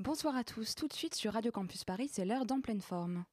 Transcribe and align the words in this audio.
Bonsoir 0.00 0.36
à 0.36 0.44
tous, 0.44 0.76
tout 0.76 0.86
de 0.86 0.92
suite 0.92 1.16
sur 1.16 1.32
Radio 1.32 1.50
Campus 1.50 1.82
Paris, 1.82 2.08
c'est 2.12 2.24
l'heure 2.24 2.46
d'en 2.46 2.60
pleine 2.60 2.80
forme. 2.80 3.24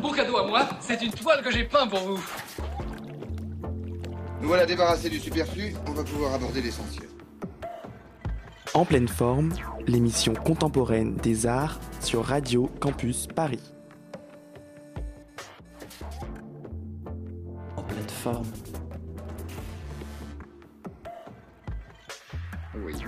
Bon 0.00 0.10
cadeau 0.10 0.38
à 0.38 0.46
moi, 0.46 0.66
c'est 0.80 1.02
une 1.02 1.12
toile 1.12 1.42
que 1.42 1.50
j'ai 1.50 1.64
peint 1.64 1.86
pour 1.86 1.98
vous. 1.98 2.24
Nous 4.40 4.48
voilà 4.48 4.64
débarrassés 4.64 5.10
du 5.10 5.20
superflu, 5.20 5.74
on 5.86 5.92
va 5.92 6.02
pouvoir 6.02 6.32
aborder 6.32 6.62
l'essentiel. 6.62 7.10
En 8.72 8.86
pleine 8.86 9.08
forme, 9.08 9.52
l'émission 9.86 10.32
contemporaine 10.32 11.14
des 11.16 11.44
arts 11.44 11.78
sur 12.00 12.24
Radio 12.24 12.70
Campus 12.80 13.26
Paris. 13.26 13.74
En 17.76 17.82
pleine 17.82 18.08
forme. 18.08 18.50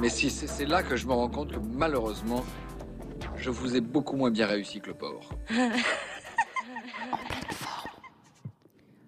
Mais 0.00 0.08
si 0.08 0.30
c'est 0.30 0.66
là 0.66 0.82
que 0.82 0.96
je 0.96 1.06
me 1.06 1.12
rends 1.12 1.28
compte 1.28 1.52
que 1.52 1.58
malheureusement, 1.58 2.44
je 3.36 3.50
vous 3.50 3.76
ai 3.76 3.80
beaucoup 3.80 4.16
moins 4.16 4.30
bien 4.30 4.46
réussi 4.46 4.80
que 4.80 4.88
le 4.88 4.94
porc. 4.94 5.30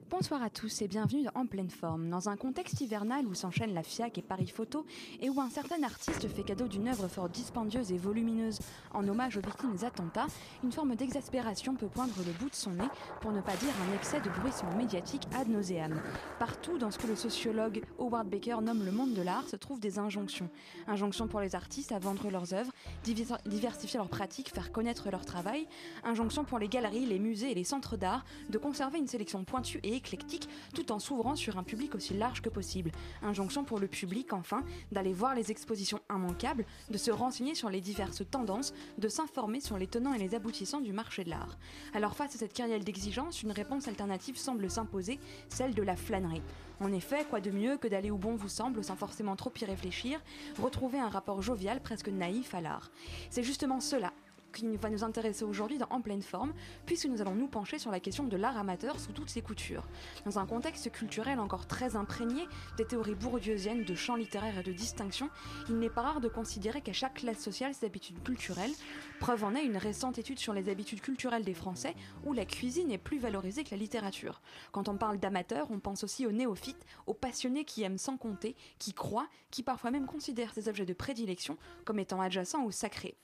Bonsoir 0.08 0.42
à 0.42 0.50
tous 0.50 0.82
et 0.82 0.88
bienvenue 0.88 1.24
dans 1.24 1.32
En 1.36 1.44
pleine 1.44 1.68
forme. 1.68 2.08
Dans 2.08 2.30
un 2.30 2.36
contexte 2.36 2.80
hivernal 2.80 3.26
où 3.26 3.34
s'enchaînent 3.34 3.74
la 3.74 3.82
FIAC 3.82 4.16
et 4.16 4.22
Paris 4.22 4.46
Photo 4.46 4.86
et 5.20 5.28
où 5.28 5.38
un 5.38 5.50
certain 5.50 5.82
artiste 5.82 6.26
fait 6.28 6.42
cadeau 6.42 6.66
d'une 6.66 6.88
œuvre 6.88 7.08
fort 7.08 7.28
dispendieuse 7.28 7.92
et 7.92 7.98
volumineuse 7.98 8.58
en 8.94 9.06
hommage 9.06 9.36
aux 9.36 9.42
victimes 9.42 9.72
des 9.72 9.84
attentats, 9.84 10.28
une 10.64 10.72
forme 10.72 10.94
d'exaspération 10.94 11.74
peut 11.74 11.88
poindre 11.88 12.14
le 12.24 12.32
bout 12.32 12.48
de 12.48 12.54
son 12.54 12.70
nez, 12.70 12.88
pour 13.20 13.32
ne 13.32 13.42
pas 13.42 13.54
dire 13.56 13.68
un 13.86 13.94
excès 13.94 14.22
de 14.22 14.30
bruissement 14.30 14.74
médiatique 14.76 15.24
ad 15.34 15.50
nauseam. 15.50 16.00
Partout 16.38 16.78
dans 16.78 16.90
ce 16.90 16.96
que 16.96 17.06
le 17.06 17.16
sociologue 17.16 17.82
Howard 17.98 18.30
Baker 18.30 18.56
nomme 18.62 18.86
le 18.86 18.92
monde 18.92 19.12
de 19.12 19.20
l'art 19.20 19.46
se 19.46 19.56
trouvent 19.56 19.80
des 19.80 19.98
injonctions. 19.98 20.48
Injonctions 20.86 21.28
pour 21.28 21.40
les 21.40 21.54
artistes 21.54 21.92
à 21.92 21.98
vendre 21.98 22.30
leurs 22.30 22.54
œuvres, 22.54 22.72
diversifier 23.04 23.98
leurs 23.98 24.08
pratiques, 24.08 24.54
faire 24.54 24.72
connaître 24.72 25.10
leur 25.10 25.26
travail. 25.26 25.68
Injonctions 26.02 26.44
pour 26.44 26.58
les 26.58 26.68
galeries, 26.68 27.04
les 27.04 27.18
musées 27.18 27.50
et 27.50 27.54
les 27.54 27.64
centres 27.64 27.98
d'art 27.98 28.24
de 28.48 28.56
conserver 28.56 28.98
une 28.98 29.06
sélection 29.06 29.44
pointue 29.44 29.80
et 29.82 29.96
éclectique 29.96 30.48
tout 30.74 30.92
en 30.92 30.98
s'ouvrant 30.98 31.25
sur 31.34 31.58
un 31.58 31.62
public 31.62 31.94
aussi 31.94 32.14
large 32.14 32.42
que 32.42 32.48
possible. 32.48 32.92
Injonction 33.22 33.64
pour 33.64 33.80
le 33.80 33.88
public, 33.88 34.32
enfin, 34.32 34.62
d'aller 34.92 35.12
voir 35.12 35.34
les 35.34 35.50
expositions 35.50 36.00
immanquables, 36.10 36.64
de 36.90 36.98
se 36.98 37.10
renseigner 37.10 37.54
sur 37.54 37.70
les 37.70 37.80
diverses 37.80 38.22
tendances, 38.30 38.72
de 38.98 39.08
s'informer 39.08 39.60
sur 39.60 39.78
les 39.78 39.86
tenants 39.86 40.12
et 40.12 40.18
les 40.18 40.34
aboutissants 40.34 40.80
du 40.80 40.92
marché 40.92 41.24
de 41.24 41.30
l'art. 41.30 41.58
Alors 41.94 42.14
face 42.14 42.34
à 42.34 42.38
cette 42.38 42.52
carrière 42.52 42.80
d'exigence, 42.80 43.42
une 43.42 43.52
réponse 43.52 43.88
alternative 43.88 44.36
semble 44.36 44.70
s'imposer, 44.70 45.18
celle 45.48 45.74
de 45.74 45.82
la 45.82 45.96
flânerie. 45.96 46.42
En 46.80 46.92
effet, 46.92 47.24
quoi 47.28 47.40
de 47.40 47.50
mieux 47.50 47.78
que 47.78 47.88
d'aller 47.88 48.10
où 48.10 48.18
bon 48.18 48.36
vous 48.36 48.50
semble 48.50 48.84
sans 48.84 48.96
forcément 48.96 49.34
trop 49.34 49.52
y 49.60 49.64
réfléchir, 49.64 50.20
retrouver 50.60 50.98
un 50.98 51.08
rapport 51.08 51.40
jovial 51.40 51.80
presque 51.80 52.08
naïf 52.08 52.54
à 52.54 52.60
l'art. 52.60 52.90
C'est 53.30 53.42
justement 53.42 53.80
cela 53.80 54.12
qui 54.56 54.76
va 54.76 54.88
nous 54.88 55.04
intéresser 55.04 55.44
aujourd'hui 55.44 55.78
En 55.90 56.00
pleine 56.00 56.22
forme, 56.22 56.52
puisque 56.86 57.06
nous 57.06 57.20
allons 57.20 57.34
nous 57.34 57.46
pencher 57.46 57.78
sur 57.78 57.90
la 57.90 58.00
question 58.00 58.24
de 58.24 58.36
l'art 58.36 58.56
amateur 58.56 58.98
sous 58.98 59.12
toutes 59.12 59.28
ses 59.28 59.42
coutures. 59.42 59.86
Dans 60.24 60.38
un 60.38 60.46
contexte 60.46 60.90
culturel 60.90 61.38
encore 61.38 61.66
très 61.66 61.94
imprégné 61.94 62.46
des 62.78 62.86
théories 62.86 63.14
bourdieusiennes 63.14 63.84
de 63.84 63.94
champs 63.94 64.16
littéraires 64.16 64.58
et 64.58 64.62
de 64.62 64.72
distinction, 64.72 65.28
il 65.68 65.78
n'est 65.78 65.90
pas 65.90 66.02
rare 66.02 66.20
de 66.20 66.28
considérer 66.28 66.80
qu'à 66.80 66.94
chaque 66.94 67.14
classe 67.14 67.38
sociale 67.38 67.74
ses 67.74 67.86
habitudes 67.86 68.22
culturelles. 68.22 68.72
Preuve 69.20 69.44
en 69.44 69.54
est 69.54 69.64
une 69.64 69.76
récente 69.76 70.18
étude 70.18 70.38
sur 70.38 70.54
les 70.54 70.70
habitudes 70.70 71.02
culturelles 71.02 71.44
des 71.44 71.54
Français, 71.54 71.94
où 72.24 72.32
la 72.32 72.46
cuisine 72.46 72.90
est 72.90 72.98
plus 72.98 73.18
valorisée 73.18 73.62
que 73.62 73.72
la 73.72 73.76
littérature. 73.76 74.40
Quand 74.72 74.88
on 74.88 74.96
parle 74.96 75.18
d'amateurs, 75.18 75.68
on 75.70 75.80
pense 75.80 76.02
aussi 76.02 76.26
aux 76.26 76.32
néophytes, 76.32 76.84
aux 77.06 77.14
passionnés 77.14 77.64
qui 77.64 77.82
aiment 77.82 77.98
sans 77.98 78.16
compter, 78.16 78.56
qui 78.78 78.94
croient, 78.94 79.28
qui 79.50 79.62
parfois 79.62 79.90
même 79.90 80.06
considèrent 80.06 80.54
ces 80.54 80.68
objets 80.68 80.86
de 80.86 80.94
prédilection 80.94 81.58
comme 81.84 81.98
étant 81.98 82.20
adjacents 82.20 82.64
ou 82.64 82.70
sacrés. 82.70 83.16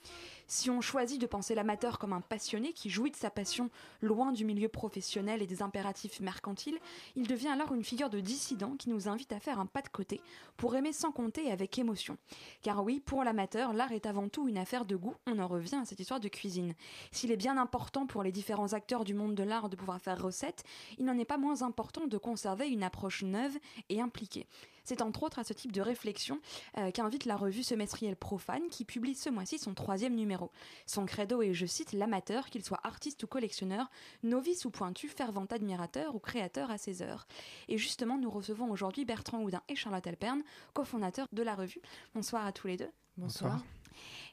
Si 0.46 0.68
on 0.68 0.80
choisit 0.82 1.21
de 1.22 1.26
penser 1.26 1.54
l'amateur 1.54 1.98
comme 1.98 2.12
un 2.12 2.20
passionné 2.20 2.72
qui 2.72 2.90
jouit 2.90 3.10
de 3.10 3.16
sa 3.16 3.30
passion 3.30 3.70
loin 4.00 4.32
du 4.32 4.44
milieu 4.44 4.68
professionnel 4.68 5.40
et 5.40 5.46
des 5.46 5.62
impératifs 5.62 6.20
mercantiles, 6.20 6.78
il 7.16 7.26
devient 7.26 7.48
alors 7.48 7.72
une 7.72 7.84
figure 7.84 8.10
de 8.10 8.20
dissident 8.20 8.76
qui 8.76 8.90
nous 8.90 9.08
invite 9.08 9.32
à 9.32 9.40
faire 9.40 9.60
un 9.60 9.66
pas 9.66 9.82
de 9.82 9.88
côté 9.88 10.20
pour 10.56 10.74
aimer 10.74 10.92
sans 10.92 11.12
compter 11.12 11.46
et 11.46 11.52
avec 11.52 11.78
émotion. 11.78 12.18
Car 12.62 12.82
oui, 12.82 13.00
pour 13.00 13.22
l'amateur, 13.22 13.72
l'art 13.72 13.92
est 13.92 14.06
avant 14.06 14.28
tout 14.28 14.48
une 14.48 14.58
affaire 14.58 14.84
de 14.84 14.96
goût, 14.96 15.14
on 15.26 15.38
en 15.38 15.46
revient 15.46 15.76
à 15.76 15.84
cette 15.84 16.00
histoire 16.00 16.20
de 16.20 16.28
cuisine. 16.28 16.74
S'il 17.12 17.30
est 17.30 17.36
bien 17.36 17.56
important 17.56 18.06
pour 18.06 18.22
les 18.22 18.32
différents 18.32 18.72
acteurs 18.72 19.04
du 19.04 19.14
monde 19.14 19.34
de 19.34 19.44
l'art 19.44 19.68
de 19.68 19.76
pouvoir 19.76 20.00
faire 20.00 20.20
recette, 20.20 20.64
il 20.98 21.04
n'en 21.04 21.18
est 21.18 21.24
pas 21.24 21.38
moins 21.38 21.62
important 21.62 22.06
de 22.06 22.18
conserver 22.18 22.68
une 22.68 22.82
approche 22.82 23.22
neuve 23.22 23.56
et 23.88 24.00
impliquée. 24.00 24.46
C'est 24.84 25.02
entre 25.02 25.22
autres 25.22 25.38
à 25.38 25.44
ce 25.44 25.52
type 25.52 25.72
de 25.72 25.80
réflexion 25.80 26.40
euh, 26.78 26.90
qu'invite 26.90 27.24
la 27.24 27.36
revue 27.36 27.62
semestrielle 27.62 28.16
Profane 28.16 28.68
qui 28.70 28.84
publie 28.84 29.14
ce 29.14 29.30
mois-ci 29.30 29.58
son 29.58 29.74
troisième 29.74 30.14
numéro. 30.14 30.50
Son 30.86 31.06
credo 31.06 31.42
est, 31.42 31.54
je 31.54 31.66
cite, 31.66 31.92
l'amateur, 31.92 32.50
qu'il 32.50 32.64
soit 32.64 32.80
artiste 32.84 33.22
ou 33.22 33.26
collectionneur, 33.26 33.90
novice 34.22 34.64
ou 34.64 34.70
pointu, 34.70 35.08
fervent 35.08 35.46
admirateur 35.50 36.14
ou 36.14 36.18
créateur 36.18 36.70
à 36.70 36.78
ses 36.78 37.02
heures. 37.02 37.26
Et 37.68 37.78
justement, 37.78 38.18
nous 38.18 38.30
recevons 38.30 38.70
aujourd'hui 38.70 39.04
Bertrand 39.04 39.42
Houdin 39.42 39.62
et 39.68 39.76
Charlotte 39.76 40.06
Alperne, 40.06 40.42
cofondateurs 40.74 41.28
de 41.32 41.42
la 41.42 41.54
revue. 41.54 41.82
Bonsoir 42.14 42.46
à 42.46 42.52
tous 42.52 42.66
les 42.66 42.76
deux. 42.76 42.90
Bonsoir. 43.16 43.62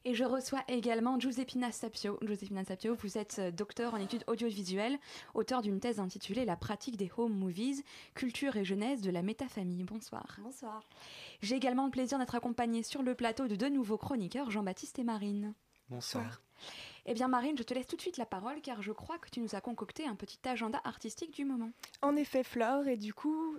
Et 0.06 0.14
je 0.14 0.24
reçois 0.24 0.64
également 0.68 1.20
Giuseppina 1.20 1.72
Sapio. 1.72 2.18
Giuseppina 2.22 2.64
Sapio, 2.64 2.96
vous 2.96 3.18
êtes 3.18 3.38
euh, 3.40 3.52
docteur 3.52 3.94
en 3.94 3.98
études 3.98 4.24
audiovisuelles, 4.28 4.98
auteur 5.34 5.62
d'une 5.62 5.80
thèse 5.80 6.00
intitulée 6.00 6.46
La 6.46 6.56
pratique 6.56 6.98
des 6.98 7.12
home 7.18 7.34
movies, 7.34 7.84
culture 8.16 8.56
et 8.56 8.66
jeunesse 8.66 9.02
de 9.02 9.12
la 9.12 9.22
métafamille. 9.22 9.84
Bonsoir. 9.84 10.38
Bonsoir. 10.42 10.84
J'ai 11.42 11.56
également 11.56 11.86
le 11.86 11.92
plaisir 11.92 12.20
d'être 12.20 12.36
accompagnée 12.36 12.84
sur 12.84 13.04
le 13.04 13.16
plateau 13.16 13.48
de 13.48 13.56
deux 13.56 13.70
nouveaux 13.70 13.98
chroniqueurs, 13.98 14.52
Jean-Baptiste 14.52 15.00
et 15.00 15.04
Marine. 15.04 15.54
Bonsoir. 15.90 16.42
Eh 17.06 17.14
bien 17.14 17.28
Marine, 17.28 17.58
je 17.58 17.64
te 17.64 17.74
laisse 17.74 17.88
tout 17.88 17.96
de 17.96 18.02
suite 18.02 18.18
la 18.18 18.26
parole 18.26 18.62
car 18.62 18.82
je 18.82 18.92
crois 18.92 19.18
que 19.18 19.30
tu 19.30 19.40
nous 19.40 19.56
as 19.56 19.62
concocté 19.62 20.06
un 20.06 20.16
petit 20.16 20.40
agenda 20.48 20.80
artistique 20.84 21.34
du 21.34 21.46
moment. 21.46 21.72
En 22.02 22.16
effet, 22.16 22.44
Flore, 22.44 22.88
et 22.88 22.98
du 22.98 23.14
coup, 23.14 23.58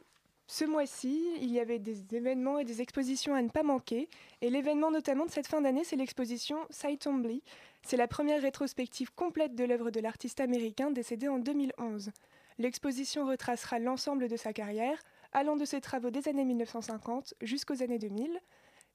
ce 0.50 0.64
mois-ci, 0.64 1.22
il 1.40 1.52
y 1.52 1.60
avait 1.60 1.78
des 1.78 2.12
événements 2.12 2.58
et 2.58 2.64
des 2.64 2.82
expositions 2.82 3.36
à 3.36 3.40
ne 3.40 3.50
pas 3.50 3.62
manquer. 3.62 4.08
Et 4.40 4.50
l'événement 4.50 4.90
notamment 4.90 5.24
de 5.24 5.30
cette 5.30 5.46
fin 5.46 5.60
d'année, 5.60 5.84
c'est 5.84 5.94
l'exposition 5.94 6.58
Only. 7.06 7.44
C'est 7.82 7.96
la 7.96 8.08
première 8.08 8.42
rétrospective 8.42 9.12
complète 9.14 9.54
de 9.54 9.62
l'œuvre 9.62 9.92
de 9.92 10.00
l'artiste 10.00 10.40
américain 10.40 10.90
décédé 10.90 11.28
en 11.28 11.38
2011. 11.38 12.10
L'exposition 12.58 13.26
retracera 13.26 13.78
l'ensemble 13.78 14.26
de 14.26 14.36
sa 14.36 14.52
carrière, 14.52 15.00
allant 15.32 15.54
de 15.54 15.64
ses 15.64 15.80
travaux 15.80 16.10
des 16.10 16.26
années 16.26 16.44
1950 16.44 17.34
jusqu'aux 17.42 17.80
années 17.80 18.00
2000. 18.00 18.36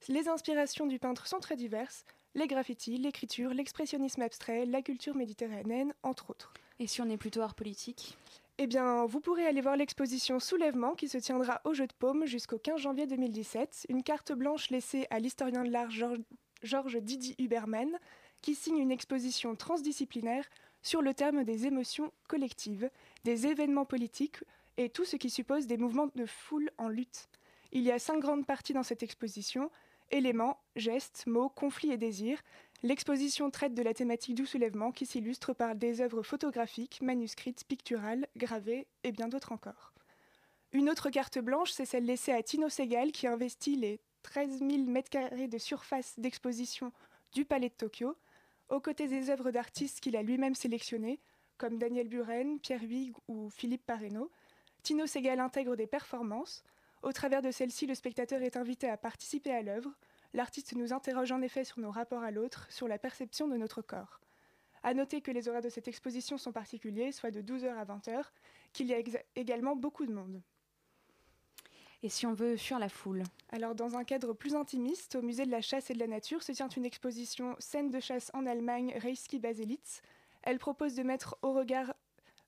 Les 0.09 0.27
inspirations 0.27 0.87
du 0.87 0.99
peintre 0.99 1.25
sont 1.25 1.39
très 1.39 1.55
diverses, 1.55 2.03
les 2.33 2.47
graffitis, 2.47 2.97
l'écriture, 2.97 3.53
l'expressionnisme 3.53 4.23
abstrait, 4.23 4.65
la 4.65 4.81
culture 4.81 5.15
méditerranéenne, 5.15 5.93
entre 6.03 6.31
autres. 6.31 6.53
Et 6.79 6.87
si 6.87 7.01
on 7.01 7.09
est 7.09 7.15
plutôt 7.15 7.39
art 7.39 7.55
politique? 7.55 8.17
Eh 8.57 8.67
bien, 8.67 9.05
vous 9.05 9.19
pourrez 9.19 9.45
aller 9.45 9.59
voir 9.59 9.75
l'exposition 9.75 10.39
Soulèvement 10.39 10.93
qui 10.95 11.09
se 11.09 11.17
tiendra 11.17 11.59
au 11.65 11.73
Jeu 11.73 11.87
de 11.87 11.93
Paume 11.93 12.25
jusqu'au 12.25 12.57
15 12.57 12.79
janvier 12.79 13.05
2017, 13.05 13.87
une 13.89 14.01
carte 14.01 14.31
blanche 14.31 14.69
laissée 14.69 15.07
à 15.09 15.19
l'historien 15.19 15.65
de 15.65 15.69
l'art 15.69 15.91
Georges 16.63 17.01
Didi 17.01 17.35
Huberman, 17.37 17.89
qui 18.41 18.55
signe 18.55 18.77
une 18.77 18.91
exposition 18.91 19.55
transdisciplinaire 19.55 20.45
sur 20.81 21.01
le 21.01 21.13
terme 21.13 21.43
des 21.43 21.67
émotions 21.67 22.13
collectives, 22.29 22.89
des 23.25 23.45
événements 23.45 23.85
politiques 23.85 24.37
et 24.77 24.89
tout 24.89 25.03
ce 25.03 25.17
qui 25.17 25.29
suppose 25.29 25.67
des 25.67 25.77
mouvements 25.77 26.09
de 26.15 26.25
foule 26.25 26.71
en 26.77 26.87
lutte. 26.87 27.27
Il 27.73 27.81
y 27.81 27.91
a 27.91 27.99
cinq 27.99 28.19
grandes 28.19 28.45
parties 28.45 28.73
dans 28.73 28.83
cette 28.83 29.03
exposition 29.03 29.69
éléments, 30.11 30.59
gestes, 30.75 31.25
mots, 31.27 31.49
conflits 31.49 31.91
et 31.91 31.97
désirs, 31.97 32.41
L'exposition 32.83 33.49
traite 33.49 33.73
de 33.73 33.81
la 33.81 33.93
thématique 33.93 34.35
du 34.35 34.45
soulèvement 34.45 34.91
qui 34.91 35.05
s'illustre 35.05 35.53
par 35.53 35.75
des 35.75 36.01
œuvres 36.01 36.21
photographiques, 36.21 37.01
manuscrites, 37.01 37.63
picturales, 37.65 38.27
gravées 38.35 38.87
et 39.03 39.11
bien 39.11 39.27
d'autres 39.27 39.51
encore. 39.51 39.93
Une 40.71 40.89
autre 40.89 41.09
carte 41.09 41.39
blanche, 41.39 41.71
c'est 41.71 41.85
celle 41.85 42.05
laissée 42.05 42.33
à 42.33 42.43
Tino 42.43 42.69
Segal 42.69 43.11
qui 43.11 43.27
investit 43.27 43.75
les 43.75 43.99
13 44.23 44.59
000 44.59 44.69
m2 44.69 45.47
de 45.47 45.57
surface 45.57 46.19
d'exposition 46.19 46.91
du 47.31 47.45
Palais 47.45 47.69
de 47.69 47.73
Tokyo, 47.75 48.15
aux 48.69 48.81
côtés 48.81 49.07
des 49.07 49.29
œuvres 49.29 49.51
d'artistes 49.51 49.99
qu'il 49.99 50.15
a 50.15 50.23
lui-même 50.23 50.55
sélectionnées, 50.55 51.19
comme 51.57 51.77
Daniel 51.77 52.07
Buren, 52.07 52.59
Pierre 52.59 52.83
Huyghe 52.83 53.15
ou 53.27 53.49
Philippe 53.49 53.85
Pareno. 53.85 54.29
Tino 54.83 55.07
Segal 55.07 55.39
intègre 55.39 55.75
des 55.75 55.87
performances. 55.87 56.63
Au 57.03 57.11
travers 57.11 57.41
de 57.41 57.51
celles-ci, 57.51 57.85
le 57.85 57.95
spectateur 57.95 58.41
est 58.41 58.57
invité 58.57 58.89
à 58.89 58.97
participer 58.97 59.51
à 59.51 59.61
l'œuvre, 59.61 59.91
L'artiste 60.35 60.75
nous 60.75 60.91
interroge 60.91 61.31
en 61.31 61.41
effet 61.41 61.63
sur 61.63 61.79
nos 61.79 61.91
rapports 61.91 62.21
à 62.21 62.29
l'autre, 62.29 62.69
sur 62.69 62.89
la 62.89 62.97
perception 62.97 63.47
de 63.47 63.55
notre 63.55 63.81
corps. 63.81 64.19
À 64.83 64.93
noter 64.93 65.21
que 65.21 65.31
les 65.31 65.47
horaires 65.47 65.61
de 65.61 65.69
cette 65.69 65.87
exposition 65.87 66.37
sont 66.37 66.51
particuliers, 66.51 67.13
soit 67.13 67.31
de 67.31 67.41
12h 67.41 67.73
à 67.73 67.85
20h, 67.85 68.21
qu'il 68.73 68.87
y 68.87 68.93
a 68.93 68.97
également 69.37 69.77
beaucoup 69.77 70.05
de 70.05 70.11
monde. 70.11 70.41
Et 72.03 72.09
si 72.09 72.27
on 72.27 72.33
veut 72.33 72.57
fuir 72.57 72.79
la 72.79 72.89
foule? 72.89 73.23
Alors, 73.53 73.75
dans 73.75 73.95
un 73.95 74.03
cadre 74.03 74.33
plus 74.33 74.55
intimiste, 74.55 75.15
au 75.15 75.21
musée 75.21 75.45
de 75.45 75.51
la 75.51 75.61
chasse 75.61 75.89
et 75.89 75.93
de 75.93 75.99
la 75.99 76.07
nature 76.07 76.43
se 76.43 76.51
tient 76.51 76.67
une 76.67 76.85
exposition 76.85 77.55
Scène 77.59 77.89
de 77.89 78.01
chasse 78.01 78.29
en 78.33 78.45
Allemagne, 78.45 78.93
Reisky 78.97 79.39
Baselitz. 79.39 80.01
Elle 80.43 80.59
propose 80.59 80.95
de 80.95 81.03
mettre 81.03 81.37
au 81.43 81.53
regard 81.53 81.95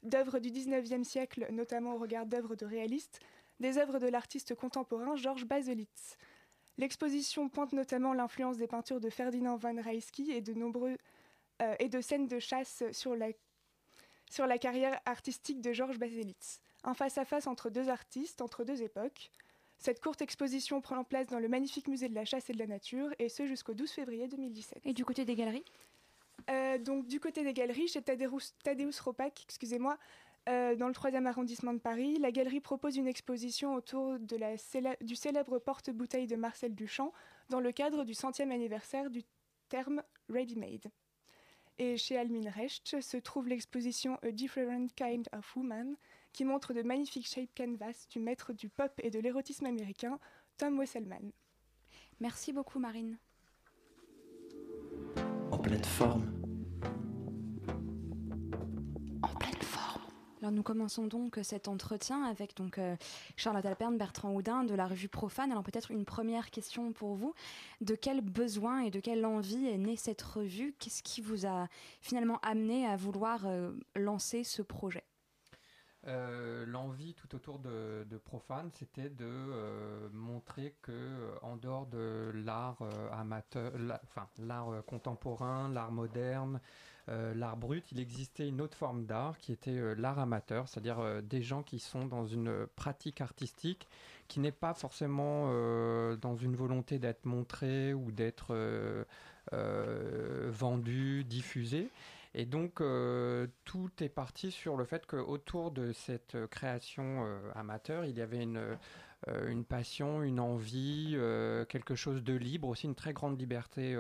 d'œuvres 0.04 0.40
du 0.40 0.50
19e 0.50 1.06
siècle, 1.06 1.48
notamment 1.52 1.94
au 1.94 2.00
regard 2.00 2.26
d'œuvres 2.26 2.58
de 2.58 2.66
réalistes, 2.66 3.22
des 3.62 3.78
œuvres 3.78 4.00
de 4.00 4.08
l'artiste 4.08 4.56
contemporain 4.56 5.16
Georges 5.16 5.46
Baselitz. 5.46 6.18
L'exposition 6.78 7.50
pointe 7.50 7.74
notamment 7.74 8.14
l'influence 8.14 8.58
des 8.58 8.68
peintures 8.68 9.00
de 9.00 9.10
Ferdinand 9.10 9.58
von 9.58 9.82
Reisky 9.82 10.32
et 10.32 10.42
de 10.42 10.54
nombreux 10.54 10.98
euh, 11.62 11.76
et 11.80 11.90
de 11.90 12.02
scènes 12.02 12.28
de 12.28 12.40
chasse 12.40 12.84
sur 12.92 13.16
la, 13.16 13.30
sur 14.30 14.46
la 14.46 14.58
carrière 14.58 15.00
artistique 15.06 15.60
de 15.62 15.74
Georges 15.74 15.98
Baselitz. 15.98 16.60
Un 16.84 16.94
face-à-face 16.94 17.48
entre 17.48 17.70
deux 17.70 17.90
artistes, 17.90 18.42
entre 18.42 18.64
deux 18.64 18.84
époques. 18.84 19.32
Cette 19.80 20.02
courte 20.02 20.22
exposition 20.22 20.82
prend 20.82 21.04
place 21.04 21.28
dans 21.28 21.40
le 21.40 21.48
magnifique 21.48 21.88
musée 21.88 22.10
de 22.10 22.16
la 22.16 22.26
chasse 22.26 22.50
et 22.50 22.54
de 22.54 22.60
la 22.60 22.68
nature, 22.68 23.10
et 23.20 23.30
ce 23.30 23.46
jusqu'au 23.46 23.74
12 23.74 23.92
février 23.92 24.28
2017. 24.28 24.82
Et 24.86 24.94
du 24.94 25.06
côté 25.06 25.26
des 25.26 25.36
galeries? 25.36 25.66
Euh, 26.50 26.78
Donc 26.78 27.08
du 27.08 27.20
côté 27.20 27.44
des 27.44 27.54
galeries, 27.54 27.88
chez 27.88 28.02
Tadeusz, 28.02 28.54
Tadeusz 28.64 29.00
Ropak, 29.04 29.44
excusez-moi, 29.44 29.98
euh, 30.48 30.76
dans 30.76 30.88
le 30.88 30.94
3e 30.94 31.26
arrondissement 31.26 31.74
de 31.74 31.80
Paris, 31.80 32.18
la 32.20 32.32
galerie 32.32 32.62
propose 32.62 32.96
une 32.96 33.08
exposition 33.08 33.74
autour 33.76 34.18
de 34.20 34.38
la 34.38 34.56
du 35.02 35.16
célèbre 35.16 35.60
porte-bouteille 35.60 36.28
de 36.28 36.36
Marcel 36.36 36.74
Duchamp 36.74 37.12
dans 37.50 37.60
le 37.60 37.72
cadre 37.72 38.06
du 38.06 38.14
centième 38.14 38.52
anniversaire 38.52 39.10
du 39.10 39.24
terme 39.68 40.02
ready-made. 40.30 40.90
Et 41.80 41.98
chez 41.98 42.18
Almin 42.18 42.50
Recht 42.50 43.02
se 43.02 43.18
trouve 43.18 43.48
l'exposition 43.50 44.18
A 44.24 44.32
Different 44.32 44.88
Kind 44.96 45.28
of 45.34 45.56
Woman 45.56 45.96
qui 46.34 46.46
montre 46.46 46.74
de 46.74 46.82
magnifiques 46.82 47.28
shape 47.28 47.54
canvas 47.56 48.08
du 48.10 48.20
maître 48.20 48.54
du 48.54 48.70
pop 48.70 48.92
et 49.00 49.12
de 49.12 49.20
l'érotisme 49.20 49.66
américain, 49.66 50.18
Tom 50.58 50.80
Wesselman. 50.80 51.32
Merci 52.20 52.54
beaucoup 52.54 52.80
Marine. 52.80 53.18
En 55.52 55.58
pleine 55.60 55.84
Alors 60.42 60.52
nous 60.52 60.62
commençons 60.62 61.08
donc 61.08 61.40
cet 61.42 61.68
entretien 61.68 62.24
avec 62.24 62.56
donc 62.56 62.78
euh, 62.78 62.96
Charlotte 63.38 63.66
Alperne, 63.66 63.98
Bertrand 63.98 64.32
Houdin 64.34 64.64
de 64.64 64.76
la 64.76 64.86
revue 64.86 65.10
Profane. 65.10 65.52
Alors 65.52 65.64
peut-être 65.64 65.90
une 65.90 66.06
première 66.06 66.52
question 66.52 66.94
pour 66.94 67.16
vous. 67.16 67.34
De 67.82 67.96
quel 67.96 68.22
besoin 68.22 68.82
et 68.82 68.92
de 68.92 69.00
quelle 69.00 69.26
envie 69.26 69.66
est 69.66 69.78
née 69.78 69.96
cette 69.96 70.22
revue? 70.22 70.76
Qu'est-ce 70.78 71.02
qui 71.02 71.22
vous 71.22 71.48
a 71.48 71.68
finalement 72.02 72.40
amené 72.44 72.86
à 72.86 72.96
vouloir 72.98 73.46
euh, 73.46 73.72
lancer 73.96 74.44
ce 74.44 74.62
projet? 74.62 75.04
Euh, 76.06 76.66
L'envie 76.68 77.16
tout 77.16 77.34
autour 77.36 77.58
de, 77.58 78.06
Profane, 78.24 78.70
c'était 78.72 79.10
de 79.10 80.08
montrer 80.14 80.76
que 80.84 80.92
en 81.42 81.58
dehors 81.58 81.88
de 81.88 82.32
l'art 82.36 82.78
amateur, 83.12 83.74
enfin 84.04 84.28
l'art 84.38 84.84
contemporain, 84.86 85.70
l'art 85.70 85.92
moderne, 85.92 86.56
euh, 86.56 86.60
l'art 87.08 87.56
brut, 87.56 87.86
il 87.92 88.00
existait 88.00 88.48
une 88.48 88.60
autre 88.60 88.78
forme 88.78 89.06
d'art 89.06 89.38
qui 89.38 89.54
était 89.54 89.72
euh, 89.72 89.96
l'art 89.98 90.20
amateur, 90.20 90.68
c'est-à-dire 90.68 91.00
euh, 91.00 91.22
des 91.22 91.42
gens 91.42 91.64
qui 91.64 91.80
sont 91.80 92.06
dans 92.06 92.26
une 92.26 92.68
pratique 92.76 93.22
artistique 93.22 93.88
qui 94.28 94.42
n'est 94.42 94.52
pas 94.52 94.74
forcément 94.74 95.48
dans 96.18 96.36
une 96.36 96.58
volonté 96.58 97.00
d'être 97.00 97.24
montré 97.24 97.94
ou 97.94 98.12
d'être 98.12 98.54
vendu, 99.54 101.24
diffusé. 101.24 101.90
Et 102.34 102.46
donc, 102.46 102.82
tout 103.64 103.90
est 104.02 104.10
parti 104.10 104.52
sur 104.52 104.76
le 104.76 104.84
fait 104.84 105.06
qu'autour 105.06 105.72
de 105.72 105.94
cette 105.94 106.36
création 106.48 107.26
amateur, 107.56 108.04
il 108.04 108.18
y 108.18 108.22
avait 108.22 108.44
une 108.44 109.64
passion, 109.64 110.24
une 110.24 110.42
envie, 110.42 111.18
quelque 111.70 111.96
chose 111.96 112.22
de 112.22 112.34
libre, 112.34 112.68
aussi 112.68 112.86
une 112.86 112.96
très 112.96 113.14
grande 113.14 113.40
liberté 113.40 113.96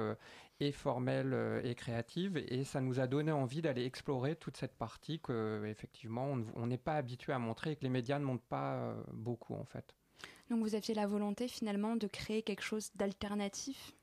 et 0.60 0.72
formelle 0.72 1.34
euh, 1.34 1.62
et 1.64 1.76
créative. 1.76 2.38
Et 2.38 2.64
ça 2.64 2.82
nous 2.82 3.00
a 3.00 3.08
donné 3.08 3.32
envie 3.32 3.62
d'aller 3.62 3.86
explorer 3.86 4.36
toute 4.36 4.58
cette 4.58 4.76
partie 4.76 5.20
que, 5.20 5.66
effectivement, 5.66 6.36
on 6.56 6.68
n'est 6.68 6.78
pas 6.78 6.96
habitué 6.96 7.34
à 7.34 7.40
montrer 7.40 7.72
et 7.72 7.76
que 7.76 7.84
les 7.84 7.90
médias 7.90 8.20
ne 8.20 8.26
montrent 8.26 8.44
pas 8.44 8.76
euh, 8.76 9.04
beaucoup, 9.14 9.56
en 9.56 9.66
fait. 9.66 9.96
Donc 10.50 10.62
vous 10.62 10.76
aviez 10.76 10.94
la 10.94 11.08
volonté 11.08 11.48
finalement 11.48 11.96
de 11.96 12.08
créer 12.08 12.42
quelque 12.42 12.64
chose 12.64 12.92
d'alternatif? 12.96 13.94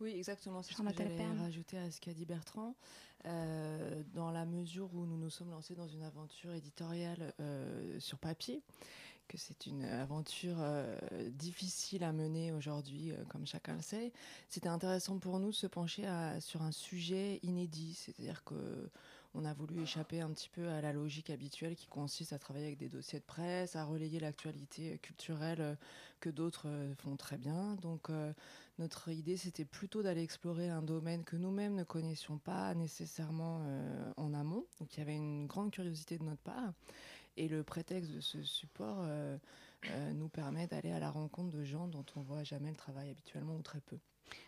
Oui, 0.00 0.12
exactement. 0.16 0.62
C'est 0.62 0.74
ce 0.74 0.82
que 0.82 0.94
j'allais 0.96 1.26
rajouter 1.38 1.78
à 1.78 1.90
ce 1.90 2.00
qu'a 2.00 2.12
dit 2.12 2.26
Bertrand. 2.26 2.74
Euh, 3.26 4.02
dans 4.12 4.30
la 4.30 4.44
mesure 4.44 4.92
où 4.94 5.06
nous 5.06 5.16
nous 5.16 5.30
sommes 5.30 5.50
lancés 5.50 5.74
dans 5.74 5.88
une 5.88 6.02
aventure 6.02 6.52
éditoriale 6.52 7.32
sur 7.98 8.18
papier, 8.18 8.62
que 9.28 9.38
c'est 9.38 9.66
une 9.66 9.84
aventure 9.84 10.56
euh, 10.60 10.96
difficile 11.30 12.04
à 12.04 12.12
mener 12.12 12.52
aujourd'hui, 12.52 13.12
euh, 13.12 13.16
comme 13.28 13.46
chacun 13.46 13.74
le 13.74 13.82
sait. 13.82 14.12
C'était 14.48 14.68
intéressant 14.68 15.18
pour 15.18 15.38
nous 15.38 15.50
de 15.50 15.54
se 15.54 15.66
pencher 15.66 16.04
sur 16.40 16.62
un 16.62 16.72
sujet 16.72 17.40
inédit, 17.42 17.94
c'est-à-dire 17.94 18.44
que 18.44 18.90
on 19.36 19.44
a 19.44 19.52
voulu 19.52 19.82
échapper 19.82 20.20
un 20.20 20.30
petit 20.30 20.48
peu 20.48 20.68
à 20.68 20.80
la 20.80 20.92
logique 20.92 21.28
habituelle 21.28 21.74
qui 21.74 21.88
consiste 21.88 22.32
à 22.32 22.38
travailler 22.38 22.66
avec 22.66 22.78
des 22.78 22.88
dossiers 22.88 23.18
de 23.18 23.24
presse, 23.24 23.74
à 23.74 23.84
relayer 23.84 24.20
l'actualité 24.20 24.96
culturelle 24.98 25.60
euh, 25.60 25.74
que 26.20 26.30
d'autres 26.30 26.68
font 26.98 27.16
très 27.16 27.36
bien. 27.36 27.74
Donc 27.82 28.08
notre 28.78 29.10
idée, 29.10 29.36
c'était 29.36 29.66
plutôt 29.66 30.02
d'aller 30.02 30.22
explorer 30.22 30.70
un 30.70 30.80
domaine 30.80 31.22
que 31.22 31.36
nous-mêmes 31.36 31.74
ne 31.74 31.84
connaissions 31.84 32.38
pas 32.38 32.74
nécessairement 32.74 33.60
en 34.16 34.32
amont. 34.32 34.64
Donc 34.80 34.94
il 34.94 35.00
y 35.00 35.02
avait 35.02 35.16
une 35.16 35.46
grande 35.46 35.70
curiosité 35.70 36.16
de 36.16 36.24
notre 36.24 36.40
part. 36.40 36.72
Et 37.36 37.48
le 37.48 37.64
prétexte 37.64 38.12
de 38.12 38.20
ce 38.20 38.42
support 38.42 38.98
euh, 39.00 39.36
euh, 39.90 40.12
nous 40.12 40.28
permet 40.28 40.66
d'aller 40.66 40.92
à 40.92 41.00
la 41.00 41.10
rencontre 41.10 41.50
de 41.50 41.64
gens 41.64 41.88
dont 41.88 42.06
on 42.16 42.20
voit 42.22 42.44
jamais 42.44 42.70
le 42.70 42.76
travail 42.76 43.10
habituellement 43.10 43.56
ou 43.56 43.62
très 43.62 43.80
peu. 43.80 43.98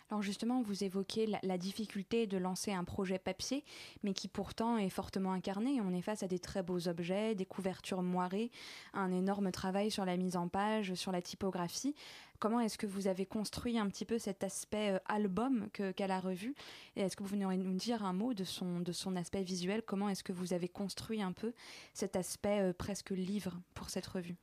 Alors 0.08 0.22
justement, 0.22 0.62
vous 0.62 0.84
évoquez 0.84 1.26
la, 1.42 1.58
difficulté 1.58 2.28
de 2.28 2.38
lancer 2.38 2.72
un 2.72 2.84
projet 2.84 3.18
papier, 3.18 3.64
mais 4.04 4.14
qui 4.14 4.28
pourtant 4.28 4.78
est 4.78 4.88
fortement 4.88 5.32
incarné. 5.32 5.80
On 5.80 5.92
est 5.92 6.02
face 6.02 6.22
à 6.22 6.28
des 6.28 6.38
très 6.38 6.62
beaux 6.62 6.86
objets, 6.86 7.34
des 7.34 7.46
couvertures 7.46 8.02
moirées, 8.02 8.52
un 8.94 9.10
énorme 9.10 9.50
travail 9.50 9.90
sur 9.90 10.04
la 10.04 10.16
mise 10.16 10.36
en 10.36 10.46
page, 10.46 10.94
sur 10.94 11.10
la 11.10 11.22
typographie. 11.22 11.94
Comment 12.38 12.60
est-ce 12.60 12.78
que 12.78 12.86
vous 12.86 13.08
avez 13.08 13.26
construit 13.26 13.78
un 13.78 13.88
petit 13.88 14.04
peu 14.04 14.18
cet 14.18 14.44
aspect 14.44 14.92
euh, 14.92 14.98
album 15.06 15.68
qu'a 15.72 16.06
la 16.06 16.20
revue? 16.20 16.54
Et 16.94 17.00
est-ce 17.00 17.16
que 17.16 17.24
vous 17.24 17.30
venez 17.30 17.44
nous 17.56 17.74
dire 17.74 18.04
un 18.04 18.12
mot 18.12 18.34
de 18.34 18.44
son, 18.44 18.80
de 18.80 18.92
son 18.92 19.16
aspect 19.16 19.42
visuel? 19.42 19.82
Comment 19.82 20.08
est-ce 20.08 20.22
que 20.22 20.32
vous 20.32 20.52
avez 20.52 20.68
construit 20.68 21.22
un 21.22 21.32
peu 21.32 21.52
cet 21.94 22.14
aspect 22.14 22.60
euh, 22.60 22.72
presque 22.72 23.10
livre 23.10 23.54
pour 23.74 23.90
cette 23.90 24.06
revue? 24.06 24.36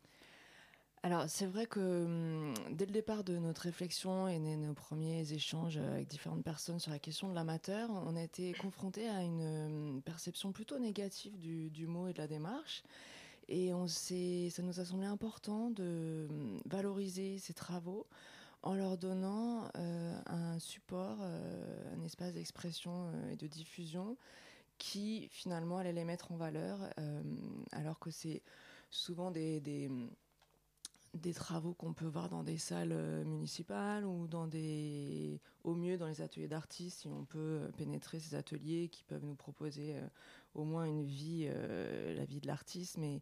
Alors 1.05 1.25
c'est 1.27 1.45
vrai 1.45 1.65
que 1.65 2.05
hum, 2.05 2.53
dès 2.71 2.85
le 2.85 2.93
départ 2.93 3.25
de 3.25 3.37
notre 3.37 3.63
réflexion 3.63 4.29
et 4.29 4.39
nos 4.39 4.73
premiers 4.73 5.33
échanges 5.33 5.75
avec 5.75 6.07
différentes 6.07 6.45
personnes 6.45 6.79
sur 6.79 6.91
la 6.91 6.99
question 6.99 7.27
de 7.29 7.35
l'amateur, 7.35 7.89
on 7.91 8.15
a 8.15 8.23
été 8.23 8.53
confronté 8.53 9.09
à 9.09 9.21
une 9.21 9.95
hum, 9.95 10.01
perception 10.01 10.53
plutôt 10.53 10.79
négative 10.79 11.37
du, 11.37 11.87
mot 11.87 12.07
et 12.07 12.13
de 12.13 12.19
la 12.19 12.27
démarche. 12.27 12.83
Et 13.49 13.73
on 13.73 13.85
ça 13.87 14.63
nous 14.63 14.79
a 14.79 14.85
semblé 14.85 15.05
important 15.05 15.69
de 15.71 16.27
hum, 16.29 16.61
valoriser 16.65 17.37
ces 17.37 17.53
travaux 17.53 18.07
en 18.61 18.73
leur 18.73 18.97
donnant 18.97 19.67
euh, 19.75 20.17
un 20.27 20.57
support, 20.57 21.17
euh, 21.19 21.95
un 21.97 22.01
espace 22.05 22.33
d'expression 22.33 23.09
euh, 23.13 23.31
et 23.31 23.35
de 23.35 23.47
diffusion 23.47 24.15
qui 24.77 25.27
finalement 25.31 25.79
allait 25.79 25.91
les 25.91 26.05
mettre 26.05 26.31
en 26.31 26.35
valeur, 26.35 26.79
alors 27.71 27.99
que 27.99 28.09
c'est 28.09 28.41
souvent 28.89 29.31
des 29.31 29.61
travaux 31.33 31.73
qu'on 31.73 31.93
peut 31.93 32.05
voir 32.05 32.29
dans 32.29 32.43
des 32.43 32.57
salles 32.57 32.91
euh, 32.91 33.23
municipales 33.23 34.05
ou 34.05 34.27
dans 34.27 34.47
des, 34.47 35.39
au 35.63 35.75
mieux 35.75 35.97
dans 35.97 36.07
les 36.07 36.21
ateliers 36.21 36.47
d'artistes, 36.47 37.01
si 37.01 37.07
on 37.07 37.25
peut 37.25 37.39
euh, 37.39 37.71
pénétrer 37.77 38.19
ces 38.19 38.35
ateliers 38.35 38.89
qui 38.89 39.03
peuvent 39.03 39.25
nous 39.25 39.35
proposer 39.35 39.95
euh, 39.95 40.07
au 40.53 40.63
moins 40.63 40.85
une 40.85 41.03
vie, 41.03 41.47
la 42.15 42.25
vie 42.25 42.39
de 42.39 42.45
l'artiste, 42.45 42.97
mais 42.99 43.21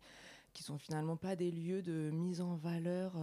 qui 0.52 0.64
sont 0.64 0.78
finalement 0.78 1.16
pas 1.16 1.38
des 1.38 1.50
lieux 1.50 1.82
de 1.82 2.10
mise 2.12 2.42
en 2.42 2.56
valeur. 2.56 3.18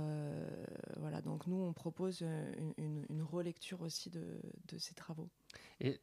voilà, 0.97 1.21
donc 1.21 1.47
nous 1.47 1.59
on 1.59 1.75
propose 1.75 2.25
une, 2.79 3.23
relecture 3.23 3.83
aussi 3.83 4.09
de 4.09 4.79
ces 4.79 4.95
travaux. 4.95 5.29
Et 5.81 6.01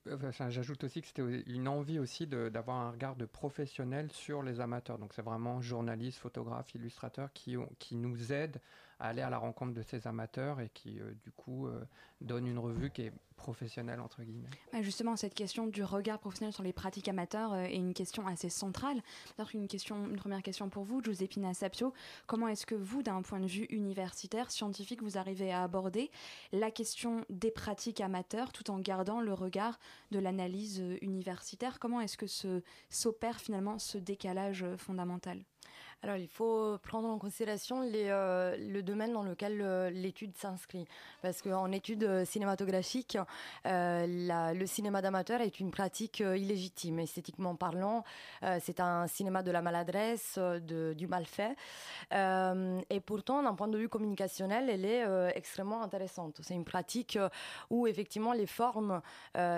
j'ajoute 0.49 0.83
aussi 0.85 1.01
que 1.01 1.07
c'était 1.07 1.43
une 1.47 1.67
envie 1.67 1.99
aussi 1.99 2.27
d'avoir 2.27 2.77
un 2.77 2.91
regard 2.91 3.15
de 3.15 3.25
professionnel 3.25 4.09
sur 4.11 4.41
les 4.41 4.61
amateurs. 4.61 4.97
Donc 4.97 5.13
c'est 5.13 5.21
vraiment 5.21 5.61
journalistes, 5.61 6.19
photographes, 6.19 6.73
illustrateurs 6.75 7.33
qui, 7.33 7.57
ont, 7.57 7.69
qui 7.77 7.95
nous 7.95 8.31
aident 8.31 8.61
aller 8.99 9.21
à 9.21 9.29
la 9.29 9.37
rencontre 9.37 9.73
de 9.73 9.81
ces 9.81 10.07
amateurs 10.07 10.59
et 10.61 10.69
qui 10.73 10.99
euh, 10.99 11.13
du 11.23 11.31
coup 11.31 11.67
euh, 11.67 11.83
donnent 12.21 12.47
une 12.47 12.59
revue 12.59 12.89
qui 12.89 13.03
est 13.03 13.13
professionnelle 13.35 13.99
entre 13.99 14.23
guillemets. 14.23 14.49
justement, 14.81 15.17
cette 15.17 15.33
question 15.33 15.67
du 15.67 15.83
regard 15.83 16.19
professionnel 16.19 16.53
sur 16.53 16.63
les 16.63 16.71
pratiques 16.71 17.07
amateurs 17.09 17.53
euh, 17.53 17.63
est 17.63 17.75
une 17.75 17.93
question 17.93 18.25
assez 18.27 18.49
centrale. 18.49 19.01
une 19.53 19.67
question, 19.67 20.07
une 20.07 20.15
première 20.15 20.41
question 20.41 20.69
pour 20.69 20.83
vous, 20.83 21.03
Giuseppina 21.03 21.53
Sapio. 21.53 21.93
Comment 22.27 22.47
est-ce 22.47 22.65
que 22.65 22.75
vous, 22.75 23.03
d'un 23.03 23.21
point 23.21 23.39
de 23.39 23.47
vue 23.47 23.65
universitaire, 23.65 24.49
scientifique, 24.49 25.03
vous 25.03 25.17
arrivez 25.17 25.51
à 25.51 25.63
aborder 25.63 26.09
la 26.53 26.71
question 26.71 27.25
des 27.29 27.51
pratiques 27.51 28.01
amateurs 28.01 28.53
tout 28.53 28.71
en 28.71 28.79
gardant 28.79 29.19
le 29.19 29.33
regard 29.33 29.77
de 30.11 30.19
l'analyse 30.19 30.83
universitaire? 31.01 31.79
Comment 31.79 31.99
est-ce 31.99 32.17
que 32.17 32.27
s'opère 32.89 33.39
finalement 33.39 33.77
ce 33.79 33.97
décalage 33.97 34.65
fondamental? 34.77 35.43
Alors, 36.05 36.17
il 36.17 36.27
faut 36.27 36.77
prendre 36.83 37.09
en 37.09 37.17
considération 37.17 37.81
euh, 37.83 38.55
le 38.59 38.83
domaine 38.83 39.11
dans 39.11 39.23
lequel 39.23 39.59
euh, 39.59 39.89
l'étude 39.89 40.37
s'inscrit. 40.37 40.85
Parce 41.23 41.41
qu'en 41.41 41.71
étude 41.71 42.03
euh, 42.03 42.25
cinématographique, 42.25 43.17
le 43.63 44.65
cinéma 44.67 45.01
d'amateur 45.01 45.41
est 45.41 45.59
une 45.59 45.71
pratique 45.71 46.19
illégitime. 46.19 46.99
Esthétiquement 46.99 47.55
parlant, 47.55 48.03
c'est 48.59 48.79
un 48.79 49.07
cinéma 49.07 49.41
de 49.41 49.49
la 49.49 49.63
maladresse, 49.63 50.37
du 50.37 51.07
mal 51.07 51.25
fait. 51.25 51.55
et 52.11 52.99
pourtant, 52.99 53.41
d'un 53.41 53.55
point 53.55 53.67
de 53.67 53.77
vue 53.77 53.89
communicationnel, 53.89 54.69
elle 54.69 54.85
est 54.85 55.35
extrêmement 55.35 55.81
intéressante. 55.81 56.39
C'est 56.43 56.53
une 56.53 56.65
pratique 56.65 57.17
où, 57.71 57.87
effectivement, 57.87 58.33
les 58.33 58.45
formes 58.45 59.01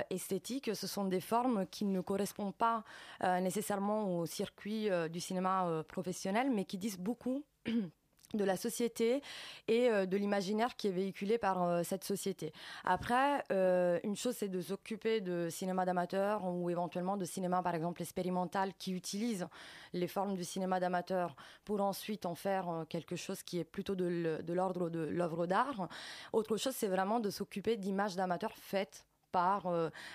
esthétiques, 0.09 0.73
ce 0.73 0.87
sont 0.87 1.05
des 1.05 1.21
formes 1.21 1.65
qui 1.67 1.85
ne 1.85 1.99
correspondent 2.01 2.55
pas 2.55 2.83
nécessairement 3.21 4.17
au 4.17 4.25
circuit 4.25 4.89
du 5.09 5.19
cinéma 5.19 5.83
professionnel 5.87 6.36
mais 6.45 6.65
qui 6.65 6.77
disent 6.77 6.99
beaucoup 6.99 7.43
de 8.33 8.43
la 8.43 8.57
société 8.57 9.21
et 9.67 9.89
euh, 9.89 10.05
de 10.05 10.17
l'imaginaire 10.17 10.75
qui 10.75 10.87
est 10.87 10.91
véhiculé 10.91 11.37
par 11.37 11.63
euh, 11.63 11.83
cette 11.83 12.03
société. 12.03 12.51
Après, 12.83 13.43
euh, 13.51 13.99
une 14.03 14.15
chose, 14.15 14.35
c'est 14.37 14.49
de 14.49 14.61
s'occuper 14.61 15.21
de 15.21 15.47
cinéma 15.49 15.85
d'amateur 15.85 16.45
ou 16.45 16.69
éventuellement 16.69 17.15
de 17.15 17.25
cinéma, 17.25 17.61
par 17.63 17.73
exemple, 17.73 18.01
expérimental 18.01 18.73
qui 18.77 18.91
utilise 18.91 19.47
les 19.93 20.07
formes 20.07 20.35
du 20.35 20.43
cinéma 20.43 20.79
d'amateur 20.79 21.35
pour 21.63 21.81
ensuite 21.81 22.25
en 22.25 22.35
faire 22.35 22.85
quelque 22.89 23.15
chose 23.15 23.43
qui 23.43 23.59
est 23.59 23.63
plutôt 23.63 23.95
de 23.95 24.53
l'ordre 24.53 24.89
de 24.89 24.99
l'œuvre 24.99 25.47
d'art. 25.47 25.87
Autre 26.33 26.57
chose, 26.57 26.75
c'est 26.75 26.87
vraiment 26.87 27.19
de 27.19 27.29
s'occuper 27.29 27.77
d'images 27.77 28.15
d'amateurs 28.15 28.57
faites 28.57 29.05
par 29.31 29.71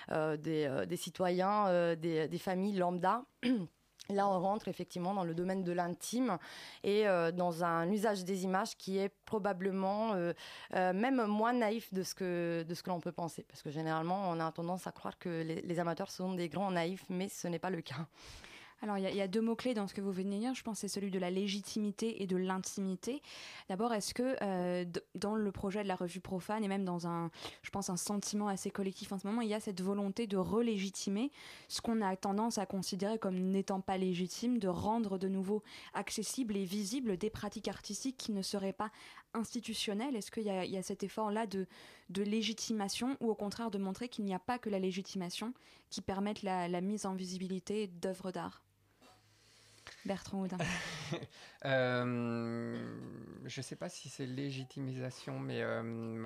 des, 0.08 0.96
citoyens, 0.96 1.94
des 1.96 2.38
familles 2.38 2.76
lambda. 2.76 3.24
Là, 4.08 4.28
on 4.28 4.40
rentre 4.40 4.68
effectivement 4.68 5.14
dans 5.14 5.22
le 5.24 5.32
domaine 5.32 5.62
de 5.62 5.72
l'intime 5.72 6.38
et 6.82 7.06
euh, 7.06 7.30
dans 7.30 7.62
un 7.62 7.90
usage 7.90 8.24
des 8.24 8.44
images 8.44 8.76
qui 8.76 8.98
est 8.98 9.10
probablement 9.24 10.14
euh, 10.14 10.32
euh, 10.74 10.92
même 10.92 11.24
moins 11.26 11.52
naïf 11.52 11.94
de 11.94 12.02
ce 12.02 12.14
que 12.14 12.64
de 12.68 12.74
ce 12.74 12.82
que 12.82 12.90
l'on 12.90 13.00
peut 13.00 13.12
penser, 13.12 13.44
parce 13.48 13.62
que 13.62 13.70
généralement, 13.70 14.28
on 14.28 14.40
a 14.40 14.50
tendance 14.50 14.86
à 14.88 14.92
croire 14.92 15.18
que 15.18 15.42
les 15.64 15.78
amateurs 15.78 16.10
sont 16.10 16.34
des 16.34 16.48
grands 16.48 16.72
naïfs, 16.72 17.04
mais 17.08 17.28
ce 17.28 17.46
n'est 17.46 17.60
pas 17.60 17.70
le 17.70 17.80
cas. 17.80 18.06
Alors, 18.82 18.98
il 18.98 19.14
y, 19.14 19.20
a 19.20 19.28
deux 19.28 19.40
mots-clés 19.40 19.74
dans 19.74 19.86
ce 19.86 19.94
que 19.94 20.00
vous 20.00 20.10
venez 20.10 20.34
de 20.34 20.40
dire. 20.40 20.54
Je 20.54 20.64
pense 20.64 20.80
c'est 20.80 20.88
celui 20.88 21.12
de 21.12 21.18
la 21.20 21.30
légitimité 21.30 22.20
et 22.20 22.26
de 22.26 22.36
l'intimité. 22.36 23.22
D'abord, 23.68 23.94
est-ce 23.94 24.12
que 24.12 24.34
euh, 24.42 24.84
dans 25.14 25.36
le 25.36 25.52
projet 25.52 25.84
de 25.84 25.88
la 25.88 25.94
revue 25.94 26.18
Profane 26.18 26.64
et 26.64 26.68
même 26.68 26.84
dans 26.84 27.06
un, 27.06 27.30
je 27.62 27.70
pense, 27.70 27.90
un 27.90 27.96
sentiment 27.96 28.48
assez 28.48 28.72
collectif 28.72 29.12
en 29.12 29.18
ce 29.20 29.26
moment, 29.28 29.40
il 29.40 29.48
y 29.48 29.54
a 29.54 29.60
cette 29.60 29.80
volonté 29.80 30.26
de 30.26 30.36
relégitimer 30.36 31.30
ce 31.68 31.80
qu'on 31.80 32.02
a 32.02 32.16
tendance 32.16 32.58
à 32.58 32.66
considérer 32.66 33.20
comme 33.20 33.36
n'étant 33.36 33.80
pas 33.80 33.98
légitime, 33.98 34.58
de 34.58 34.66
rendre 34.66 35.16
de 35.16 35.28
nouveau 35.28 35.62
accessible 35.94 36.56
et 36.56 36.64
visible 36.64 37.16
des 37.16 37.30
pratiques 37.30 37.68
artistiques 37.68 38.16
qui 38.16 38.32
ne 38.32 38.42
seraient 38.42 38.72
pas 38.72 38.90
institutionnelles? 39.32 40.16
Est-ce 40.16 40.32
qu'il 40.32 40.42
y, 40.42 40.76
a 40.76 40.82
cet 40.82 41.04
effort-là 41.04 41.46
de, 41.46 41.68
légitimation 42.16 43.16
ou 43.20 43.30
au 43.30 43.36
contraire 43.36 43.70
de 43.70 43.78
montrer 43.78 44.08
qu'il 44.08 44.24
n'y 44.24 44.34
a 44.34 44.40
pas 44.40 44.58
que 44.58 44.70
la 44.70 44.80
légitimation 44.80 45.54
qui 45.88 46.00
permette 46.00 46.42
la 46.42 46.80
mise 46.80 47.06
en 47.06 47.14
visibilité 47.14 47.86
d'œuvres 47.86 48.32
d'art? 48.32 48.60
Bertrand 50.04 50.42
Houdin 50.42 50.58
euh, 51.64 52.96
Je 53.44 53.60
ne 53.60 53.62
sais 53.62 53.76
pas 53.76 53.88
si 53.88 54.08
c'est 54.08 54.26
légitimisation, 54.26 55.38
mais 55.38 55.62
euh, 55.62 56.24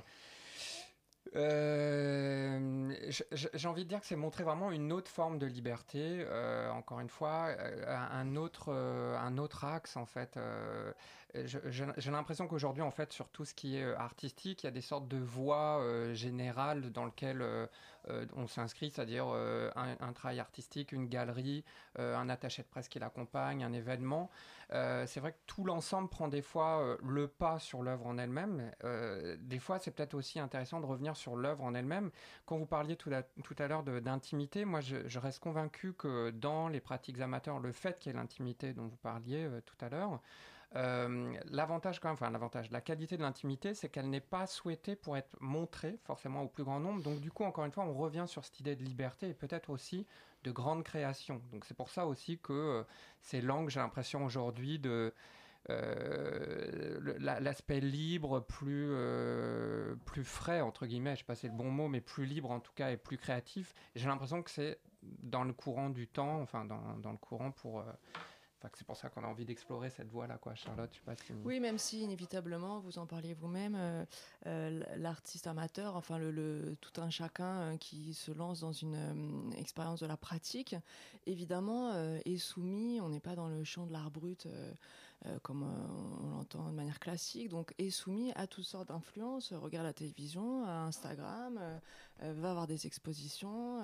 euh, 1.35 2.93
j'ai 3.33 3.69
envie 3.69 3.85
de 3.85 3.89
dire 3.89 4.01
que 4.01 4.07
c'est 4.07 4.17
montrer 4.17 4.45
vraiment 4.45 4.71
une 4.71 4.93
autre 4.93 5.11
forme 5.11 5.39
de 5.39 5.47
liberté, 5.47 6.25
encore 6.73 7.01
une 7.01 7.11
fois, 7.11 7.55
un 7.89 8.37
autre, 8.37 8.73
un 8.73 9.39
autre 9.39 9.65
axe 9.65 9.97
en 9.97 10.07
fait. 10.07 10.39
J'ai 11.45 12.11
l'impression 12.11 12.47
qu'aujourd'hui, 12.47 12.83
en 12.83 12.91
fait, 12.91 13.13
sur 13.13 13.29
tout 13.29 13.45
ce 13.45 13.55
qui 13.55 13.77
est 13.77 13.95
artistique, 13.95 14.63
il 14.63 14.67
y 14.67 14.69
a 14.69 14.73
des 14.73 14.81
sortes 14.81 15.09
de 15.09 15.19
voies 15.19 15.83
générales 16.15 16.93
dans 16.93 17.05
lesquelles 17.05 17.43
euh, 18.09 18.27
on 18.37 18.47
s'inscrit, 18.47 18.91
c'est-à-dire 18.91 19.27
euh, 19.29 19.71
un, 19.75 20.13
travail 20.13 20.39
artistique, 20.39 20.93
une 20.93 21.09
galerie, 21.09 21.65
euh, 21.99 22.17
un 22.17 22.29
attaché 22.29 22.63
de 22.63 22.69
presse 22.69 22.89
qui 22.89 22.99
l'accompagne, 22.99 23.65
un 23.65 23.73
événement. 23.73 24.31
c'est 24.71 25.21
vrai 25.21 25.33
que 25.33 25.39
tout 25.47 25.65
l'ensemble 25.65 26.09
prend 26.09 26.29
des 26.29 26.43
fois 26.43 26.97
le 27.03 27.29
pas 27.29 27.59
sur 27.59 27.83
l'œuvre 27.83 28.07
en 28.07 28.19
elle-même. 28.19 28.71
des 29.41 29.59
fois, 29.59 29.79
c'est 29.79 29.91
peut-être 29.91 30.15
aussi 30.15 30.41
intéressant 30.41 30.81
de 30.81 30.87
revenir 30.87 31.17
sur 31.17 31.37
l'œuvre 31.37 31.65
en 31.65 31.75
elle-même. 31.75 32.11
Quand 32.47 32.57
vous 32.57 32.67
parliez 32.67 32.97
tout 32.97 33.11
à, 33.11 33.69
l'heure 33.69 33.83
d'intimité, 33.85 34.65
moi, 34.65 34.81
je, 34.81 35.19
reste 35.19 35.39
convaincu 35.41 35.93
que 35.95 36.31
dans 36.31 36.69
les 36.69 36.81
pratiques 36.81 37.21
amateurs, 37.21 37.61
le 37.61 37.73
fait 37.73 37.99
qu'il 37.99 38.13
y 38.13 38.15
ait 38.15 38.19
l'intimité 38.19 38.73
dont 38.73 38.87
vous 38.87 38.97
parliez 38.97 39.49
tout 39.65 39.85
à 39.85 39.89
l'heure, 39.89 40.21
euh, 40.75 41.33
l'avantage 41.47 42.01
quand 42.01 42.09
même, 42.09 42.15
enfin 42.15 42.31
l'avantage, 42.31 42.71
la 42.71 42.81
qualité 42.81 43.17
de 43.17 43.23
l'intimité, 43.23 43.73
c'est 43.75 43.89
qu'elle 43.89 44.11
n'est 44.11 44.21
pas 44.21 44.47
souhaitée 44.47 44.97
pour 44.97 45.17
être 45.17 45.37
montrée 45.41 45.99
forcément 46.05 46.43
au 46.43 46.49
plus 46.49 46.65
grand 46.65 46.81
nombre. 46.81 47.03
Donc 47.03 47.21
du 47.21 47.31
coup, 47.31 47.45
encore 47.45 47.65
une 47.65 47.73
fois, 47.73 47.85
on 47.85 47.95
revient 47.95 48.25
sur 48.27 48.45
cette 48.45 48.59
idée 48.61 48.75
de 48.75 48.83
liberté 48.83 49.29
et 49.29 49.35
peut-être 49.35 49.71
aussi 49.71 50.07
de 50.43 50.51
grande 50.51 50.83
création. 50.83 51.41
Donc 51.53 51.65
c'est 51.65 51.77
pour 51.77 51.91
ça 51.91 52.07
aussi 52.07 52.39
que 52.39 52.53
euh, 52.53 52.83
ces 53.21 53.41
langues, 53.41 53.69
j'ai 53.69 53.81
l'impression 53.81 54.25
aujourd'hui 54.25 54.79
de 54.79 55.15
euh, 55.71 57.01
l'aspect 57.19 57.81
libre, 57.81 58.41
plus, 58.41 58.89
plus 60.05 60.25
frais, 60.25 60.61
entre 60.61 60.87
guillemets, 60.87 61.11
je 61.11 61.15
ne 61.15 61.19
sais 61.19 61.25
pas 61.25 61.35
si 61.35 61.43
c'est 61.43 61.49
le 61.49 61.55
bon 61.55 61.71
mot, 61.71 61.89
mais 61.89 62.01
plus 62.01 62.27
libre 62.27 62.51
en 62.51 62.61
tout 62.61 62.73
cas 62.75 62.91
et 62.91 62.97
plus 62.97 63.17
créatif. 63.19 63.73
J'ai 63.95 64.07
l'impression 64.07 64.43
que 64.43 64.51
c'est 64.51 64.79
dans 65.03 65.45
le 65.45 65.53
courant 65.53 65.91
du 65.91 66.07
temps, 66.07 66.41
enfin 66.41 66.65
dans, 66.65 66.97
dans 66.99 67.13
le 67.13 67.19
courant 67.19 67.51
pour, 67.51 67.85
c'est 68.75 68.87
pour 68.87 68.97
ça 68.97 69.09
qu'on 69.09 69.23
a 69.23 69.27
envie 69.27 69.45
d'explorer 69.45 69.91
cette 69.91 70.11
voie-là, 70.11 70.39
quoi, 70.39 70.55
Charlotte. 70.55 70.91
Je 70.93 70.99
sais 70.99 71.05
pas 71.05 71.35
Oui, 71.45 71.61
même 71.61 71.79
si 71.79 72.03
inévitablement, 72.03 72.81
vous 72.81 72.99
en 72.99 73.07
parliez 73.07 73.35
vous-même, 73.35 73.75
euh, 73.77 74.05
euh, 74.47 74.83
l'artiste 74.97 75.47
amateur, 75.47 75.97
enfin 75.97 76.19
le, 76.19 76.77
tout 76.81 77.01
un 77.01 77.11
chacun 77.11 77.61
euh, 77.61 77.77
qui 77.77 78.15
se 78.15 78.33
lance 78.33 78.61
dans 78.61 78.73
une 78.73 79.53
expérience 79.57 80.01
de 80.01 80.07
la 80.07 80.17
pratique, 80.17 80.75
évidemment, 81.27 81.93
est 82.25 82.39
soumis. 82.39 83.01
On 83.01 83.09
n'est 83.09 83.21
pas 83.21 83.35
dans 83.35 83.49
le 83.49 83.65
champ 83.65 83.87
de 83.87 83.93
l'art 83.93 84.11
brut 84.11 84.47
euh, 85.25 85.39
comme 85.43 85.63
euh, 85.63 86.23
on 86.23 86.29
l'entend 86.29 86.69
de 86.69 86.75
manière 86.75 87.01
classique, 87.01 87.49
donc 87.49 87.73
est 87.79 87.89
soumis 87.89 88.33
à 88.37 88.47
toutes 88.47 88.65
sortes 88.65 88.89
d'influences, 88.89 89.55
regarde 89.55 89.87
la 89.87 89.95
télévision, 89.95 90.67
à 90.67 90.83
Instagram, 90.83 91.59
euh, 92.21 92.35
va 92.35 92.51
avoir 92.51 92.67
des 92.67 92.87
expositions, 92.87 93.83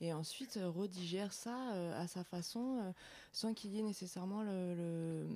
et 0.00 0.12
ensuite 0.12 0.58
redigère 0.62 1.32
ça 1.32 1.56
à 1.96 2.06
sa 2.06 2.24
façon, 2.24 2.94
sans 3.32 3.54
qu'il 3.54 3.72
y 3.72 3.78
ait 3.78 3.82
nécessairement 3.82 4.42
une 4.42 5.28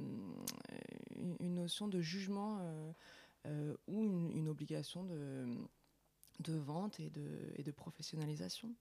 notion 1.40 1.88
de 1.88 2.00
jugement 2.00 2.60
ou 3.86 4.04
une, 4.04 4.48
obligation 4.48 5.04
de, 5.04 6.58
vente 6.58 7.00
et 7.00 7.10
de 7.10 7.72
professionnalisation 7.72 8.74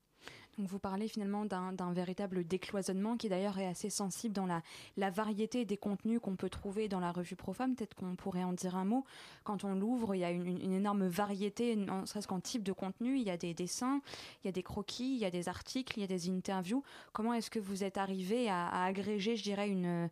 vous 0.66 0.78
parlez 0.78 1.08
finalement 1.08 1.44
d'un 1.44 1.92
véritable 1.92 2.44
décloisonnement 2.44 3.16
qui 3.16 3.28
d'ailleurs 3.28 3.58
est 3.58 3.66
assez 3.66 3.90
sensible 3.90 4.34
dans 4.34 4.46
la, 4.46 5.10
variété 5.10 5.64
des 5.64 5.76
contenus 5.76 6.20
qu'on 6.20 6.36
peut 6.36 6.50
trouver 6.50 6.88
dans 6.88 7.00
la 7.00 7.12
revue 7.12 7.36
Profam. 7.36 7.74
Peut-être 7.74 7.94
qu'on 7.94 8.16
pourrait 8.16 8.44
en 8.44 8.52
dire 8.52 8.76
un 8.76 8.84
mot. 8.84 9.04
Quand 9.44 9.64
on 9.64 9.74
l'ouvre, 9.74 10.14
il 10.14 10.18
y 10.18 10.24
a 10.24 10.30
une, 10.30 10.72
énorme 10.72 11.06
variété, 11.06 11.76
ne 11.76 12.04
serait-ce 12.04 12.28
qu'en 12.28 12.40
type 12.40 12.62
de 12.62 12.72
contenu. 12.72 13.16
Il 13.16 13.22
y 13.22 13.30
a 13.30 13.36
des 13.36 13.54
dessins, 13.54 14.00
il 14.42 14.46
y 14.46 14.48
a 14.48 14.52
des 14.52 14.62
croquis, 14.62 15.14
il 15.14 15.18
y 15.18 15.24
a 15.24 15.30
des 15.30 15.48
articles, 15.48 15.98
il 15.98 16.00
y 16.00 16.04
a 16.04 16.08
des 16.08 16.28
interviews. 16.30 16.82
Comment 17.12 17.34
est-ce 17.34 17.50
que 17.50 17.58
vous 17.58 17.84
êtes 17.84 17.98
arrivé 17.98 18.48
à, 18.48 18.84
agréger, 18.84 19.36
je 19.36 19.42
dirais, 19.42 19.68
une, 19.68 20.10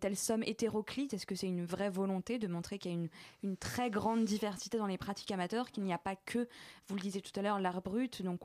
telle 0.00 0.16
somme 0.16 0.42
hétéroclite? 0.44 1.14
Est-ce 1.14 1.26
que 1.26 1.34
c'est 1.34 1.48
une 1.48 1.64
vraie 1.64 1.90
volonté 1.90 2.38
de 2.38 2.48
montrer 2.48 2.78
qu'il 2.78 2.90
y 2.90 2.94
a 2.94 2.98
une, 2.98 3.08
une 3.42 3.56
très 3.56 3.90
grande 3.90 4.24
diversité 4.24 4.78
dans 4.78 4.86
les 4.86 4.98
pratiques 4.98 5.30
amateurs, 5.30 5.70
qu'il 5.70 5.84
n'y 5.84 5.92
a 5.92 5.98
pas 5.98 6.16
que, 6.16 6.48
vous 6.86 6.94
le 6.96 7.00
disiez 7.00 7.20
tout 7.20 7.38
à 7.38 7.42
l'heure, 7.42 7.60
l'art 7.60 7.82
brut, 7.82 8.22
donc 8.22 8.40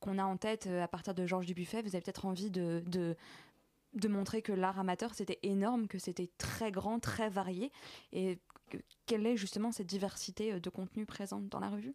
qu'on 0.00 0.18
a 0.18 0.24
en 0.24 0.36
tête 0.36 0.66
euh, 0.66 0.79
à 0.82 0.88
partir 0.88 1.14
de 1.14 1.26
Georges 1.26 1.46
Dubuffet, 1.46 1.82
vous 1.82 1.94
avez 1.94 2.02
peut-être 2.02 2.26
envie 2.26 2.50
de, 2.50 2.82
de, 2.86 4.08
montrer 4.08 4.42
que 4.42 4.52
l'art 4.52 4.78
amateur, 4.78 5.14
c'était 5.14 5.38
énorme, 5.42 5.88
que 5.88 5.98
c'était 5.98 6.30
très 6.38 6.70
grand, 6.70 7.00
très 7.00 7.28
varié. 7.28 7.72
Et 8.12 8.38
quelle 9.06 9.26
est 9.26 9.36
justement 9.36 9.72
cette 9.72 9.86
diversité 9.86 10.52
euh, 10.52 10.60
de 10.60 10.70
contenu 10.70 11.06
présente 11.06 11.48
dans 11.48 11.60
la 11.60 11.68
revue? 11.68 11.94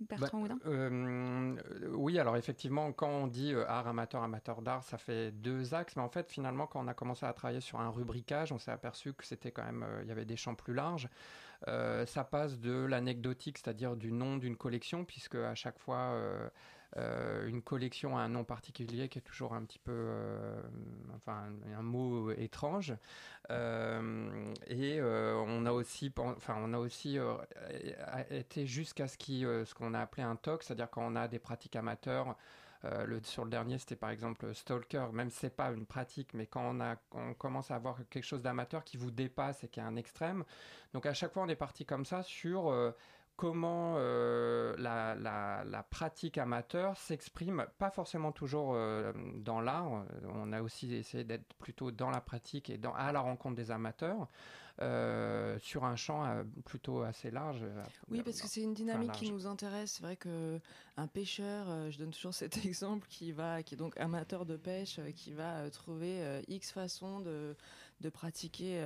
Bertrand 0.00 0.42
bah, 0.42 0.54
euh, 0.66 1.56
Oui, 1.94 2.20
alors 2.20 2.36
effectivement, 2.36 2.92
quand 2.92 3.08
on 3.08 3.26
dit 3.26 3.52
euh, 3.52 3.66
art 3.66 3.88
amateur, 3.88 4.22
amateur 4.22 4.62
d'art, 4.62 4.84
ça 4.84 4.96
fait 4.96 5.32
deux 5.32 5.74
axes. 5.74 5.96
Mais 5.96 6.02
en 6.02 6.08
fait, 6.08 6.30
finalement, 6.30 6.68
quand 6.68 6.84
on 6.84 6.86
a 6.86 6.94
commencé 6.94 7.26
à 7.26 7.32
travailler 7.32 7.60
sur 7.60 7.80
un 7.80 7.90
rubricage, 7.90 8.52
on 8.52 8.58
s'est 8.58 8.70
aperçu 8.70 9.12
que 9.12 9.26
c'était 9.26 9.50
quand 9.50 9.64
même, 9.64 9.84
il 10.02 10.08
y 10.08 10.12
avait 10.12 10.24
des 10.24 10.36
champs 10.36 10.54
plus 10.54 10.74
larges. 10.74 11.08
ça 11.66 12.22
passe 12.22 12.60
de 12.60 12.84
l'anecdotique, 12.84 13.58
c'est-à-dire 13.58 13.96
du 13.96 14.12
nom 14.12 14.36
d'une 14.36 14.56
collection, 14.56 15.04
puisque 15.04 15.34
à 15.34 15.56
chaque 15.56 15.80
fois 15.80 16.12
euh, 16.12 16.48
une 16.96 17.62
collection 17.62 18.16
a 18.16 18.22
un 18.22 18.28
nom 18.28 18.44
particulier 18.44 19.08
qui 19.08 19.18
est 19.18 19.22
toujours 19.22 19.54
un 19.54 19.62
petit 19.62 19.78
peu, 19.78 19.92
euh, 19.92 20.60
enfin, 21.14 21.48
un, 21.76 21.82
mot 21.82 22.30
étrange. 22.32 22.94
Euh, 23.50 24.54
et 24.66 25.00
on 25.02 25.66
a 25.66 25.72
aussi, 25.72 26.12
enfin, 26.18 26.56
on 26.58 26.72
a 26.72 26.78
aussi 26.78 27.18
été 28.30 28.66
jusqu'à 28.66 29.08
ce 29.08 29.18
qui, 29.18 29.42
ce 29.42 29.74
qu'on 29.74 29.94
a 29.94 30.00
appelé 30.00 30.22
un 30.22 30.36
TOC, 30.36 30.62
c'est-à-dire 30.62 30.90
quand 30.90 31.06
on 31.06 31.16
a 31.16 31.28
des 31.28 31.38
pratiques 31.38 31.76
amateurs. 31.76 32.36
le, 32.84 33.20
sur 33.22 33.44
le 33.44 33.50
dernier, 33.50 33.78
c'était 33.78 33.96
par 33.96 34.10
exemple 34.10 34.54
Stalker, 34.54 35.08
même 35.12 35.30
si 35.30 35.38
c'est 35.38 35.56
pas 35.56 35.70
une 35.72 35.86
pratique, 35.86 36.32
mais 36.34 36.46
quand 36.46 36.62
on, 36.64 36.80
a, 36.80 36.96
on 37.12 37.34
commence 37.34 37.70
à 37.70 37.74
avoir 37.74 37.98
quelque 38.08 38.24
chose 38.24 38.42
d'amateur 38.42 38.82
qui 38.84 38.96
vous 38.96 39.10
dépasse 39.10 39.62
et 39.64 39.68
qui 39.68 39.80
est 39.80 39.84
un 39.84 39.96
extrême. 39.96 40.44
Donc 40.94 41.06
à 41.06 41.12
chaque 41.14 41.32
fois, 41.32 41.42
on 41.42 41.48
est 41.48 41.56
parti 41.56 41.84
comme 41.84 42.04
ça 42.04 42.22
sur 42.22 42.72
comment 43.38 43.94
euh, 43.98 44.74
la, 44.78 45.82
pratique 45.90 46.38
amateur 46.38 46.96
s'exprime, 46.96 47.66
pas 47.78 47.88
forcément 47.88 48.32
toujours 48.32 48.72
euh, 48.74 49.12
dans 49.36 49.60
l'art. 49.60 50.04
On 50.34 50.52
a 50.52 50.60
aussi 50.60 50.92
essayé 50.92 51.22
d'être 51.22 51.54
plutôt 51.54 51.92
dans 51.92 52.10
la 52.10 52.20
pratique 52.20 52.68
et 52.68 52.78
dans, 52.78 52.92
à 52.94 53.12
la 53.12 53.20
rencontre 53.20 53.54
des 53.54 53.70
amateurs. 53.70 54.28
Euh, 54.80 55.58
sur 55.58 55.84
un 55.84 55.96
champ 55.96 56.44
plutôt 56.64 57.02
assez 57.02 57.32
large. 57.32 57.64
Oui, 58.12 58.22
parce 58.22 58.40
que 58.40 58.46
c'est 58.46 58.62
une 58.62 58.74
dynamique 58.74 59.10
qui 59.10 59.32
nous 59.32 59.48
intéresse. 59.48 59.94
C'est 59.94 60.04
vrai 60.04 60.14
que 60.14 60.60
un 60.96 61.08
pêcheur, 61.08 61.90
je 61.90 61.98
donne 61.98 62.12
toujours 62.12 62.34
cet 62.34 62.64
exemple, 62.64 63.08
qui 63.08 63.32
va, 63.32 63.64
qui 63.64 63.74
est 63.74 63.78
donc 63.78 63.98
amateur 63.98 64.46
de 64.46 64.56
pêche, 64.56 65.00
qui 65.16 65.32
va 65.32 65.68
trouver 65.70 66.42
X 66.46 66.70
façons 66.70 67.18
de, 67.18 67.56
de 68.00 68.08
pratiquer 68.08 68.80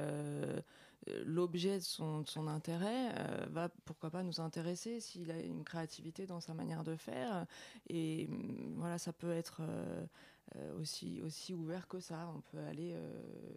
l'objet 1.24 1.78
de 1.78 1.84
son, 1.84 2.24
intérêt 2.46 3.12
euh, 3.16 3.46
va 3.50 3.68
pourquoi 3.84 4.10
pas 4.10 4.22
nous 4.22 4.40
intéresser 4.40 5.00
s'il 5.00 5.30
a 5.30 5.40
une 5.40 5.64
créativité 5.64 6.26
dans 6.26 6.40
sa 6.40 6.54
manière 6.54 6.84
de 6.84 6.96
faire 6.96 7.46
et 7.88 8.26
mm, 8.28 8.74
voilà 8.76 8.98
ça 8.98 9.12
peut 9.12 9.32
être 9.32 9.58
euh, 9.60 10.04
euh, 10.56 10.80
aussi, 10.80 11.20
aussi 11.22 11.54
ouvert 11.54 11.88
que 11.88 11.98
ça. 11.98 12.28
On 12.36 12.40
peut 12.40 12.58
aller, 12.58 12.94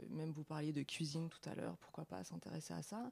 même 0.09 0.31
vous 0.31 0.43
parliez 0.43 0.71
de 0.71 0.83
cuisine 0.83 1.29
tout 1.29 1.49
à 1.49 1.55
l'heure, 1.55 1.75
pourquoi 1.77 2.05
pas 2.05 2.23
s'intéresser 2.23 2.73
à 2.73 2.81
ça. 2.81 3.11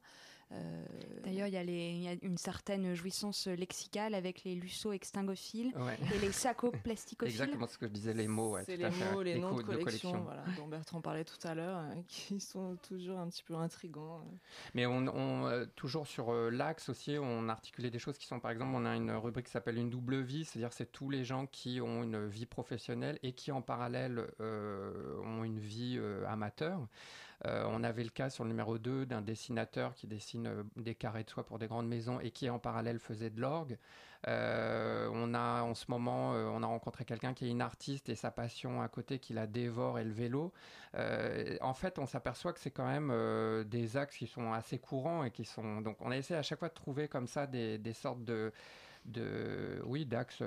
Euh, 0.52 0.84
D'ailleurs, 1.24 1.48
il 1.48 1.54
y, 2.02 2.08
a 2.08 2.14
une 2.22 2.36
certaine 2.36 2.94
jouissance 2.94 3.46
lexicale 3.46 4.14
avec 4.14 4.44
les 4.44 4.54
luceaux 4.54 4.92
extingophiles 4.92 5.72
et 6.14 6.18
les 6.18 6.32
sacos 6.32 6.70
plasticophiles. 6.70 7.32
Exactement 7.32 7.66
ce 7.66 7.78
que 7.78 7.86
je 7.86 7.92
disais, 7.92 8.12
les 8.12 8.28
mots. 8.28 8.58
c'est 8.64 8.76
les 8.76 8.90
mots, 8.90 9.22
les 9.22 9.38
noms 9.38 9.56
de 9.56 9.62
collection, 9.62 10.20
Voilà, 10.22 10.44
dont 10.56 10.68
Bertrand 10.68 11.00
parlait 11.00 11.24
tout 11.24 11.46
à 11.46 11.54
l'heure, 11.54 11.78
hein, 11.78 11.94
qui 12.08 12.40
sont 12.40 12.76
toujours 12.88 13.18
un 13.18 13.28
petit 13.28 13.42
peu 13.42 13.54
intrigants. 13.54 14.20
Hein. 14.20 14.36
Mais 14.74 14.86
on, 14.86 15.06
euh, 15.46 15.64
toujours 15.76 16.06
sur 16.06 16.30
euh, 16.30 16.50
l'axe 16.50 16.88
aussi, 16.88 17.16
on 17.18 17.48
a 17.48 17.52
articulé 17.52 17.90
des 17.90 17.98
choses 17.98 18.18
qui 18.18 18.26
sont, 18.26 18.38
par 18.38 18.50
exemple, 18.50 18.72
on 18.74 18.84
a 18.84 18.94
une 18.94 19.10
rubrique 19.12 19.46
qui 19.46 19.52
s'appelle 19.52 19.78
une 19.78 19.90
double 19.90 20.20
vie, 20.20 20.44
c'est-à-dire 20.44 20.72
c'est 20.72 20.92
tous 20.92 21.10
les 21.10 21.24
gens 21.24 21.46
qui 21.46 21.80
ont 21.80 22.02
une 22.02 22.26
vie 22.26 22.46
professionnelle 22.46 23.18
et 23.22 23.32
qui 23.32 23.50
en 23.50 23.62
parallèle 23.62 24.26
ont 24.40 25.44
une 25.44 25.58
vie 25.58 25.98
amateur. 26.28 26.80
Euh, 27.46 27.64
on 27.68 27.82
avait 27.82 28.04
le 28.04 28.10
cas 28.10 28.30
sur 28.30 28.44
le 28.44 28.50
numéro 28.50 28.78
2 28.78 29.06
d'un 29.06 29.20
dessinateur 29.20 29.94
qui 29.94 30.06
dessine 30.06 30.46
euh, 30.46 30.62
des 30.76 30.94
carrés 30.94 31.24
de 31.24 31.30
soie 31.30 31.44
pour 31.44 31.58
des 31.58 31.66
grandes 31.66 31.88
maisons 31.88 32.20
et 32.20 32.30
qui 32.30 32.48
en 32.48 32.58
parallèle 32.58 32.98
faisait 32.98 33.30
de 33.30 33.40
l'orgue. 33.40 33.78
Euh, 34.26 35.10
on 35.12 35.34
a 35.34 35.62
en 35.62 35.74
ce 35.74 35.84
moment, 35.88 36.30
on 36.30 36.62
a 36.62 36.66
rencontré 36.66 37.04
quelqu'un 37.04 37.34
qui 37.34 37.46
est 37.46 37.50
une 37.50 37.60
artiste 37.60 38.08
et 38.08 38.14
sa 38.14 38.30
passion 38.30 38.80
à 38.80 38.88
côté 38.88 39.18
qui 39.18 39.34
la 39.34 39.46
dévore 39.46 39.98
est 39.98 40.04
le 40.04 40.12
vélo. 40.12 40.50
en 41.60 41.74
fait, 41.74 41.98
on 41.98 42.06
s'aperçoit 42.06 42.54
que 42.54 42.60
c'est 42.60 42.70
quand 42.70 42.86
même 42.86 43.12
des 43.64 43.98
axes 43.98 44.16
qui 44.16 44.26
sont 44.26 44.54
assez 44.54 44.78
courants 44.78 45.24
et 45.24 45.30
qui 45.30 45.44
sont 45.44 45.82
donc 45.82 45.98
on 46.00 46.10
a 46.10 46.16
essayé 46.16 46.38
à 46.38 46.42
chaque 46.42 46.58
fois 46.58 46.70
de 46.70 46.74
trouver 46.74 47.06
comme 47.06 47.26
ça 47.26 47.46
des, 47.46 47.92
sortes 47.92 48.24
de 48.24 48.50
de 49.04 49.82
oui 49.84 50.06
d'axes 50.06 50.42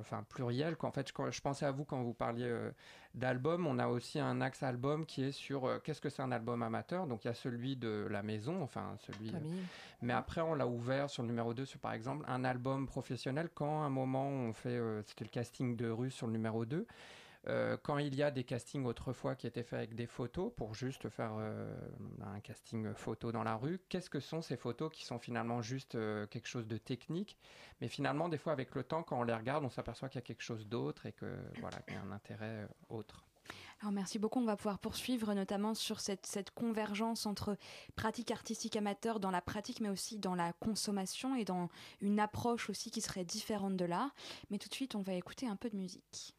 enfin 0.00 0.24
pluriel. 0.28 0.76
En 0.80 0.90
fait, 0.90 1.08
je, 1.08 1.30
je, 1.30 1.40
pensais 1.40 1.66
à 1.66 1.70
vous 1.70 1.84
quand 1.84 2.02
vous 2.02 2.14
parliez 2.14 2.46
euh, 2.46 2.70
d'album. 3.14 3.66
On 3.66 3.78
a 3.78 3.88
aussi 3.88 4.18
un 4.18 4.40
axe 4.40 4.62
album 4.62 5.06
qui 5.06 5.24
est 5.24 5.32
sur 5.32 5.64
euh, 5.66 5.78
qu'est-ce 5.82 6.00
que 6.00 6.08
c'est 6.08 6.22
un 6.22 6.32
album 6.32 6.62
amateur? 6.62 7.06
Donc 7.06 7.24
il 7.24 7.28
y 7.28 7.30
a 7.30 7.34
celui 7.34 7.76
de 7.76 8.06
la 8.10 8.22
maison, 8.22 8.62
enfin 8.62 8.96
celui. 9.00 9.32
mais 10.00 10.12
après, 10.12 10.40
on 10.40 10.54
l'a 10.54 10.66
ouvert 10.66 11.10
sur 11.10 11.22
le 11.22 11.28
numéro 11.28 11.54
2 11.54 11.64
sur 11.64 11.80
par 11.80 11.92
exemple 11.92 12.24
un 12.28 12.44
album 12.44 12.86
professionnel. 12.86 13.48
Quand 13.54 13.82
à 13.82 13.86
un 13.86 13.90
moment 13.90 14.28
on 14.28 14.52
fait, 14.52 14.70
euh, 14.70 15.02
c'était 15.06 15.24
le 15.24 15.30
casting 15.30 15.76
de 15.76 15.88
rue 15.88 16.10
sur 16.10 16.26
le 16.26 16.32
numéro 16.32 16.64
2. 16.64 16.86
Euh, 17.48 17.76
quand 17.82 17.98
il 17.98 18.14
y 18.14 18.22
a 18.22 18.30
des 18.30 18.44
castings 18.44 18.84
autrefois 18.84 19.34
qui 19.34 19.48
étaient 19.48 19.64
faits 19.64 19.78
avec 19.78 19.94
des 19.96 20.06
photos 20.06 20.52
pour 20.56 20.74
juste 20.74 21.08
faire 21.08 21.32
euh, 21.38 21.74
un 22.24 22.38
casting 22.38 22.94
photo 22.94 23.32
dans 23.32 23.42
la 23.42 23.56
rue, 23.56 23.80
qu'est-ce 23.88 24.10
que 24.10 24.20
sont 24.20 24.42
ces 24.42 24.56
photos 24.56 24.92
qui 24.92 25.04
sont 25.04 25.18
finalement 25.18 25.60
juste 25.60 25.96
euh, 25.96 26.26
quelque 26.28 26.46
chose 26.46 26.68
de 26.68 26.76
technique, 26.76 27.36
mais 27.80 27.88
finalement 27.88 28.28
des 28.28 28.38
fois 28.38 28.52
avec 28.52 28.74
le 28.76 28.84
temps 28.84 29.02
quand 29.02 29.18
on 29.18 29.24
les 29.24 29.34
regarde 29.34 29.64
on 29.64 29.70
s'aperçoit 29.70 30.08
qu'il 30.08 30.20
y 30.20 30.22
a 30.22 30.26
quelque 30.26 30.42
chose 30.42 30.68
d'autre 30.68 31.06
et 31.06 31.12
que 31.12 31.36
voilà 31.58 31.78
qu'il 31.78 31.94
y 31.94 31.96
a 31.96 32.02
un 32.02 32.12
intérêt 32.12 32.68
autre. 32.88 33.24
Alors 33.80 33.90
merci 33.90 34.20
beaucoup. 34.20 34.38
On 34.38 34.44
va 34.44 34.56
pouvoir 34.56 34.78
poursuivre 34.78 35.34
notamment 35.34 35.74
sur 35.74 35.98
cette, 35.98 36.26
cette, 36.26 36.52
convergence 36.52 37.26
entre 37.26 37.56
pratique 37.96 38.30
artistique 38.30 38.76
amateur 38.76 39.18
dans 39.18 39.32
la 39.32 39.40
pratique, 39.40 39.80
mais 39.80 39.88
aussi 39.88 40.20
dans 40.20 40.36
la 40.36 40.52
consommation 40.52 41.34
et 41.34 41.44
dans 41.44 41.68
une 42.00 42.20
approche 42.20 42.70
aussi 42.70 42.92
qui 42.92 43.00
serait 43.00 43.24
différente 43.24 43.76
de 43.76 43.84
l'art. 43.84 44.14
Mais 44.50 44.58
tout 44.58 44.68
de 44.68 44.74
suite, 44.74 44.94
on 44.94 45.02
va 45.02 45.14
écouter 45.14 45.48
un 45.48 45.56
peu 45.56 45.68
de 45.68 45.76
musique. 45.76 46.36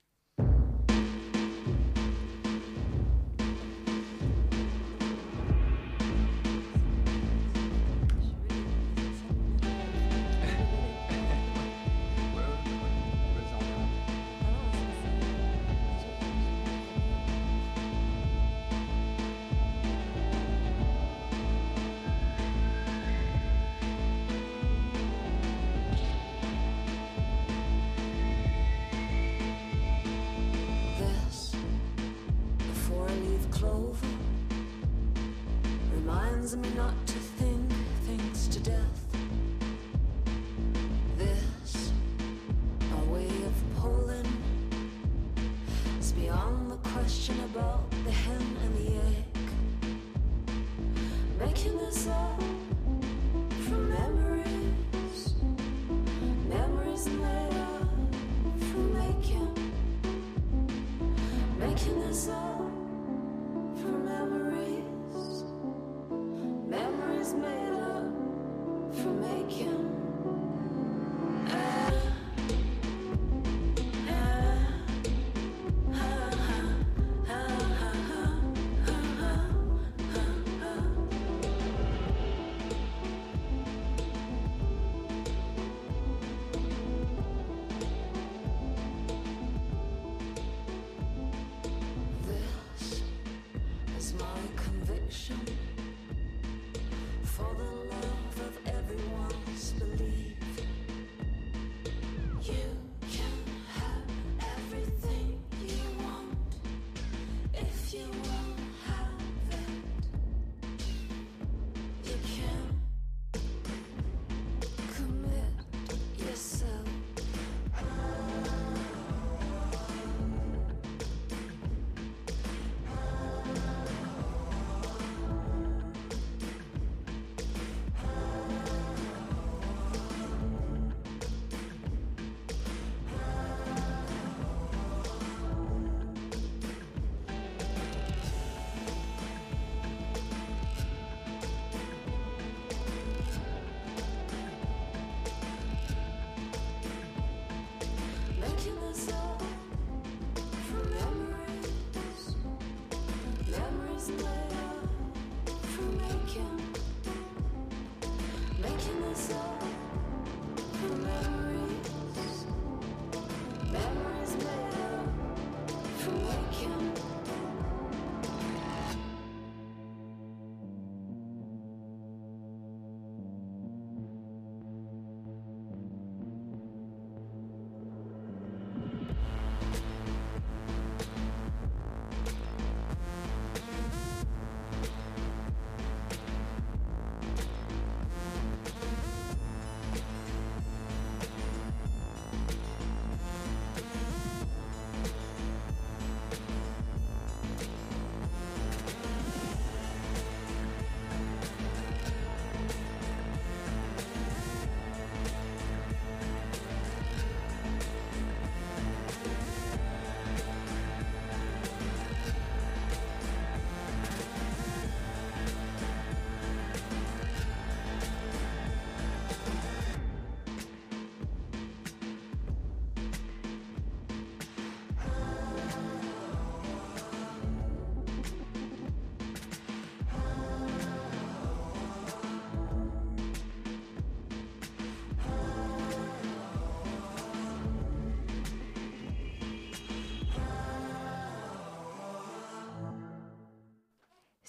For 36.54 36.60
the 36.60 36.76
love 36.76 36.94
of 36.94 37.13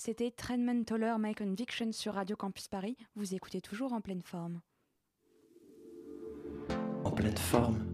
C'était 0.07 0.31
Trendman 0.31 0.85
Toller 0.85 1.15
My 1.19 1.35
Conviction 1.35 1.91
sur 1.93 2.13
Radio 2.13 2.37
Campus 2.37 2.69
Paris. 2.69 2.99
Vous 3.17 3.35
écoutez 3.35 3.63
toujours 3.63 3.95
en 3.95 4.03
pleine 4.03 4.21
forme. 4.21 4.61
En 7.05 7.11
pleine 7.11 7.39
forme. 7.39 7.94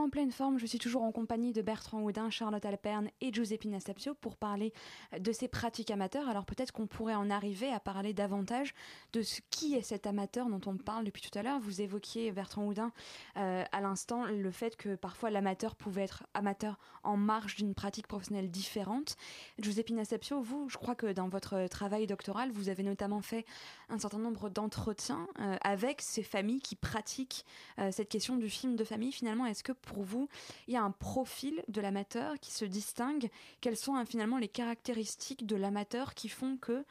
En 0.00 0.08
pleine 0.08 0.32
forme, 0.32 0.58
je 0.58 0.64
suis 0.64 0.78
toujours 0.78 1.02
en 1.02 1.12
compagnie 1.12 1.52
de 1.52 1.60
Bertrand 1.60 2.00
Houdin, 2.00 2.30
Charlotte 2.30 2.64
Alperne 2.64 3.10
et 3.20 3.34
Giuseppe 3.34 3.66
Sapio 3.80 4.14
pour 4.14 4.36
parler 4.36 4.72
de 5.18 5.30
ces 5.30 5.46
pratiques 5.46 5.90
amateurs. 5.90 6.26
Alors 6.26 6.46
peut-être 6.46 6.72
qu'on 6.72 6.86
pourrait 6.86 7.14
en 7.14 7.28
arriver 7.28 7.70
à 7.70 7.80
parler 7.80 8.14
davantage 8.14 8.72
de 9.12 9.20
ce 9.20 9.42
qui 9.50 9.74
est 9.74 9.82
cet 9.82 10.06
amateur 10.06 10.48
dont 10.48 10.60
on 10.64 10.78
parle 10.78 11.04
depuis 11.04 11.20
tout 11.20 11.38
à 11.38 11.42
l'heure. 11.42 11.60
Vous 11.60 11.82
évoquiez, 11.82 12.32
Bertrand 12.32 12.64
Houdin, 12.64 12.92
euh, 13.36 13.62
à 13.70 13.80
l'instant, 13.82 14.24
le 14.24 14.50
fait 14.50 14.74
que 14.74 14.94
parfois 14.94 15.28
l'amateur 15.28 15.76
pouvait 15.76 16.04
être 16.04 16.24
amateur 16.32 16.78
en 17.02 17.18
marge 17.18 17.56
d'une 17.56 17.74
pratique 17.74 18.06
professionnelle 18.06 18.50
différente. 18.50 19.16
Giuseppe 19.58 19.92
Sapio, 20.04 20.40
vous, 20.40 20.70
je 20.70 20.78
crois 20.78 20.94
que 20.94 21.12
dans 21.12 21.28
votre 21.28 21.66
travail 21.68 22.06
doctoral, 22.06 22.50
vous 22.52 22.70
avez 22.70 22.84
notamment 22.84 23.20
fait 23.20 23.44
un 23.90 23.98
certain 23.98 24.18
nombre 24.18 24.48
d'entretiens 24.48 25.28
euh, 25.40 25.56
avec 25.60 26.00
ces 26.00 26.22
familles 26.22 26.60
qui 26.60 26.74
pratiquent 26.74 27.44
euh, 27.78 27.90
cette 27.92 28.08
question 28.08 28.36
du 28.36 28.48
film 28.48 28.76
de 28.76 28.84
famille. 28.84 29.12
Finalement, 29.12 29.44
est-ce 29.44 29.62
que 29.62 29.72
pour 29.72 29.89
vous, 29.98 30.28
il 30.66 30.74
y 30.74 30.76
a 30.76 30.82
un 30.82 30.90
profil 30.90 31.62
de 31.68 31.80
l'amateur 31.80 32.38
qui 32.40 32.52
se 32.52 32.64
distingue. 32.64 33.28
Quelles 33.60 33.76
sont 33.76 33.94
hein, 33.94 34.04
finalement 34.04 34.38
les 34.38 34.48
caractéristiques 34.48 35.46
de 35.46 35.56
l'amateur 35.56 36.14
qui 36.14 36.28
font 36.28 36.56
que 36.56 36.84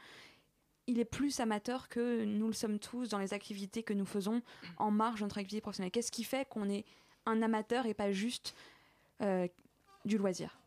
il 0.86 0.98
est 0.98 1.04
plus 1.04 1.40
amateur 1.40 1.88
que 1.88 2.24
nous 2.24 2.48
le 2.48 2.52
sommes 2.52 2.78
tous 2.78 3.08
dans 3.08 3.18
les 3.18 3.32
activités 3.32 3.82
que 3.82 3.92
nous 3.92 4.06
faisons 4.06 4.42
en 4.76 4.90
marge 4.90 5.20
de 5.20 5.24
notre 5.24 5.38
activité 5.38 5.60
professionnelle? 5.60 5.92
Qu'est-ce 5.92 6.12
qui 6.12 6.24
fait 6.24 6.48
qu'on 6.48 6.68
est 6.68 6.84
un 7.26 7.42
amateur 7.42 7.86
et 7.86 7.94
pas 7.94 8.12
juste 8.12 8.54
euh, 9.22 9.46
du 10.04 10.18
loisir? 10.18 10.59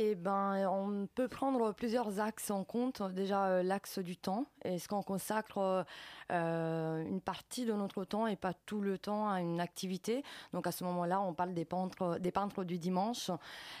Eh 0.00 0.14
ben, 0.14 0.64
on 0.70 1.08
peut 1.12 1.26
prendre 1.26 1.72
plusieurs 1.72 2.20
axes 2.20 2.52
en 2.52 2.62
compte. 2.62 3.02
Déjà, 3.14 3.46
euh, 3.46 3.62
l'axe 3.64 3.98
du 3.98 4.16
temps. 4.16 4.46
Est-ce 4.62 4.86
qu'on 4.86 5.02
consacre 5.02 5.84
euh, 6.30 7.04
une 7.04 7.20
partie 7.20 7.64
de 7.64 7.72
notre 7.72 8.04
temps 8.04 8.28
et 8.28 8.36
pas 8.36 8.52
tout 8.54 8.80
le 8.80 8.96
temps 8.96 9.28
à 9.28 9.40
une 9.40 9.60
activité? 9.60 10.22
Donc, 10.52 10.68
à 10.68 10.70
ce 10.70 10.84
moment-là, 10.84 11.20
on 11.20 11.34
parle 11.34 11.52
des 11.52 11.64
peintres, 11.64 12.20
des 12.20 12.30
peintres 12.30 12.62
du 12.62 12.78
dimanche 12.78 13.32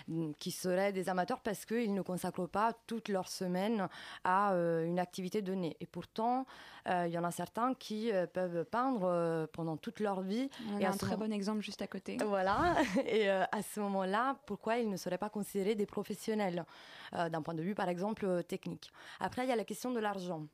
mm, 0.08 0.32
qui 0.40 0.50
seraient 0.50 0.92
des 0.92 1.08
amateurs 1.08 1.38
parce 1.38 1.64
qu'ils 1.64 1.94
ne 1.94 2.02
consacrent 2.02 2.48
pas 2.48 2.72
toute 2.88 3.08
leur 3.10 3.28
semaine 3.28 3.86
à 4.24 4.54
euh, 4.54 4.86
une 4.86 4.98
activité 4.98 5.40
donnée. 5.40 5.76
Et 5.78 5.86
pourtant, 5.86 6.46
il 6.90 7.12
y 7.12 7.18
en 7.18 7.24
a 7.24 7.30
certains 7.30 7.74
qui 7.74 8.10
peuvent 8.32 8.64
peindre 8.64 9.46
pendant 9.52 9.76
toute 9.76 10.00
leur 10.00 10.22
vie. 10.22 10.48
On 10.72 10.82
a 10.82 10.88
un 10.88 10.96
très 10.96 11.18
bon 11.18 11.30
exemple 11.30 11.60
juste 11.60 11.82
à 11.82 11.86
côté. 11.86 12.16
Voilà. 12.24 12.76
Et 13.06 13.28
à 13.28 13.60
ce 13.60 13.80
moment-là, 13.80 14.38
pourquoi 14.46 14.78
ils 14.78 14.88
ne 14.88 14.96
seraient 14.96 15.18
pas 15.18 15.28
considérés 15.28 15.74
des 15.74 15.84
professionnels 15.84 16.07
euh, 17.14 17.28
d'un 17.28 17.42
point 17.42 17.54
de 17.54 17.62
vue, 17.62 17.74
par 17.74 17.88
exemple, 17.88 18.24
euh, 18.26 18.42
technique. 18.42 18.92
Après, 19.20 19.44
il 19.44 19.48
y 19.48 19.52
a 19.52 19.56
la 19.56 19.64
question 19.64 19.92
de 19.92 20.00
l'argent. 20.00 20.46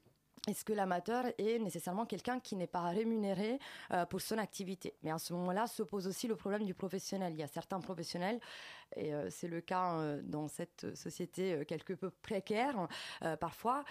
Est-ce 0.47 0.63
que 0.63 0.75
l'amateur 0.75 1.25
est 1.39 1.59
nécessairement 1.59 2.05
quelqu'un 2.05 2.39
qui 2.39 2.55
n'est 2.55 2.67
pas 2.67 2.83
rémunéré 2.91 3.59
euh, 3.93 4.05
pour 4.05 4.21
son 4.21 4.37
activité? 4.37 4.93
Mais 5.03 5.11
à 5.11 5.17
ce 5.17 5.33
moment-là 5.33 5.67
se 5.67 5.83
pose 5.83 6.07
aussi 6.07 6.29
le 6.29 6.37
problème 6.37 6.67
du 6.67 6.75
professionnel. 6.75 7.33
Il 7.33 7.39
y 7.39 7.43
a 7.43 7.47
certains 7.47 7.81
professionnels 7.81 8.41
et 8.95 9.15
euh, 9.15 9.31
c'est 9.31 9.49
le 9.49 9.63
cas 9.63 9.95
euh, 9.95 10.21
dans 10.23 10.47
cette 10.49 10.95
société 10.95 11.65
quelque 11.67 11.95
peu 11.95 12.11
précaire 12.11 12.89
parfois, 13.41 13.85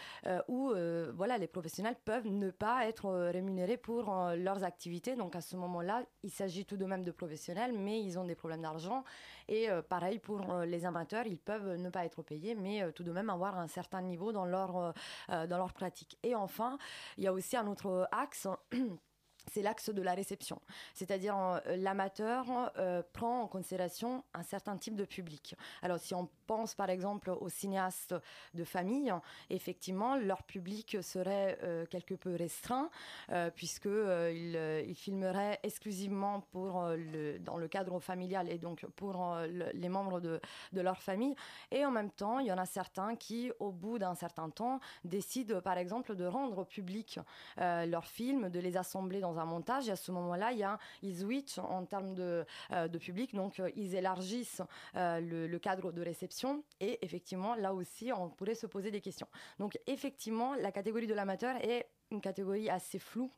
où 0.48 0.74
voilà, 1.14 1.38
les 1.38 1.48
professionnels 1.48 1.96
peuvent 2.06 2.28
ne 2.28 2.52
pas 2.52 2.88
être 2.88 3.10
rémunérés 3.32 3.78
pour 3.78 4.14
leurs 4.36 4.64
activités. 4.64 5.16
Donc 5.16 5.36
à 5.36 5.42
ce 5.42 5.56
moment-là, 5.56 6.04
il 6.24 6.32
s'agit 6.32 6.66
tout 6.66 6.78
de 6.78 6.86
même 6.86 7.04
de 7.04 7.12
professionnels, 7.12 7.74
mais 7.74 8.02
ils 8.02 8.20
ont 8.20 8.26
des 8.26 8.36
problèmes 8.36 8.62
d'argent. 8.62 9.04
Et 9.48 9.68
pareil 9.90 10.20
pour 10.20 10.42
les 10.66 10.86
amateurs, 10.86 11.26
ils 11.26 11.38
peuvent 11.38 11.76
ne 11.76 11.90
pas 11.90 12.06
être 12.06 12.22
payés, 12.22 12.56
mais 12.56 12.92
tout 12.94 13.04
de 13.04 13.12
même 13.12 13.30
avoir 13.30 13.58
un 13.58 13.68
certain 13.68 14.02
niveau 14.02 14.32
dans 14.32 14.46
leur, 14.46 14.94
dans 15.30 15.58
leur 15.58 15.74
pratique. 15.74 16.18
Enfin, 16.44 16.78
il 17.18 17.24
y 17.24 17.28
a 17.28 17.34
aussi 17.34 17.58
un 17.58 17.68
autre 17.68 18.08
axe. 18.12 18.48
c'est 19.52 19.62
l'axe 19.62 19.90
de 19.90 20.02
la 20.02 20.14
réception. 20.14 20.62
C'est-à-dire 20.94 21.38
euh, 21.38 21.76
l'amateur 21.78 22.46
euh, 22.78 23.02
prend 23.14 23.42
en 23.42 23.48
considération 23.48 24.24
un 24.34 24.44
certain 24.44 24.78
type 24.78 24.96
de 24.96 25.06
public. 25.06 25.56
Alors 25.82 26.00
si 26.00 26.14
on 26.16 26.30
pense 26.48 26.76
par 26.76 26.90
exemple 26.90 27.30
aux 27.30 27.50
cinéastes 27.50 28.16
de 28.54 28.64
famille, 28.64 29.14
effectivement, 29.50 30.16
leur 30.16 30.44
public 30.44 30.98
serait 31.02 31.58
euh, 31.64 31.86
quelque 31.86 32.16
peu 32.16 32.36
restreint 32.36 32.90
puisqu'ils 33.56 34.84
ils 34.88 34.96
filmeraient 34.96 35.60
exclusivement 35.64 36.42
pour 36.52 36.84
le, 36.90 37.40
dans 37.40 37.58
le 37.58 37.68
cadre 37.68 38.00
familial 38.00 38.50
et 38.50 38.58
donc 38.58 38.86
pour 38.96 39.36
les 39.74 39.90
membres 39.90 40.20
de, 40.20 40.40
de, 40.72 40.82
leur 40.82 41.02
famille. 41.02 41.36
Et 41.72 41.86
en 41.86 41.92
même 41.92 42.12
temps, 42.12 42.40
il 42.40 42.48
y 42.48 42.52
en 42.52 42.58
a 42.58 42.66
certains 42.66 43.16
qui, 43.16 43.52
au 43.60 43.72
bout 43.72 44.00
d'un 44.00 44.16
certain 44.16 44.50
temps, 44.50 44.80
décident 45.04 45.62
par 45.62 45.78
exemple 45.78 46.16
de 46.16 46.26
rendre 46.26 46.66
public 46.66 47.20
leurs 47.58 48.06
films, 48.06 48.50
de 48.50 48.60
les 48.60 48.78
assembler 48.78 49.20
dans 49.20 49.33
un 49.40 49.46
montage. 49.46 49.88
Et 49.90 49.92
à 49.92 49.96
ce 49.96 50.12
moment-là, 50.12 50.52
il 50.52 50.60
y 50.60 50.64
a, 50.64 50.78
ils 51.02 51.20
switchent 51.20 51.60
en 51.60 51.86
termes 51.86 52.14
de, 52.14 52.46
euh, 52.72 52.88
public, 52.88 53.34
donc 53.34 53.60
euh, 53.60 53.70
ils 53.76 53.96
élargissent 53.96 54.62
euh, 54.96 55.20
le, 55.20 55.60
cadre 55.60 55.92
de 55.92 56.02
réception. 56.02 56.64
Et 56.80 57.04
effectivement, 57.04 57.56
là 57.56 57.74
aussi, 57.74 58.12
on 58.14 58.30
pourrait 58.30 58.56
se 58.56 58.68
poser 58.68 58.92
des 58.92 59.02
questions. 59.02 59.28
Donc 59.60 59.78
effectivement, 59.88 60.56
la 60.56 60.72
catégorie 60.72 61.08
de 61.08 61.14
l'amateur 61.14 61.56
est 61.58 61.88
une 62.12 62.22
catégorie 62.22 62.70
assez 62.70 63.00
floue 63.00 63.32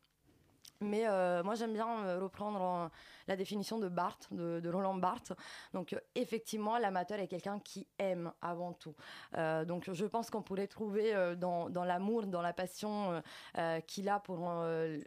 mais 0.80 1.06
euh, 1.06 1.42
moi, 1.42 1.54
j'aime 1.54 1.72
bien 1.72 2.04
euh, 2.04 2.20
reprendre 2.20 2.62
euh, 2.62 2.88
la 3.28 3.36
définition 3.36 3.78
de 3.78 3.88
Barthes, 3.88 4.28
de, 4.30 4.68
Roland 4.68 4.94
Barthes. 4.94 5.32
Donc, 5.72 5.96
effectivement, 6.14 6.78
l'amateur 6.78 7.18
est 7.18 7.28
quelqu'un 7.28 7.58
qui 7.58 7.86
aime 7.98 8.32
avant 8.42 8.72
tout. 8.72 8.94
donc, 9.34 9.90
je 9.92 10.06
pense 10.06 10.30
qu'on 10.30 10.42
pourrait 10.42 10.66
trouver 10.66 11.34
dans, 11.36 11.68
dans 11.70 11.84
l'amour, 11.84 12.26
dans 12.26 12.42
la 12.42 12.52
passion 12.52 13.22
qu'il 13.86 14.08
a 14.08 14.20
pour 14.20 14.38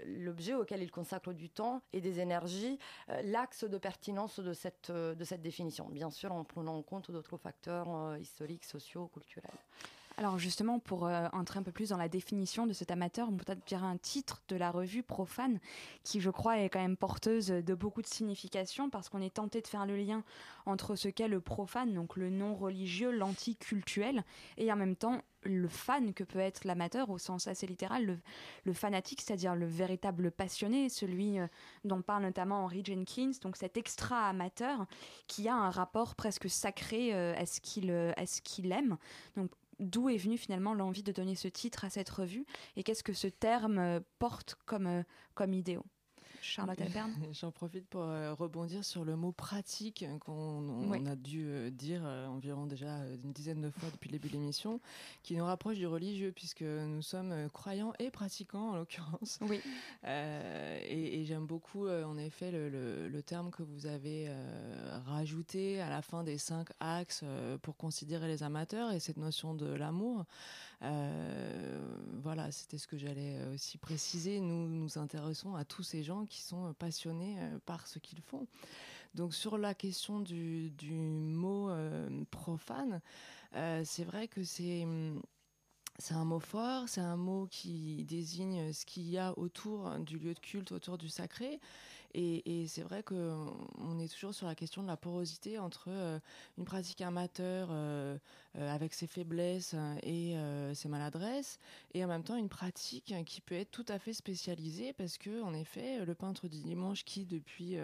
l'objet 0.05 0.53
auquel 0.53 0.81
il 0.81 0.91
consacre 0.91 1.33
du 1.33 1.49
temps 1.49 1.81
et 1.93 2.01
des 2.01 2.19
énergies, 2.19 2.77
l'axe 3.23 3.63
de 3.63 3.77
pertinence 3.77 4.39
de 4.39 4.53
cette, 4.53 4.91
de 4.91 5.23
cette 5.23 5.41
définition. 5.41 5.87
Bien 5.89 6.09
sûr, 6.09 6.31
en 6.33 6.43
prenant 6.43 6.77
en 6.77 6.81
compte 6.81 7.11
d'autres 7.11 7.37
facteurs 7.37 8.17
historiques, 8.17 8.65
sociaux, 8.65 9.07
culturels. 9.07 9.51
Alors 10.19 10.37
justement, 10.37 10.79
pour 10.79 11.07
euh, 11.07 11.29
entrer 11.31 11.59
un 11.59 11.63
peu 11.63 11.71
plus 11.71 11.89
dans 11.89 11.97
la 11.97 12.09
définition 12.09 12.67
de 12.67 12.73
cet 12.73 12.91
amateur, 12.91 13.29
on 13.29 13.37
peut 13.37 13.45
peut-être 13.45 13.65
dire 13.65 13.85
un 13.85 13.95
titre 13.95 14.41
de 14.49 14.57
la 14.57 14.69
revue 14.69 15.01
Profane, 15.01 15.61
qui 16.03 16.19
je 16.19 16.29
crois 16.29 16.59
est 16.59 16.67
quand 16.67 16.81
même 16.81 16.97
porteuse 16.97 17.47
de 17.47 17.73
beaucoup 17.73 18.01
de 18.01 18.07
signification, 18.07 18.89
parce 18.89 19.07
qu'on 19.07 19.21
est 19.21 19.35
tenté 19.35 19.61
de 19.61 19.67
faire 19.67 19.85
le 19.85 19.95
lien 19.95 20.25
entre 20.65 20.97
ce 20.97 21.07
qu'est 21.07 21.29
le 21.29 21.39
profane, 21.39 21.93
donc 21.93 22.17
le 22.17 22.29
non 22.29 22.53
religieux, 22.53 23.11
l'anticultuel, 23.11 24.25
et 24.57 24.69
en 24.73 24.75
même 24.75 24.97
temps 24.97 25.21
le 25.43 25.69
fan 25.69 26.13
que 26.13 26.25
peut 26.25 26.39
être 26.39 26.65
l'amateur 26.65 27.09
au 27.09 27.17
sens 27.17 27.47
assez 27.47 27.65
littéral, 27.65 28.19
le, 28.65 28.73
fanatique, 28.73 29.21
c'est-à-dire 29.21 29.55
le 29.55 29.67
véritable 29.67 30.31
passionné, 30.31 30.89
celui 30.89 31.39
euh, 31.39 31.47
dont 31.85 32.01
parle 32.01 32.23
notamment 32.23 32.65
Henry 32.65 32.83
Jenkins, 32.83 33.31
donc 33.41 33.55
cet 33.55 33.77
extra 33.77 34.27
amateur 34.27 34.85
qui 35.27 35.47
a 35.47 35.55
un 35.55 35.69
rapport 35.69 36.15
presque 36.15 36.49
sacré 36.49 37.13
euh, 37.13 37.33
à 37.37 37.45
ce 37.45 37.61
qu'il 37.61 38.71
aime. 38.71 38.97
Donc 39.37 39.49
d'où 39.79 40.09
est 40.09 40.17
venue 40.17 40.37
finalement 40.37 40.73
l'envie 40.73 41.03
de 41.03 41.11
donner 41.11 41.35
ce 41.35 41.47
titre 41.47 41.85
à 41.85 41.89
cette 41.89 42.09
revue 42.09 42.45
et 42.75 42.83
qu'est-ce 42.83 43.03
que 43.03 43.13
ce 43.13 43.27
terme 43.27 43.77
euh, 43.77 43.99
porte 44.19 44.55
comme, 44.65 44.87
euh, 44.87 45.03
comme 45.33 45.53
idéaux 45.53 45.85
Charlotte 46.41 46.79
Alberne 46.81 47.13
J'en 47.33 47.51
profite 47.51 47.87
pour 47.87 48.01
euh, 48.01 48.33
rebondir 48.33 48.83
sur 48.83 49.05
le 49.05 49.15
mot 49.15 49.31
pratique 49.31 50.05
qu'on 50.19 51.05
a 51.05 51.15
dû 51.15 51.45
euh, 51.47 51.69
dire 51.69 52.01
euh, 52.05 52.27
environ 52.27 52.65
déjà 52.65 52.99
une 53.23 53.31
dizaine 53.31 53.61
de 53.61 53.69
fois 53.69 53.89
depuis 53.91 54.09
le 54.09 54.17
début 54.17 54.29
de 54.29 54.33
l'émission, 54.33 54.79
qui 55.23 55.35
nous 55.35 55.45
rapproche 55.45 55.77
du 55.77 55.87
religieux 55.87 56.31
puisque 56.35 56.61
nous 56.61 57.01
sommes 57.01 57.49
croyants 57.53 57.93
et 57.99 58.09
pratiquants 58.09 58.71
en 58.71 58.75
l'occurrence. 58.75 59.39
Oui. 59.41 59.61
et, 60.03 61.23
j'aime 61.25 61.45
beaucoup 61.45 61.87
en 61.87 62.17
effet 62.17 62.51
le, 62.51 62.69
le, 63.07 63.21
terme 63.21 63.51
que 63.51 63.61
vous 63.61 63.85
avez 63.85 64.31
rajouté 65.05 65.81
à 65.81 65.89
la 65.89 66.01
fin 66.01 66.23
des 66.23 66.37
cinq 66.37 66.69
axes 66.79 67.23
pour 67.61 67.75
considérer 67.75 68.27
les 68.27 68.41
amateurs 68.41 68.91
et 68.91 68.99
cette 68.99 69.17
notion 69.17 69.53
de 69.53 69.67
l'amour. 69.67 70.25
Voilà, 70.81 72.51
c'était 72.51 72.77
ce 72.77 72.87
que 72.87 72.97
j'allais 72.97 73.37
aussi 73.53 73.77
préciser. 73.77 74.39
Nous 74.39 74.67
nous 74.67 74.97
intéressons 74.97 75.55
à 75.55 75.65
tous 75.65 75.83
ces 75.83 76.03
gens 76.03 76.25
qui 76.25 76.41
sont 76.41 76.67
euh, 76.67 76.73
passionnés 76.73 77.37
euh, 77.39 77.59
par 77.65 77.87
ce 77.87 77.99
qu'ils 77.99 78.21
font. 78.21 78.47
Donc 79.15 79.33
sur 79.33 79.57
la 79.57 79.73
question 79.73 80.19
du, 80.19 80.71
mot 80.91 81.69
euh, 81.69 82.23
profane, 82.29 83.01
c'est 83.83 84.03
vrai 84.03 84.27
que 84.27 84.43
c'est 84.43 84.83
hum, 84.83 85.21
c'est 85.97 86.13
un 86.13 86.23
mot 86.23 86.39
fort, 86.39 86.87
c'est 86.87 87.01
un 87.01 87.17
mot 87.17 87.47
qui 87.49 88.05
désigne 88.05 88.71
ce 88.71 88.85
qu'il 88.85 89.09
y 89.09 89.17
a 89.17 89.37
autour 89.37 89.89
du 89.99 90.17
lieu 90.17 90.33
de 90.33 90.39
culte, 90.39 90.71
autour 90.71 90.97
du 90.97 91.09
sacré. 91.09 91.59
Et, 92.13 92.65
c'est 92.67 92.81
vrai 92.81 93.03
qu'on 93.03 93.99
est 93.99 94.11
toujours 94.11 94.33
sur 94.33 94.47
la 94.47 94.55
question 94.55 94.81
de 94.81 94.87
la 94.87 94.97
porosité 94.97 95.59
entre 95.59 95.89
une 96.57 96.65
pratique 96.65 97.01
amateur 97.01 97.69
avec 98.55 98.93
ses 98.93 99.07
faiblesses 99.07 99.75
et 100.03 100.35
ses 100.73 100.89
maladresses, 100.89 101.59
et 101.93 102.03
en 102.03 102.07
même 102.07 102.23
temps 102.23 102.35
une 102.35 102.49
pratique 102.49 103.13
qui 103.25 103.41
peut 103.41 103.55
être 103.55 103.71
tout 103.71 103.85
à 103.87 103.99
fait 103.99 104.13
spécialisée 104.13 104.93
parce 104.93 105.17
que, 105.17 105.41
en 105.43 105.53
effet, 105.53 106.03
le 106.05 106.15
peintre 106.15 106.47
du 106.47 106.59
dimanche 106.61 107.05
qui, 107.05 107.25
depuis 107.25 107.77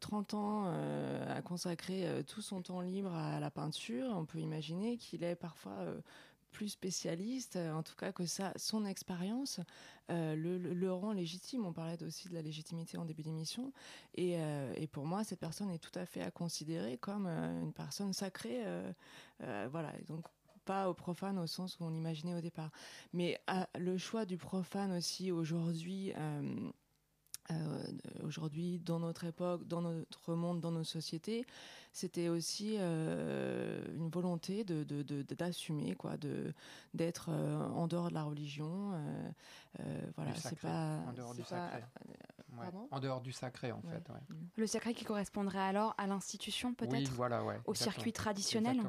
30 0.00 0.34
ans 0.34 0.72
à 1.28 1.42
consacrer 1.42 2.22
tout 2.26 2.42
son 2.42 2.62
temps 2.62 2.80
libre 2.80 3.12
à 3.12 3.40
la 3.40 3.50
peinture, 3.50 4.06
on 4.10 4.24
peut 4.24 4.38
imaginer 4.38 4.96
qu'il 4.96 5.24
est 5.24 5.36
parfois 5.36 5.76
plus 6.50 6.68
spécialiste, 6.70 7.56
en 7.56 7.82
tout 7.82 7.96
cas 7.96 8.12
que 8.12 8.26
ça, 8.26 8.52
son 8.56 8.84
expérience 8.84 9.60
le, 10.08 10.88
rend 10.90 11.12
légitime. 11.12 11.66
On 11.66 11.72
parlait 11.72 12.02
aussi 12.02 12.28
de 12.28 12.34
la 12.34 12.42
légitimité 12.42 12.96
en 12.98 13.04
début 13.04 13.22
d'émission. 13.22 13.72
Et, 14.14 14.38
et, 14.74 14.86
pour 14.86 15.04
moi, 15.04 15.24
cette 15.24 15.40
personne 15.40 15.70
est 15.70 15.78
tout 15.78 15.96
à 15.98 16.06
fait 16.06 16.22
à 16.22 16.30
considérer 16.30 16.96
comme 16.96 17.26
une 17.26 17.72
personne 17.72 18.12
sacrée. 18.12 18.62
voilà. 19.40 19.92
donc, 20.06 20.24
pas 20.68 20.90
au 20.90 20.92
profane 20.92 21.38
au 21.38 21.46
sens 21.46 21.80
où 21.80 21.84
on 21.84 21.88
l'imaginait 21.88 22.34
au 22.34 22.42
départ. 22.42 22.70
Mais 23.14 23.40
le 23.78 23.96
choix 23.96 24.26
du 24.26 24.36
profane 24.36 24.92
aussi 24.92 25.32
aujourd'hui, 25.32 26.12
euh, 26.14 26.70
euh, 27.50 27.82
aujourd'hui 28.22 28.78
dans 28.78 29.00
notre 29.00 29.24
époque, 29.24 29.66
dans 29.66 29.80
notre 29.80 30.34
monde, 30.34 30.60
dans 30.60 30.70
nos 30.70 30.84
sociétés, 30.84 31.46
c'était 31.98 32.28
aussi 32.28 32.76
euh, 32.78 33.80
une 33.94 34.08
volonté 34.08 34.64
de, 34.64 34.84
d'assumer 35.34 35.94
quoi, 35.94 36.16
de 36.16 36.52
d'être 36.94 37.30
en 37.30 37.86
dehors 37.86 38.08
de 38.08 38.14
la 38.14 38.22
religion. 38.22 38.92
voilà, 40.16 40.34
c'est 40.36 40.58
pas 40.58 41.00
en 41.08 41.12
dehors 41.12 41.34
du 41.34 41.42
sacré. 41.42 41.82
En 42.90 43.00
dehors 43.00 43.20
du 43.20 43.32
sacré, 43.32 43.72
en 43.72 43.80
fait. 43.82 44.02
Le 44.56 44.66
sacré 44.66 44.94
qui 44.94 45.04
correspondrait 45.04 45.58
alors 45.58 45.94
à 45.98 46.06
l'institution, 46.06 46.74
peut-être 46.74 47.10
voilà, 47.12 47.42
Au 47.66 47.74
circuit 47.74 48.12
traditionnel 48.12 48.80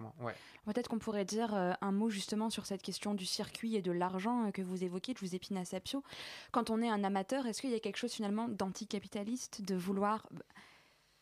Peut-être 0.65 0.87
qu'on 0.87 0.99
pourrait 0.99 1.25
dire 1.25 1.55
euh, 1.55 1.73
un 1.81 1.91
mot 1.91 2.11
justement 2.11 2.51
sur 2.51 2.67
cette 2.67 2.83
question 2.83 3.15
du 3.15 3.25
circuit 3.25 3.75
et 3.75 3.81
de 3.81 3.91
l'argent 3.91 4.45
euh, 4.45 4.51
que 4.51 4.61
vous 4.61 4.83
évoquez, 4.83 5.15
de 5.15 5.19
vous 5.19 5.33
épine 5.33 5.65
Sapio. 5.65 6.03
Quand 6.51 6.69
on 6.69 6.81
est 6.83 6.89
un 6.89 7.03
amateur, 7.03 7.47
est-ce 7.47 7.61
qu'il 7.61 7.71
y 7.71 7.75
a 7.75 7.79
quelque 7.79 7.97
chose 7.97 8.11
finalement 8.11 8.47
d'anticapitaliste, 8.47 9.63
de 9.63 9.73
vouloir 9.73 10.27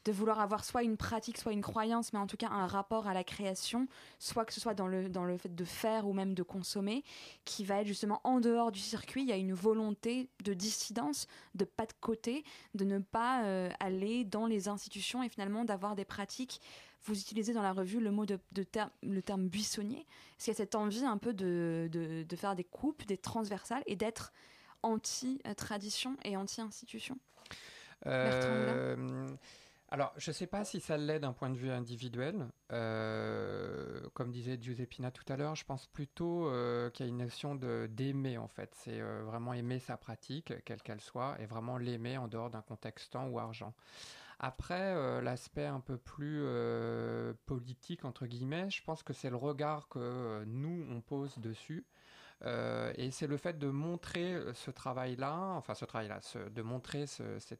de 0.08 0.12
vouloir 0.13 0.39
avoir 0.39 0.63
soit 0.63 0.84
une 0.84 0.96
pratique, 0.96 1.38
soit 1.38 1.52
une 1.52 1.62
croyance, 1.62 2.13
mais 2.13 2.20
en 2.20 2.28
tout 2.28 2.38
cas 2.38 2.48
un 2.50 2.65
rapport 2.65 3.08
à 3.08 3.13
la 3.13 3.26
création, 3.26 3.88
soit 4.20 4.46
que 4.46 4.54
ce 4.54 4.62
soit 4.62 4.74
dans 4.74 4.88
le, 4.88 5.10
dans 5.10 5.26
le 5.26 5.38
fait 5.38 5.54
de 5.54 5.65
faire 5.65 6.08
ou 6.08 6.13
même 6.13 6.34
de 6.34 6.43
consommer, 6.43 7.04
qui 7.43 7.65
va 7.65 7.82
être 7.82 7.88
justement 7.88 8.22
en 8.24 8.39
dehors 8.39 8.72
du 8.72 8.80
circuit. 8.80 9.22
Il 9.24 9.28
y 9.28 9.34
a 9.34 9.36
une 9.36 9.54
volonté 9.54 10.30
de 10.46 10.54
dissidence, 10.54 11.28
de 11.56 11.65
pas 11.65 11.86
de 11.86 11.91
côté, 12.00 12.46
de 12.74 12.86
ne 12.86 13.00
pas 13.00 13.43
euh, 13.43 13.70
aller 13.82 14.24
dans 14.24 14.46
les 14.46 14.70
institutions 14.70 15.22
et 15.24 15.30
finalement 15.30 15.65
d'avoir 15.65 15.93
des 15.93 16.06
pratiques. 16.06 16.62
Vous 17.04 17.20
utilisez 17.20 17.54
dans 17.54 17.62
la 17.62 17.74
revue 17.74 18.00
le 18.00 18.12
mot 18.12 18.26
de, 18.26 18.39
le 19.04 19.22
terme 19.22 19.50
buissonnier. 19.50 20.00
Est-ce 20.38 20.46
qu'il 20.46 20.54
y 20.54 20.56
a 20.56 20.58
cette 20.58 20.76
envie 20.76 21.04
un 21.04 21.17
peu 21.17 21.34
de, 21.34 21.89
de, 21.91 22.24
de 22.24 22.36
faire 22.38 22.56
des 22.56 22.63
coupes, 22.63 23.06
des 23.06 23.17
transversales 23.17 23.84
et 23.88 23.98
d'être 23.98 24.32
anti-tradition 24.84 26.15
et 26.24 26.38
anti-institution? 26.38 27.20
Euh, 28.06 29.28
alors, 29.89 30.13
je 30.17 30.32
ne 30.32 30.34
sais 30.34 30.47
pas 30.47 30.65
si 30.65 30.82
ça 30.82 30.97
l'est 30.97 31.19
d'un 31.19 31.32
point 31.32 31.50
de 31.50 31.58
vue 31.58 31.71
individuel. 31.71 32.47
Euh, 32.73 34.02
comme 34.13 34.32
disait 34.32 34.58
Giuseppina 34.60 35.12
tout 35.12 35.23
à 35.32 35.38
l'heure, 35.38 35.56
je 35.56 35.63
pense 35.63 35.88
plutôt 35.88 36.50
euh, 36.50 36.89
qu'il 36.89 37.06
y 37.06 37.10
a 37.10 37.10
une 37.10 37.19
notion 37.19 37.56
d'aimer, 37.56 38.38
en 38.38 38.50
fait. 38.50 38.69
C'est 38.76 39.00
euh, 39.00 39.23
vraiment 39.23 39.54
aimer 39.54 39.80
sa 39.80 39.95
pratique, 39.95 40.54
quelle 40.65 40.82
qu'elle 40.82 41.00
soit, 41.00 41.38
et 41.39 41.45
vraiment 41.45 41.78
l'aimer 41.78 42.17
en 42.17 42.28
dehors 42.28 42.50
d'un 42.50 42.62
contexte 42.62 43.13
temps 43.13 43.28
ou 43.28 43.39
argent. 43.39 43.73
Après, 44.39 45.21
l'aspect 45.23 45.65
un 45.65 45.80
peu 45.80 45.97
plus 45.97 46.45
politique, 47.47 48.06
entre 48.06 48.28
guillemets, 48.28 48.69
je 48.69 48.84
pense 48.84 49.02
que 49.02 49.12
c'est 49.12 49.32
le 49.32 49.36
regard 49.36 49.88
que 49.88 50.43
nous, 50.45 50.86
on 50.91 51.02
pose 51.02 51.39
dessus. 51.39 51.88
Euh, 52.45 52.93
et 52.97 53.10
c'est 53.10 53.26
le 53.26 53.38
fait 53.38 53.58
de 53.58 53.67
montrer 53.67 54.36
euh, 54.36 54.54
ce 54.54 54.69
travail-là, 54.69 55.36
enfin 55.56 55.73
ce 55.73 55.86
travail-là, 55.86 56.19
de 56.50 56.62
montrer 56.62 57.08
cet, 57.08 57.60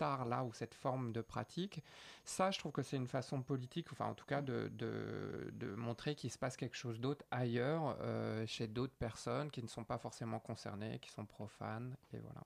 art-là 0.00 0.44
ou 0.44 0.52
cette 0.54 0.74
forme 0.74 1.12
de 1.12 1.20
pratique. 1.20 1.82
Ça, 2.24 2.50
je 2.50 2.58
trouve 2.58 2.72
que 2.72 2.82
c'est 2.82 2.96
une 2.96 3.06
façon 3.06 3.42
politique, 3.42 3.88
enfin 3.92 4.06
en 4.06 4.14
tout 4.14 4.24
cas 4.24 4.40
de, 4.40 4.70
montrer 5.76 6.14
qu'il 6.14 6.30
se 6.30 6.38
passe 6.38 6.56
quelque 6.56 6.76
chose 6.76 7.00
d'autre 7.00 7.24
ailleurs, 7.30 7.98
euh, 8.00 8.46
chez 8.46 8.66
d'autres 8.66 8.96
personnes 8.98 9.50
qui 9.50 9.62
ne 9.62 9.68
sont 9.68 9.84
pas 9.84 9.98
forcément 9.98 10.38
concernées, 10.38 10.98
qui 11.00 11.10
sont 11.10 11.26
profanes, 11.26 11.94
et 12.12 12.18
voilà. 12.18 12.40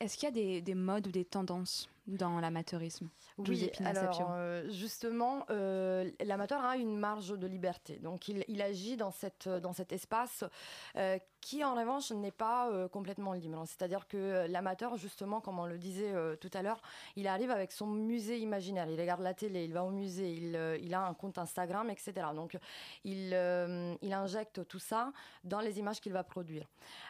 Est-ce 0.00 0.18
qu'il 0.18 0.36
y 0.36 0.56
a 0.56 0.60
des 0.60 0.74
modes 0.74 1.06
ou 1.06 1.12
des 1.12 1.24
tendances 1.24 1.88
dans 2.06 2.38
l'amateurisme 2.38 3.08
Oui, 3.38 3.70
alors 3.84 4.32
euh, 4.32 4.68
justement, 4.70 5.46
euh, 5.50 6.10
l'amateur 6.24 6.62
a 6.62 6.76
une 6.76 6.98
marge 6.98 7.38
de 7.38 7.46
liberté. 7.46 7.98
Donc 7.98 8.28
il, 8.28 8.44
il 8.48 8.60
agit 8.60 8.96
dans, 8.96 9.10
cette, 9.10 9.48
dans 9.48 9.72
cet 9.72 9.92
espace 9.92 10.44
euh, 10.96 11.18
qui, 11.40 11.64
en 11.64 11.74
revanche, 11.74 12.10
n'est 12.10 12.30
pas 12.30 12.88
complètement 12.88 13.34
libre. 13.34 13.62
C'est-à-dire 13.66 14.08
que 14.08 14.46
l'amateur, 14.48 14.96
justement, 14.96 15.42
comme 15.42 15.58
on 15.58 15.66
le 15.66 15.76
disait 15.76 16.14
tout 16.40 16.50
à 16.54 16.62
l'heure, 16.62 16.80
il 17.16 17.26
arrive 17.26 17.50
avec 17.50 17.70
son 17.70 17.86
musée 17.86 18.38
imaginaire. 18.38 18.88
Il 18.88 18.98
regarde 18.98 19.20
la 19.20 19.34
télé, 19.34 19.64
il 19.64 19.74
va 19.74 19.84
au 19.84 19.90
musée, 19.90 20.32
il, 20.32 20.58
il 20.82 20.94
a 20.94 21.06
un 21.06 21.12
compte 21.12 21.36
Instagram, 21.36 21.90
etc. 21.90 22.28
Donc 22.34 22.56
il, 23.04 23.36
il 24.00 24.12
injecte 24.14 24.66
tout 24.66 24.78
ça 24.78 25.12
dans 25.44 25.60
les 25.60 25.78
images 25.78 26.00
qu'il 26.00 26.14
va 26.14 26.24
produire. 26.24 26.66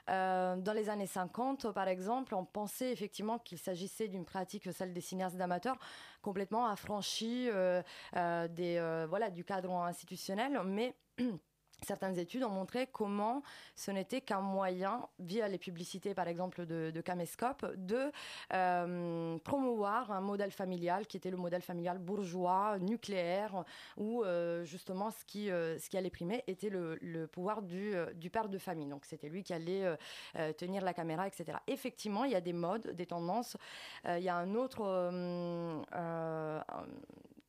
dans 0.09 0.74
les 0.74 0.88
années 0.88 1.07
50, 1.07 1.70
par 1.70 1.87
exemple, 1.87 2.35
on 2.35 2.44
pensait 2.44 2.90
effectivement 2.90 3.38
qu'il 3.38 3.59
s'agissait 3.59 4.09
d'une 4.09 4.24
pratique 4.24 4.66
des 4.92 5.01
cinéastes 5.01 5.37
d'amateurs, 5.37 5.79
complètement 6.23 6.66
affranchis 6.66 7.49
euh, 7.51 7.83
euh, 8.16 8.49
des, 8.49 8.77
euh, 8.79 9.07
voilà, 9.09 9.31
du 9.31 9.44
cadre 9.44 9.73
institutionnel, 9.73 10.61
mais 10.64 10.94
Certaines 11.85 12.18
études 12.18 12.44
ont 12.44 12.51
montré 12.51 12.87
comment 12.87 13.42
ce 13.75 13.90
n'était 13.90 14.20
qu'un 14.20 14.40
moyen, 14.40 15.07
via 15.18 15.49
les 15.49 15.59
publicités 15.59 16.14
par 16.14 16.29
exemple 16.29 16.66
de, 16.66 16.90
de 16.90 17.01
Camescope, 17.01 17.66
de 17.77 18.11
euh, 18.53 19.38
promouvoir 19.38 20.11
un 20.11 20.20
modèle 20.20 20.51
familial 20.51 21.07
qui 21.07 21.16
était 21.16 21.31
le 21.31 21.37
modèle 21.37 21.62
familial 21.62 21.99
bourgeois, 21.99 22.79
nucléaire, 22.79 23.64
où 23.97 24.23
euh, 24.23 24.64
justement 24.64 25.11
ce 25.11 25.25
qui, 25.27 25.51
euh, 25.51 25.79
ce 25.79 25.88
qui 25.90 25.97
allait 25.97 26.11
primer 26.11 26.42
était 26.47 26.70
le, 26.70 27.27
pouvoir 27.27 27.62
du, 27.62 27.94
père 28.33 28.49
de 28.49 28.59
famille. 28.59 28.88
Donc 28.88 29.05
c'était 29.05 29.29
lui 29.29 29.42
qui 29.42 29.53
allait 29.53 29.85
tenir 30.57 30.83
la 30.83 30.94
caméra, 30.94 31.27
etc. 31.27 31.59
Effectivement, 31.66 32.25
il 32.25 32.33
y 32.33 32.35
a 32.35 32.40
des 32.40 32.53
modes, 32.53 32.88
des 32.94 33.07
tendances. 33.07 33.57
il 34.07 34.23
y 34.23 34.29
a 34.29 34.37
un 34.37 34.55
autre 34.55 35.11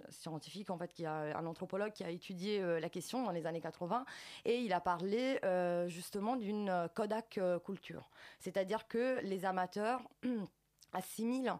scientifique, 0.09 0.69
en 0.69 0.77
fait, 0.77 0.93
qui 0.93 1.05
a 1.05 1.37
un 1.37 1.45
anthropologue 1.45 1.91
qui 1.91 2.03
a 2.03 2.09
étudié 2.09 2.61
euh, 2.61 2.79
la 2.79 2.89
question 2.89 3.23
dans 3.23 3.31
les 3.31 3.45
années 3.45 3.61
80 3.61 4.05
et 4.45 4.59
il 4.59 4.73
a 4.73 4.81
parlé 4.81 5.39
euh, 5.43 5.87
justement 5.87 6.35
d'une 6.35 6.69
euh, 6.69 6.87
Kodak 6.87 7.39
culture. 7.63 8.09
C'est-à-dire 8.39 8.87
que 8.87 9.19
les 9.23 9.45
amateurs 9.45 10.01
assimilent 10.93 11.55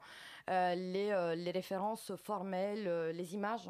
les, 0.48 1.36
les, 1.36 1.52
références 1.52 2.16
formelles, 2.16 3.10
les 3.10 3.34
images 3.34 3.70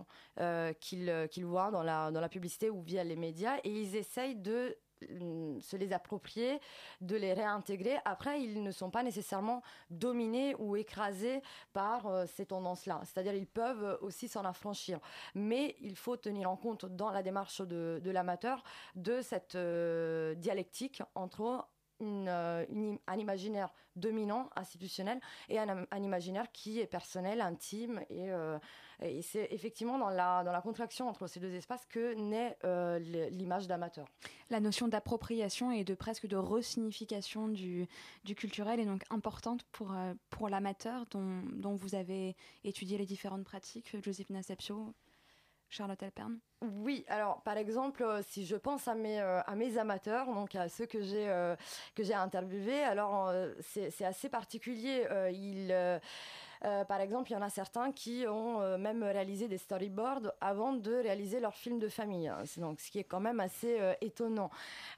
qu'ils 0.81 1.45
voient 1.45 1.71
dans 1.71 1.83
la, 1.83 2.11
dans 2.11 2.19
la 2.19 2.27
publicité 2.27 2.69
ou 2.69 2.81
via 2.81 3.03
les 3.03 3.15
médias 3.15 3.57
et 3.63 3.69
ils 3.69 3.95
essayent 3.95 4.35
de 4.35 4.77
se 5.01 5.75
les 5.75 5.93
approprier, 5.93 6.59
de 7.01 7.15
les 7.15 7.33
réintégrer. 7.33 7.97
Après, 8.05 8.41
ils 8.41 8.63
ne 8.63 8.71
sont 8.71 8.89
pas 8.89 9.03
nécessairement 9.03 9.61
dominés 9.89 10.55
ou 10.55 10.75
écrasés 10.75 11.41
par 11.73 12.07
euh, 12.07 12.25
ces 12.25 12.45
tendances-là. 12.45 13.01
C'est-à-dire, 13.03 13.33
ils 13.33 13.47
peuvent 13.47 13.97
aussi 14.01 14.27
s'en 14.27 14.45
affranchir. 14.45 14.99
Mais 15.33 15.75
il 15.81 15.95
faut 15.95 16.17
tenir 16.17 16.49
en 16.49 16.57
compte 16.57 16.85
dans 16.85 17.11
la 17.11 17.23
démarche 17.23 17.61
de, 17.61 18.01
l'amateur 18.05 18.63
de 18.95 19.21
cette 19.21 19.55
euh, 19.55 20.35
dialectique 20.35 21.01
entre 21.15 21.67
euh, 22.01 22.65
un 23.07 23.17
imaginaire 23.17 23.69
dominant, 23.95 24.49
institutionnel, 24.57 25.21
et 25.47 25.57
un, 25.57 25.85
imaginaire 25.97 26.51
qui 26.51 26.81
est 26.81 26.87
personnel, 26.87 27.39
intime. 27.39 28.01
Et, 28.09 28.29
euh, 28.31 28.59
c'est 29.21 29.47
effectivement 29.51 29.97
dans 29.97 30.09
la, 30.09 30.43
dans 30.43 30.51
la 30.51 30.61
contraction 30.61 31.07
entre 31.07 31.27
ces 31.27 31.39
deux 31.39 31.53
espaces 31.53 31.85
que 31.85 32.13
naît 32.13 32.57
euh, 32.63 32.99
l'image 33.29 33.67
d'amateur. 33.67 34.07
La 34.49 34.59
notion 34.59 34.87
d'appropriation 34.87 35.71
et 35.71 35.83
de 35.83 35.93
presque 35.95 36.27
de 36.27 36.37
resignification 36.37 37.47
du, 37.47 37.87
du 38.23 38.35
culturel 38.35 38.79
est 38.79 38.85
donc 38.85 39.03
importante 39.09 39.63
pour, 39.71 39.93
pour 40.29 40.49
l'amateur 40.49 41.05
dont, 41.11 41.41
dont 41.53 41.75
vous 41.75 41.95
avez 41.95 42.35
étudié 42.63 42.97
les 42.97 43.05
différentes 43.05 43.43
pratiques, 43.43 43.95
Joseph 44.03 44.27
Sapio 44.41 44.93
Charlotte 45.69 46.01
Alperne 46.03 46.39
oui, 46.61 47.05
alors 47.09 47.41
par 47.41 47.57
exemple, 47.57 48.03
euh, 48.03 48.21
si 48.23 48.45
je 48.45 48.55
pense 48.55 48.87
à 48.87 48.95
mes, 48.95 49.19
euh, 49.19 49.41
à 49.41 49.55
mes 49.55 49.77
amateurs, 49.77 50.33
donc 50.33 50.55
à 50.55 50.69
ceux 50.69 50.85
que 50.85 51.01
j'ai 51.01 51.29
euh, 51.29 51.55
que 51.93 52.03
j'ai 52.03 52.13
interviewés, 52.13 52.81
alors 52.81 53.31
c'est 53.61 54.05
assez 54.05 54.29
particulier. 54.29 55.05
ils 55.33 56.01
euh, 56.63 56.85
par 56.85 57.01
exemple, 57.01 57.29
il 57.31 57.33
y 57.33 57.37
en 57.37 57.41
a 57.41 57.49
certains 57.49 57.91
qui 57.91 58.25
ont 58.27 58.61
euh, 58.61 58.77
même 58.77 59.03
réalisé 59.03 59.47
des 59.47 59.57
storyboards 59.57 60.31
avant 60.41 60.73
de 60.73 60.93
réaliser 60.93 61.39
leur 61.39 61.55
film 61.55 61.79
de 61.79 61.89
famille. 61.89 62.27
Hein. 62.27 62.43
Donc, 62.57 62.79
ce 62.79 62.89
qui 62.91 62.99
est 62.99 63.03
quand 63.03 63.19
même 63.19 63.39
assez 63.39 63.79
étonnant. 64.01 64.49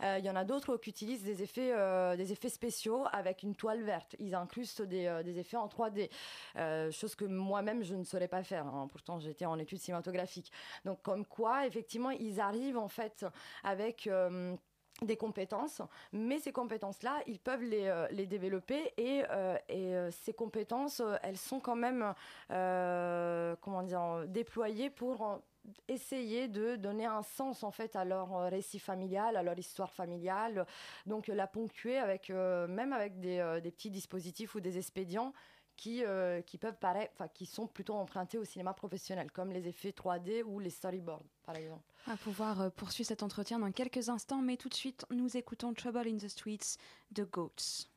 Il 0.01 0.23
y 0.23 0.29
en 0.29 0.35
a 0.35 0.43
d'autres 0.43 0.77
qui 0.77 0.89
utilisent 0.89 1.23
des 1.23 1.41
effets, 1.43 2.49
spéciaux 2.49 3.05
avec 3.11 3.43
une 3.43 3.55
toile 3.55 3.83
verte. 3.83 4.15
Ils 4.19 4.35
incrustent 4.35 4.81
des, 4.81 5.21
des 5.23 5.39
effets 5.39 5.57
en 5.57 5.67
3D, 5.67 6.09
chose 6.91 7.15
que 7.15 7.25
moi-même 7.25 7.83
je 7.83 7.95
ne 7.95 8.03
saurais 8.03 8.27
pas 8.27 8.43
faire. 8.43 8.67
Hein. 8.67 8.87
Pourtant, 8.91 9.19
j'étais 9.19 9.45
en 9.45 9.57
études 9.59 9.79
cinématographiques. 9.79 10.51
Donc, 10.85 11.01
comme 11.01 11.25
quoi, 11.25 11.65
effectivement, 11.65 12.11
ils 12.11 12.39
arrivent 12.39 12.77
en 12.77 12.89
fait 12.89 13.25
avec 13.63 14.09
des 15.01 15.17
compétences, 15.17 15.81
mais 16.11 16.39
ces 16.39 16.51
compétences-là, 16.51 17.21
ils 17.27 17.39
peuvent 17.39 17.63
les, 17.63 17.87
euh, 17.87 18.07
les 18.11 18.25
développer 18.25 18.93
et, 18.97 19.23
euh, 19.29 19.57
et 19.69 19.95
euh, 19.95 20.11
ces 20.11 20.33
compétences, 20.33 21.01
elles 21.21 21.37
sont 21.37 21.59
quand 21.59 21.75
même, 21.75 22.13
comment 22.49 23.83
dire, 23.83 24.25
déployées 24.27 24.89
pour 24.89 25.41
essayer 25.89 26.47
de 26.47 26.77
donner 26.77 27.05
un 27.05 27.23
sens 27.23 27.63
en 27.63 27.71
fait 27.71 27.95
à 27.97 28.05
leur 28.05 28.49
récit 28.49 28.79
familial, 28.79 29.35
à 29.35 29.43
leur 29.43 29.57
histoire 29.59 29.91
familiale, 29.91 30.65
donc 31.05 31.27
la 31.27 31.45
ponctuer 31.45 31.97
avec 31.97 32.29
même 32.29 32.93
avec 32.93 33.19
des, 33.19 33.59
des, 33.61 33.71
petits 33.71 33.91
dispositifs 33.91 34.55
ou 34.55 34.61
des 34.61 34.77
expédients 34.77 35.33
qui, 35.77 36.03
qui 36.45 36.57
peuvent 36.57 36.77
paraître, 36.77 37.13
enfin 37.13 37.27
qui 37.27 37.45
sont 37.45 37.67
plutôt 37.67 37.93
empruntés 37.93 38.37
au 38.37 38.43
cinéma 38.43 38.73
professionnel, 38.73 39.31
comme 39.31 39.51
les 39.51 39.67
effets 39.67 39.91
3D 39.91 40.43
ou 40.43 40.59
les 40.59 40.69
storyboards 40.71 41.23
par 41.47 41.55
exemple. 41.55 41.83
Va 42.05 42.17
pouvoir 42.17 42.61
euh, 42.61 42.69
poursuivre 42.69 43.07
cet 43.07 43.23
entretien 43.23 43.57
dans 43.57 43.71
quelques 43.71 44.09
instants, 44.09 44.41
mais 44.41 44.57
tout 44.57 44.69
de 44.69 44.73
suite, 44.73 45.05
nous 45.09 45.35
écoutons 45.35 45.73
Trouble 45.73 46.07
in 46.07 46.17
the 46.17 46.27
Streets 46.27 46.77
de 47.11 47.23
Goats. 47.23 47.87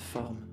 forme. 0.00 0.49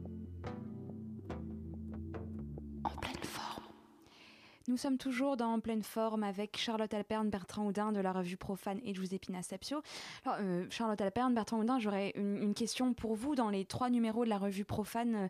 Nous 4.78 4.84
sommes 4.84 5.00
toujours 5.00 5.38
dans 5.38 5.60
pleine 5.60 5.82
forme 5.82 6.24
avec 6.24 6.56
Charlotte 6.56 6.94
Alperne, 6.94 7.32
Bertrand 7.32 7.66
Houdin 7.66 7.92
de 7.92 8.00
la 8.00 8.12
revue 8.12 8.38
Profane 8.38 8.80
et 8.86 8.94
Giuseppina 8.94 9.42
Sapio. 9.42 9.82
Alors, 10.24 10.38
euh, 10.40 10.68
Charlotte 10.70 11.02
Alperne, 11.02 11.34
Bertrand 11.34 11.58
Houdin, 11.58 11.80
j'aurais 11.80 12.12
une, 12.16 12.54
question 12.54 12.94
pour 12.94 13.16
vous. 13.16 13.34
Dans 13.34 13.50
les 13.50 13.66
trois 13.66 13.90
numéros 13.90 14.24
de 14.24 14.30
la 14.30 14.38
revue 14.38 14.66
Profane 14.66 15.16
euh, 15.16 15.28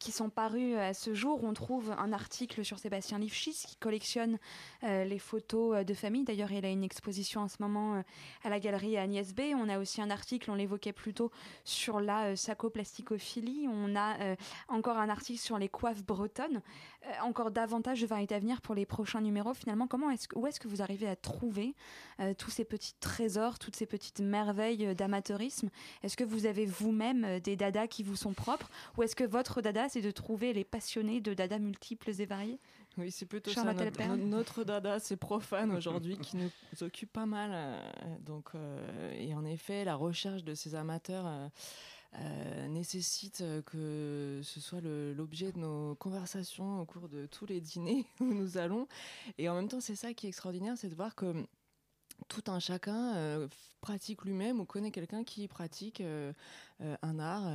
qui 0.00 0.10
sont 0.10 0.30
parus 0.30 0.74
à 0.74 0.94
ce 0.94 1.14
jour, 1.14 1.44
on 1.44 1.52
trouve 1.52 1.92
un 1.92 2.12
article 2.12 2.64
sur 2.64 2.80
Sébastien 2.80 3.20
Lifschitz 3.20 3.66
qui 3.66 3.76
collectionne 3.76 4.36
euh, 4.82 5.04
les 5.04 5.20
photos 5.20 5.86
de 5.86 5.94
famille. 5.94 6.24
D'ailleurs, 6.24 6.50
il 6.50 6.64
a 6.64 6.68
une 6.68 6.82
exposition 6.82 7.42
en 7.42 7.48
ce 7.48 7.58
moment 7.60 8.02
à 8.42 8.48
la 8.48 8.58
galerie 8.58 8.96
Agnès 8.98 9.32
B. 9.32 9.42
On 9.54 9.68
a 9.68 9.78
aussi 9.78 10.02
un 10.02 10.10
article, 10.10 10.50
on 10.50 10.56
l'évoquait 10.56 10.92
plus 10.92 11.14
tôt, 11.14 11.30
sur 11.62 12.00
la 12.00 12.34
sacoplasticophilie. 12.34 13.68
On 13.70 13.94
a 13.94 14.34
encore 14.66 14.98
un 14.98 15.08
article 15.08 15.38
sur 15.38 15.56
les 15.56 15.68
coiffes 15.68 16.04
bretonnes. 16.04 16.62
Encore 17.22 17.50
davantage 17.50 18.00
de 18.00 18.06
variétés 18.06 18.34
à 18.34 18.38
venir 18.38 18.60
pour 18.60 18.74
les 18.74 18.86
prochains 18.86 19.20
numéros, 19.20 19.54
finalement, 19.54 19.86
comment 19.86 20.10
est-ce, 20.10 20.28
où 20.34 20.46
est-ce 20.46 20.60
que 20.60 20.68
vous 20.68 20.82
arrivez 20.82 21.08
à 21.08 21.16
trouver 21.16 21.74
euh, 22.20 22.34
tous 22.34 22.50
ces 22.50 22.64
petits 22.64 22.94
trésors, 23.00 23.58
toutes 23.58 23.76
ces 23.76 23.86
petites 23.86 24.20
merveilles 24.20 24.86
euh, 24.86 24.94
d'amateurisme? 24.94 25.70
Est-ce 26.02 26.16
que 26.16 26.24
vous 26.24 26.46
avez 26.46 26.66
vous-même 26.66 27.24
euh, 27.24 27.40
des 27.40 27.56
dadas 27.56 27.86
qui 27.86 28.02
vous 28.02 28.16
sont 28.16 28.32
propres? 28.32 28.70
Ou 28.96 29.02
est-ce 29.02 29.16
que 29.16 29.24
votre 29.24 29.62
dada, 29.62 29.88
c'est 29.88 30.00
de 30.00 30.10
trouver 30.10 30.52
les 30.52 30.64
passionnés 30.64 31.20
de 31.20 31.34
dadas 31.34 31.58
multiples 31.58 32.10
et 32.20 32.26
variés? 32.26 32.60
Oui, 32.96 33.10
c'est 33.10 33.26
plutôt 33.26 33.52
ça. 33.52 33.64
Notre, 34.16 34.64
dada, 34.64 34.98
c'est 34.98 35.16
profane 35.16 35.70
aujourd'hui, 35.72 36.18
qui 36.18 36.36
nous 36.36 36.50
occupe 36.80 37.12
pas 37.12 37.26
mal. 37.26 37.80
donc, 38.26 38.50
et 39.16 39.34
en 39.34 39.44
effet, 39.44 39.84
la 39.84 39.94
recherche 39.94 40.42
de 40.42 40.54
ces 40.54 40.74
amateurs 40.74 41.50
euh, 42.14 42.68
nécessite 42.68 43.44
que 43.66 44.40
ce 44.42 44.60
soit 44.60 44.80
l'objet 44.80 45.52
de 45.52 45.58
nos 45.58 45.94
conversations 45.96 46.80
au 46.80 46.86
cours 46.86 47.08
de 47.08 47.26
tous 47.26 47.46
les 47.46 47.60
dîners 47.60 48.06
où 48.20 48.32
nous 48.32 48.56
allons. 48.56 48.88
Et 49.36 49.48
en 49.48 49.54
même 49.54 49.68
temps, 49.68 49.80
c'est 49.80 49.96
ça 49.96 50.14
qui 50.14 50.26
est 50.26 50.30
extraordinaire, 50.30 50.76
c'est 50.76 50.88
de 50.88 50.94
voir 50.94 51.14
que 51.14 51.46
tout 52.26 52.44
un 52.48 52.58
chacun 52.58 53.14
euh, 53.16 53.48
pratique 53.80 54.24
lui-même 54.24 54.58
ou 54.58 54.64
connaît 54.64 54.90
quelqu'un 54.90 55.22
qui 55.22 55.46
pratique 55.46 56.00
euh, 56.00 56.32
un 56.80 57.18
art 57.18 57.46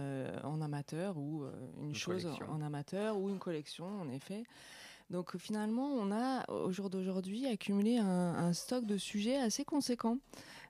en 0.46 0.62
amateur 0.62 1.18
ou 1.18 1.46
une, 1.82 1.96
chose 1.96 2.28
en 2.48 2.62
amateur 2.62 3.18
ou 3.18 3.30
une 3.30 3.40
collection 3.40 3.86
en 4.02 4.10
effet. 4.10 4.44
Donc 5.10 5.38
finalement, 5.38 5.88
on 5.88 6.12
a 6.12 6.50
au 6.50 6.72
jour 6.72 6.90
d'aujourd'hui 6.90 7.46
accumulé 7.46 7.98
un, 7.98 8.54
stock 8.54 8.86
de 8.86 8.98
sujets 8.98 9.38
assez 9.38 9.66
conséquent. 9.66 10.18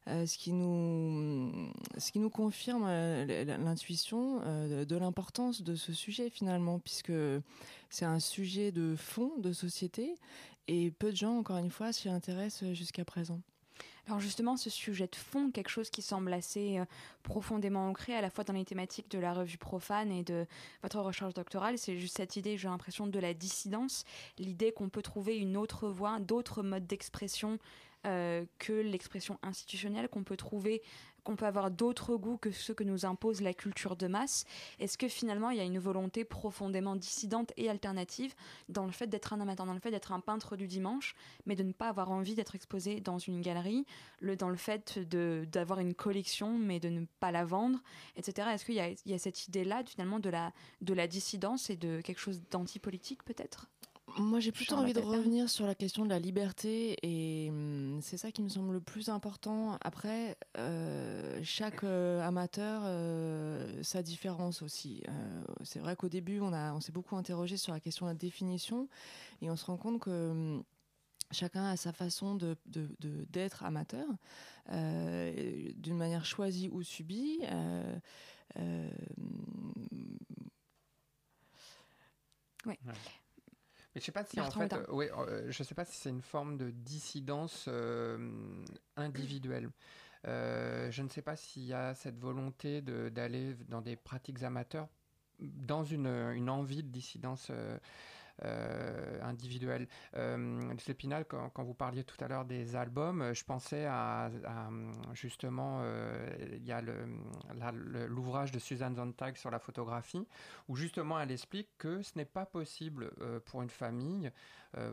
Euh, 0.09 0.25
ce, 0.25 0.37
qui 0.37 0.51
nous, 0.51 1.71
ce 1.97 2.11
qui 2.11 2.19
nous 2.19 2.29
confirme 2.29 2.83
euh, 2.85 3.45
l'intuition 3.57 4.41
euh, 4.43 4.83
de 4.83 4.97
l'importance 4.97 5.61
de 5.61 5.75
ce 5.75 5.93
sujet 5.93 6.29
finalement, 6.29 6.79
puisque 6.79 7.13
c'est 7.89 8.03
un 8.03 8.19
sujet 8.19 8.73
de 8.73 8.95
fond 8.97 9.31
de 9.37 9.53
société 9.53 10.15
et 10.67 10.91
peu 10.91 11.11
de 11.11 11.15
gens, 11.15 11.37
encore 11.37 11.57
une 11.57 11.71
fois, 11.71 11.93
s'y 11.93 12.09
intéressent 12.09 12.73
jusqu'à 12.73 13.05
présent. 13.05 13.39
Alors 14.05 14.19
justement, 14.19 14.57
ce 14.57 14.69
sujet 14.69 15.07
de 15.07 15.15
fond, 15.15 15.49
quelque 15.51 15.69
chose 15.69 15.89
qui 15.89 16.01
semble 16.01 16.33
assez 16.33 16.81
profondément 17.23 17.87
ancré 17.87 18.13
à 18.13 18.19
la 18.19 18.29
fois 18.29 18.43
dans 18.43 18.51
les 18.51 18.65
thématiques 18.65 19.09
de 19.09 19.17
la 19.17 19.33
revue 19.33 19.57
profane 19.57 20.11
et 20.11 20.23
de 20.23 20.45
votre 20.81 20.99
recherche 20.99 21.33
doctorale, 21.33 21.77
c'est 21.77 21.97
juste 21.97 22.17
cette 22.17 22.35
idée, 22.35 22.57
j'ai 22.57 22.67
l'impression, 22.67 23.07
de 23.07 23.19
la 23.19 23.33
dissidence, 23.33 24.03
l'idée 24.37 24.73
qu'on 24.73 24.89
peut 24.89 25.01
trouver 25.01 25.37
une 25.37 25.55
autre 25.55 25.87
voie, 25.87 26.19
d'autres 26.19 26.63
modes 26.63 26.85
d'expression 26.85 27.59
euh, 28.05 28.45
que 28.59 28.73
l'expression 28.73 29.39
institutionnelle 29.43 30.09
qu'on 30.09 30.23
peut 30.23 30.37
trouver 30.37 30.81
qu'on 31.23 31.35
peut 31.35 31.45
avoir 31.45 31.71
d'autres 31.71 32.15
goûts 32.15 32.37
que 32.37 32.51
ceux 32.51 32.73
que 32.73 32.83
nous 32.83 33.05
impose 33.05 33.41
la 33.41 33.53
culture 33.53 33.95
de 33.95 34.07
masse 34.07 34.45
Est-ce 34.79 34.97
que 34.97 35.07
finalement 35.07 35.49
il 35.49 35.57
y 35.57 35.61
a 35.61 35.63
une 35.63 35.79
volonté 35.79 36.25
profondément 36.25 36.95
dissidente 36.95 37.53
et 37.57 37.69
alternative 37.69 38.33
dans 38.69 38.85
le 38.85 38.91
fait 38.91 39.07
d'être 39.07 39.33
un 39.33 39.39
amateur, 39.39 39.65
dans 39.65 39.73
le 39.73 39.79
fait 39.79 39.91
d'être 39.91 40.11
un 40.11 40.19
peintre 40.19 40.55
du 40.55 40.67
dimanche, 40.67 41.15
mais 41.45 41.55
de 41.55 41.63
ne 41.63 41.71
pas 41.71 41.89
avoir 41.89 42.11
envie 42.11 42.35
d'être 42.35 42.55
exposé 42.55 42.99
dans 42.99 43.17
une 43.17 43.41
galerie, 43.41 43.85
le, 44.19 44.35
dans 44.35 44.49
le 44.49 44.57
fait 44.57 44.99
d'avoir 44.99 45.79
une 45.79 45.93
collection, 45.93 46.57
mais 46.57 46.79
de 46.79 46.89
ne 46.89 47.05
pas 47.19 47.31
la 47.31 47.45
vendre, 47.45 47.79
etc. 48.15 48.49
Est-ce 48.53 48.65
qu'il 48.65 48.75
y, 48.75 49.09
y 49.09 49.13
a, 49.13 49.17
cette 49.17 49.47
idée-là 49.47 49.83
finalement 49.85 50.19
de 50.19 50.29
la, 50.29 50.51
de 50.81 50.93
la 50.93 51.07
dissidence 51.07 51.69
et 51.69 51.75
de 51.75 52.01
quelque 52.01 52.19
chose 52.19 52.41
d'antipolitique 52.51 53.23
peut-être? 53.23 53.67
Moi, 54.17 54.39
j'ai 54.39 54.51
plutôt 54.51 54.75
envie 54.75 54.93
de 54.93 54.99
revenir 54.99 55.49
sur 55.49 55.65
la 55.65 55.73
question 55.73 56.03
de 56.05 56.09
la 56.09 56.19
liberté 56.19 56.97
et 57.01 57.49
hum, 57.49 57.99
c'est 58.01 58.17
ça 58.17 58.31
qui 58.31 58.43
me 58.43 58.49
semble 58.49 58.73
le 58.73 58.81
plus 58.81 59.09
important. 59.09 59.77
Après, 59.81 60.37
euh, 60.57 61.39
chaque 61.43 61.83
euh, 61.83 62.21
amateur, 62.21 62.83
euh, 62.85 63.81
sa 63.81 64.03
différence 64.03 64.61
aussi. 64.61 65.03
c'est 65.63 65.79
vrai 65.79 65.95
qu'au 65.95 66.09
début, 66.09 66.39
on, 66.39 66.53
a, 66.53 66.73
on 66.73 66.79
s'est 66.79 66.91
beaucoup 66.91 67.15
interrogé 67.15 67.57
sur 67.57 67.73
la 67.73 67.79
question 67.79 68.05
de 68.05 68.11
la 68.11 68.15
définition 68.15 68.87
et 69.41 69.49
on 69.49 69.55
se 69.55 69.65
rend 69.65 69.77
compte 69.77 69.99
que 69.99 70.31
hum, 70.31 70.63
chacun 71.31 71.65
a 71.65 71.75
sa 71.75 71.91
façon 71.91 72.35
de, 72.35 72.55
d'être 73.31 73.63
amateur, 73.63 74.07
d'une 74.69 75.97
manière 75.97 76.25
choisie 76.25 76.69
ou 76.69 76.83
subie. 76.83 77.39
oui. 82.65 82.75
Mais 83.93 84.01
je 84.01 84.05
sais 84.05 84.11
pas 84.11 84.23
si 84.23 84.39
en 84.39 84.49
fait, 84.49 84.73
euh, 84.73 84.85
euh, 84.89 85.45
je 85.49 85.63
sais 85.63 85.75
pas 85.75 85.85
si 85.85 85.95
c'est 85.97 86.09
une 86.09 86.21
forme 86.21 86.57
de 86.57 86.71
dissidence 86.71 87.65
euh, 87.67 88.17
individuelle. 88.95 89.69
je 90.25 91.01
ne 91.01 91.09
sais 91.09 91.21
pas 91.21 91.35
s'il 91.35 91.65
y 91.65 91.73
a 91.73 91.93
cette 91.93 92.19
volonté 92.19 92.81
d'aller 92.81 93.55
dans 93.69 93.81
des 93.81 93.95
pratiques 93.95 94.41
amateurs 94.43 94.87
dans 95.39 95.83
une, 95.83 96.07
une 96.07 96.49
envie 96.49 96.83
de 96.83 96.89
dissidence 96.89 97.47
euh, 97.49 97.77
individuelle. 98.41 99.87
Euh, 100.15 100.73
Épinal, 100.87 101.25
quand, 101.25 101.49
quand, 101.49 101.63
vous 101.63 101.73
parliez 101.73 102.03
tout 102.03 102.21
à 102.23 102.27
l'heure 102.27 102.45
des 102.45 102.75
albums, 102.75 103.33
je 103.33 103.43
pensais 103.43 103.85
à, 103.85 104.29
justement, 105.13 105.79
euh, 105.81 106.29
il 106.51 106.65
y 106.65 106.71
a 106.71 106.81
l'ouvrage 108.07 108.51
de 108.51 108.59
Suzanne 108.59 108.95
Zontag 108.95 109.37
sur 109.37 109.49
la 109.49 109.59
photographie, 109.59 110.27
où 110.67 110.75
justement 110.75 111.19
elle 111.19 111.31
explique 111.31 111.69
que 111.77 112.01
ce 112.01 112.17
n'est 112.17 112.25
pas 112.25 112.45
possible 112.45 113.11
euh, 113.21 113.39
pour 113.39 113.61
une 113.61 113.69
famille, 113.69 114.31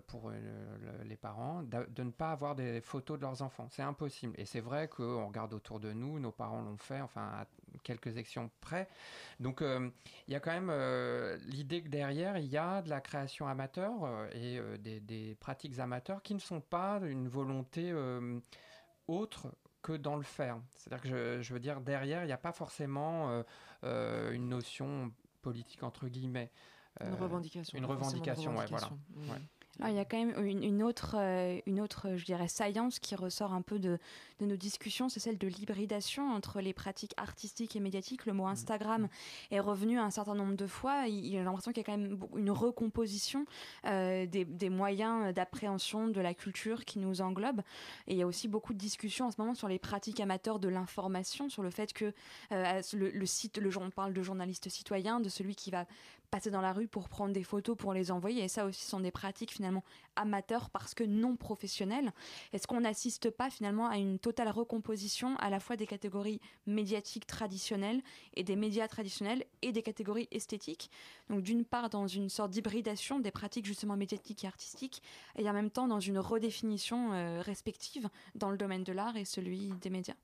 pour 0.09 0.31
les 1.05 1.17
parents, 1.17 1.63
de, 1.63 2.03
ne 2.03 2.11
pas 2.11 2.33
avoir 2.33 2.55
des 2.55 2.83
photos 2.83 3.17
de 3.17 3.23
leurs 3.23 3.41
enfants. 3.41 3.67
C'est 3.71 3.81
impossible. 3.81 4.35
Et 4.37 4.45
c'est 4.45 4.61
vrai 4.61 4.89
qu'on 4.89 5.27
regarde 5.27 5.55
autour 5.55 5.81
de 5.81 5.95
nous, 5.95 6.19
nos 6.21 6.33
parents 6.33 6.61
l'ont 6.61 6.77
fait, 6.77 7.01
enfin 7.01 7.47
quelques 7.83 8.17
actions 8.17 8.51
près. 8.61 8.89
Donc 9.39 9.63
euh, 9.63 9.91
il 10.29 10.33
y 10.33 10.37
a 10.37 10.41
quand 10.41 10.53
même 10.53 10.71
euh, 10.71 11.37
l'idée 11.47 11.83
que 11.83 11.89
derrière, 11.89 12.39
il 12.39 12.47
y 12.47 12.57
a 12.57 12.83
de 12.83 12.89
la 12.89 13.01
création 13.01 13.47
amateur 13.47 14.05
euh, 14.05 14.29
et 14.35 14.61
des, 14.79 15.37
pratiques 15.41 15.79
amateurs 15.79 16.23
qui 16.23 16.35
ne 16.35 16.41
sont 16.41 16.61
pas 16.61 17.01
une 17.03 17.29
volonté 17.29 17.95
autre 19.09 19.55
que 19.83 19.93
dans 19.93 20.17
le 20.17 20.23
faire. 20.23 20.61
C'est-à-dire 20.77 21.11
que 21.11 21.43
je, 21.43 21.53
veux 21.55 21.61
dire, 21.61 21.81
derrière, 21.81 22.23
il 22.25 22.27
n'y 22.27 22.33
a 22.33 22.39
pas 22.39 22.53
forcément 22.53 23.43
une 23.83 24.49
notion 24.49 25.13
politique 25.43 25.83
entre 25.83 26.09
guillemets. 26.09 26.51
une 27.01 27.15
revendication. 27.15 27.79
Une 27.79 27.87
revendication, 27.87 28.57
ouais, 28.57 28.67
voilà. 28.69 28.91
Mmh. 29.15 29.33
Il 29.89 29.95
y 29.95 29.99
a 29.99 30.05
quand 30.05 30.19
même 30.19 30.35
une, 30.45 30.83
autre, 30.83 31.17
euh, 31.19 31.59
une 31.67 31.81
autre, 31.81 32.17
je 32.17 32.25
dirais, 32.25 32.49
saillance 32.49 32.99
qui 32.99 33.15
ressort 33.15 33.53
un 33.53 33.63
peu 33.63 33.79
de, 33.79 33.99
de 34.41 34.47
nos 34.47 34.57
discussions, 34.57 35.09
c'est 35.09 35.21
celle 35.21 35.39
de 35.39 35.47
l'hybridation 35.47 36.31
entre 36.33 36.61
les 36.61 36.73
pratiques 36.73 37.15
artistiques 37.17 37.77
et 37.77 37.81
médiatiques. 37.81 38.27
Le 38.27 38.33
mot. 38.33 38.47
Instagram 38.47 39.09
est 39.51 39.61
revenu 39.61 39.99
un 39.99 40.11
certain 40.11 40.35
nombre 40.35 40.57
de 40.57 40.67
fois. 40.67 41.07
Il, 41.07 41.37
a 41.37 41.45
l'impression 41.45 41.73
qu'il 41.73 41.83
y 41.83 41.85
a 41.85 41.93
quand 41.93 41.99
même 41.99 42.19
une 42.37 42.51
recomposition 42.51 43.47
euh, 43.87 44.27
des, 44.27 44.45
des, 44.45 44.71
moyens 44.71 45.33
d'appréhension 45.35 46.09
de 46.09 46.21
la 46.21 46.35
culture 46.35 46.85
qui 46.85 46.99
nous 46.99 47.21
englobe. 47.21 47.61
Et 48.07 48.15
il 48.15 48.19
y 48.19 48.23
a 48.23 48.27
aussi 48.27 48.49
beaucoup 48.49 48.73
de 48.73 48.79
discussions 48.79 49.27
en 49.27 49.31
ce 49.31 49.41
moment 49.41 49.55
sur 49.55 49.69
les 49.69 49.79
pratiques 49.79 50.21
amateurs 50.21 50.59
de 50.59 50.69
l'information, 50.69 51.49
sur 51.49 51.63
le 51.63 51.71
fait 51.71 51.93
que 51.93 52.13
euh, 52.53 52.83
le, 52.93 53.11
le, 53.11 53.27
site, 53.27 53.59
le, 53.59 53.71
on 53.79 53.91
parle 53.91 54.13
de 54.13 54.23
journaliste 54.23 54.69
citoyen, 54.69 55.21
de 55.21 55.29
celui 55.29 55.55
qui 55.55 55.71
va 55.71 55.87
passer 56.31 56.51
dans 56.51 56.61
la 56.61 56.73
rue 56.73 56.89
pour 56.89 57.09
prendre 57.09 57.33
des 57.33 57.43
photos, 57.43 57.77
pour 57.77 57.93
les 57.93 58.11
envoyer. 58.11 58.45
Et 58.45 58.49
ça 58.49 58.65
aussi 58.65 58.85
sont 58.85 59.01
des 59.01 59.11
pratiques 59.11 59.53
finalement 59.53 59.85
amateurs 60.17 60.71
parce 60.71 60.95
que 60.95 61.05
non 61.05 61.37
professionnelles. 61.37 62.13
Est-ce 62.53 62.67
qu'on 62.67 62.81
n'assiste 62.81 63.31
pas 63.31 63.51
finalement 63.51 63.89
à 63.89 63.99
une 63.99 64.19
totale 64.19 64.49
recomposition 64.49 65.37
à 65.37 65.51
la 65.51 65.61
fois 65.61 65.77
des 65.77 65.87
catégories 65.87 66.41
médiatiques 66.67 67.27
traditionnelles 67.27 68.03
et 68.35 68.45
des 68.45 68.57
médias 68.57 68.89
traditionnels 68.89 69.45
et 69.63 69.73
des 69.73 69.83
catégories 69.83 70.29
esthétiques? 70.31 70.91
Donc 71.29 71.43
d'une 71.43 71.65
part 71.65 71.91
dans 71.91 72.07
une 72.07 72.29
sorte 72.29 72.51
d'hybridation 72.51 73.21
des 73.21 73.31
pratiques 73.31 73.67
justement 73.67 73.97
médiatiques 73.97 74.45
et 74.45 74.47
artistiques 74.47 75.03
et 75.37 75.49
en 75.49 75.53
même 75.53 75.71
temps 75.71 75.89
dans 75.89 76.01
une 76.01 76.19
redéfinition 76.19 77.13
euh, 77.13 77.41
respective 77.41 78.09
dans 78.35 78.51
le 78.51 78.57
domaine 78.57 78.85
de 78.85 78.93
l'art 78.93 79.17
et 79.17 79.25
celui 79.25 79.71
des 79.81 79.91
médias. 79.91 80.17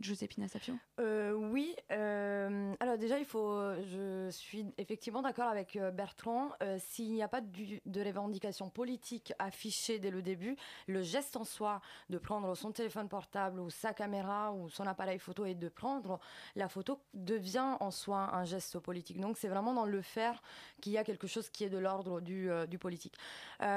Joséphine 0.00 0.46
Sapio 0.48 0.74
euh, 1.00 1.32
Oui. 1.32 1.74
Euh, 1.90 2.74
alors, 2.80 2.98
déjà, 2.98 3.18
il 3.18 3.24
faut. 3.24 3.58
Je 3.82 4.28
suis 4.30 4.66
effectivement 4.78 5.22
d'accord 5.22 5.48
avec 5.48 5.78
Bertrand. 5.94 6.50
S'il 6.78 7.12
n'y 7.12 7.22
a 7.22 7.28
pas 7.28 7.40
de 7.40 8.00
revendication 8.02 8.68
politique 8.68 9.32
affichée 9.38 9.98
dès 9.98 10.10
le 10.10 10.22
début, 10.22 10.56
le 10.86 11.02
geste 11.02 11.36
en 11.36 11.44
soi 11.44 11.80
de 12.10 12.18
prendre 12.18 12.54
son 12.54 12.72
téléphone 12.72 13.08
portable 13.08 13.60
ou 13.60 13.70
sa 13.70 13.94
caméra 13.94 14.52
ou 14.52 14.68
son 14.68 14.86
appareil 14.86 15.18
photo 15.18 15.44
et 15.44 15.54
de 15.54 15.68
prendre 15.68 16.18
la 16.54 16.68
photo 16.68 17.00
devient 17.14 17.76
en 17.80 17.90
soi 17.90 18.34
un 18.34 18.44
geste 18.44 18.78
politique. 18.78 19.20
Donc 19.20 19.38
c'est 19.38 19.48
vraiment 19.48 19.72
dans 19.72 19.86
le 19.86 20.02
faire 20.02 20.42
qu'il 20.80 20.92
y 20.92 20.98
a 20.98 21.04
quelque 21.04 21.26
chose 21.26 21.48
qui 21.48 21.64
est 21.64 21.70
de 21.70 21.78
l'ordre 21.78 22.20
du, 22.20 22.50
politique. 22.78 23.16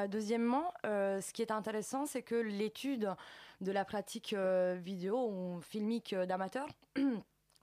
deuxièmement, 0.10 0.74
ce 0.84 1.32
qui 1.34 1.42
est 1.42 1.52
intéressant, 1.52 2.06
c'est 2.06 2.24
que 2.24 2.36
l'étude 2.36 3.16
de 3.62 3.72
la 3.72 3.86
pratique 3.86 4.34
vidéo 4.34 5.30
ou 5.30 5.62
filmique 5.62 6.16
d'amateurs 6.16 6.68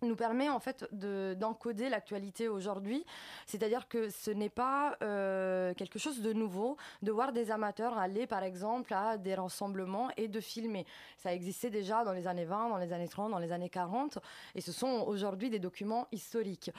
nous 0.03 0.17
permet 0.17 0.49
en 0.49 0.61
fait 0.61 0.87
d'encoder 0.93 1.89
l'actualité 1.89 2.49
aujourd'hui. 2.49 3.05
C'est-à-dire 3.47 3.89
que 3.89 4.11
ce 4.11 4.31
n'est 4.31 4.51
pas 4.51 4.97
euh, 5.03 5.73
quelque 5.75 5.99
chose 5.99 6.21
de 6.21 6.33
nouveau 6.33 6.77
de 7.03 7.11
voir 7.11 7.33
des 7.33 7.51
amateurs 7.51 7.97
aller 7.97 8.27
par 8.27 8.43
exemple 8.43 8.93
à 8.93 9.17
des 9.17 9.35
rassemblements 9.35 10.11
et 10.17 10.29
de 10.29 10.41
filmer. 10.41 10.87
Ça 11.17 11.33
existait 11.33 11.71
déjà 11.71 12.05
dans 12.05 12.13
les 12.13 12.27
années 12.27 12.45
20, 12.45 12.69
dans 12.69 12.77
les 12.77 12.93
années 12.93 13.09
30, 13.09 13.31
dans 13.31 13.39
les 13.39 13.53
années 13.53 13.71
40 13.71 14.19
et 14.55 14.61
ce 14.61 14.73
sont 14.73 15.05
aujourd'hui 15.07 15.49
des 15.49 15.59
documents 15.59 16.07
historiques. 16.13 16.71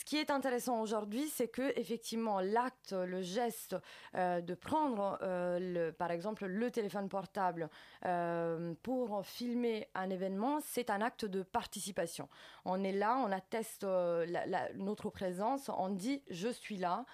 Ce 0.00 0.04
qui 0.06 0.16
est 0.16 0.30
intéressant 0.30 0.80
aujourd'hui, 0.80 1.28
c'est 1.28 1.48
que 1.48 1.78
effectivement 1.78 2.40
l'acte, 2.40 2.92
le 2.92 3.20
geste 3.20 3.76
euh, 4.14 4.40
de 4.40 4.54
prendre, 4.54 5.18
euh, 5.20 5.58
le, 5.60 5.92
par 5.92 6.10
exemple, 6.10 6.46
le 6.46 6.70
téléphone 6.70 7.10
portable 7.10 7.68
euh, 8.06 8.72
pour 8.82 9.26
filmer 9.26 9.88
un 9.94 10.08
événement, 10.08 10.60
c'est 10.62 10.88
un 10.88 11.02
acte 11.02 11.26
de 11.26 11.42
participation. 11.42 12.30
On 12.64 12.82
est 12.82 12.92
là, 12.92 13.18
on 13.18 13.30
atteste 13.30 13.86
notre 14.74 15.10
présence, 15.10 15.68
on 15.68 15.90
dit 15.90 16.22
je 16.30 16.48
suis 16.48 16.78
là. 16.78 17.04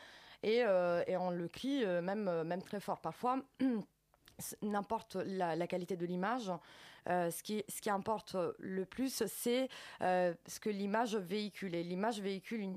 Et, 0.44 0.58
et 0.58 1.16
on 1.16 1.30
le 1.30 1.48
crie 1.48 1.84
même, 1.84 2.44
même 2.44 2.62
très 2.62 2.78
fort. 2.78 3.00
Parfois, 3.00 3.40
n'importe 4.62 5.16
la, 5.16 5.66
qualité 5.66 5.96
de 5.96 6.06
l'image, 6.06 6.52
euh, 7.08 7.30
ce, 7.30 7.42
qui, 7.42 7.90
importe 7.90 8.36
le 8.58 8.84
plus, 8.84 9.24
c'est 9.26 9.68
euh, 10.02 10.34
ce 10.46 10.58
que 10.58 10.70
l'image 10.70 11.16
véhicule. 11.16 11.74
Et 11.74 11.82
l'image 11.82 12.20
véhicule 12.20 12.72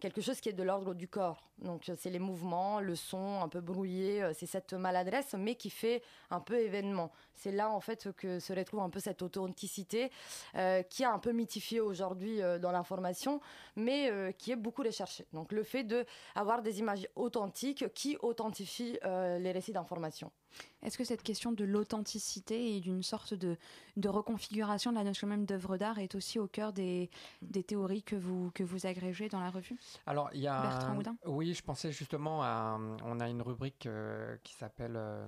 quelque 0.00 0.20
chose 0.20 0.40
qui 0.40 0.48
est 0.48 0.54
de 0.54 0.62
l'ordre 0.62 0.94
du 0.94 1.08
corps. 1.08 1.42
Donc, 1.58 1.90
c'est 1.96 2.10
les 2.10 2.18
mouvements, 2.18 2.80
le 2.80 2.94
son 2.94 3.40
un 3.40 3.48
peu 3.48 3.60
brouillé, 3.60 4.22
euh, 4.22 4.32
c'est 4.34 4.44
cette 4.44 4.74
maladresse, 4.74 5.34
mais 5.38 5.54
qui 5.54 5.70
fait 5.70 6.02
un 6.30 6.40
peu 6.40 6.58
événement. 6.60 7.10
C'est 7.34 7.52
là, 7.52 7.70
en 7.70 7.80
fait, 7.80 8.12
que 8.12 8.38
se 8.38 8.52
retrouve 8.52 8.80
un 8.80 8.90
peu 8.90 9.00
cette 9.00 9.22
authenticité 9.22 10.10
qui 10.90 11.02
est 11.02 11.06
un 11.06 11.18
peu 11.18 11.32
mythifiée 11.32 11.80
aujourd'hui 11.80 12.40
dans 12.60 12.72
l'information, 12.72 13.40
mais 13.76 14.34
qui 14.38 14.52
est 14.52 14.56
beaucoup 14.56 14.82
recherchée. 14.82 15.26
Donc, 15.32 15.52
le 15.52 15.62
fait 15.62 15.84
d'avoir 15.84 16.62
des 16.62 16.78
images 16.78 17.06
authentiques 17.14 17.92
qui 17.92 18.16
authentifient 18.20 18.98
les 19.02 19.52
récits 19.52 19.72
d'information. 19.72 20.30
Est-ce 20.86 20.96
que 20.96 21.04
cette 21.04 21.24
question 21.24 21.50
de 21.50 21.64
l'authenticité 21.64 22.76
et 22.76 22.80
d'une 22.80 23.02
sorte 23.02 23.34
de, 23.34 23.58
reconfiguration 24.06 24.92
de 24.92 24.96
la 24.96 25.02
notion 25.02 25.26
même 25.26 25.44
d'œuvre 25.44 25.76
d'art 25.78 25.98
est 25.98 26.14
aussi 26.14 26.38
au 26.38 26.46
cœur 26.46 26.72
des, 26.72 27.10
théories 27.66 28.04
que 28.04 28.14
vous, 28.14 28.52
que 28.54 28.62
vous 28.62 28.86
agrégez 28.86 29.28
dans 29.28 29.40
la 29.40 29.50
revue? 29.50 29.76
Alors, 30.06 30.30
il 30.32 30.42
y 30.42 30.46
a. 30.46 30.62
Bertrand 30.62 31.16
Oui, 31.26 31.54
je 31.54 31.62
pensais 31.64 31.90
justement 31.90 32.44
à. 32.44 32.78
On 33.04 33.18
a 33.18 33.28
une 33.28 33.42
rubrique 33.42 33.86
euh, 33.86 34.36
qui 34.44 34.54
s'appelle 34.54 34.94
euh, 34.94 35.26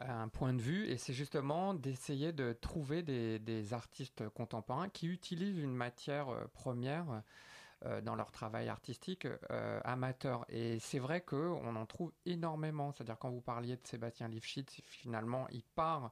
Un 0.00 0.28
point 0.28 0.54
de 0.54 0.62
vue, 0.62 0.86
et 0.86 0.96
c'est 0.96 1.12
justement 1.12 1.74
d'essayer 1.74 2.32
de 2.32 2.54
trouver 2.54 3.02
des, 3.02 3.74
artistes 3.74 4.26
contemporains 4.30 4.88
qui 4.88 5.08
utilisent 5.08 5.58
une 5.58 5.74
matière 5.74 6.30
euh, 6.30 6.46
première 6.54 7.22
euh, 7.86 8.02
dans 8.02 8.14
leur 8.14 8.30
travail 8.30 8.68
artistique 8.68 9.26
euh, 9.50 9.80
amateur. 9.84 10.44
Et 10.50 10.78
c'est 10.80 10.98
vrai 10.98 11.22
qu'on 11.22 11.76
en 11.76 11.86
trouve 11.86 12.12
énormément. 12.26 12.92
C'est-à-dire 12.92 13.16
quand 13.18 13.30
vous 13.30 13.40
parliez 13.40 13.76
de 13.76 13.86
Sébastien 13.86 14.28
Lifshitz, 14.28 14.82
finalement, 14.84 15.46
il 15.50 15.62
part 15.62 16.10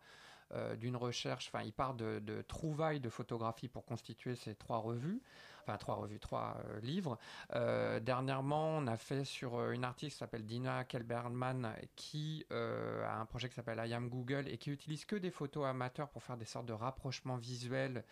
euh, 0.55 0.77
d'une 0.77 0.97
recherche, 0.97 1.51
enfin, 1.53 1.62
il 1.62 1.75
part 1.75 1.93
de, 1.93 2.43
trouvailles 2.49 3.01
de 3.01 3.11
photographie 3.11 3.69
pour 3.69 3.85
constituer 3.85 4.35
ces 4.35 4.55
trois 4.55 4.79
revues 4.79 5.21
enfin 5.62 5.77
trois 5.77 5.97
revues, 5.97 6.19
trois 6.19 6.57
livres. 6.81 7.19
dernièrement, 7.53 8.79
on 8.79 8.87
a 8.87 8.97
fait 8.97 9.25
sur 9.25 9.71
une 9.71 9.85
artiste 9.85 10.12
qui 10.12 10.19
s'appelle 10.21 10.47
Dina 10.47 10.85
Kelberman 10.85 11.75
qui 11.95 12.47
a 12.51 13.21
un 13.21 13.27
projet 13.27 13.51
qui 13.51 13.55
s'appelle 13.55 13.87
I 13.87 13.93
Am 13.93 14.09
Google 14.09 14.49
et 14.49 14.57
qui 14.57 14.71
utilise 14.71 15.05
que 15.05 15.16
des 15.16 15.31
photos 15.31 15.66
amateurs 15.66 16.09
pour 16.09 16.23
faire 16.23 16.39
des 16.39 16.47
sortes 16.47 16.64
de 16.64 16.73
rapprochements 16.73 17.37
visuels 17.37 18.03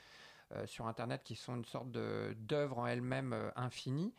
sur 0.67 0.87
Internet 0.87 1.23
qui 1.25 1.37
sont 1.37 1.57
une 1.57 1.65
sorte 1.65 1.91
d'œuvre 1.91 2.79
en 2.79 2.87
elle-même 2.87 3.33
euh, 3.33 3.51
infinie. 3.57 4.15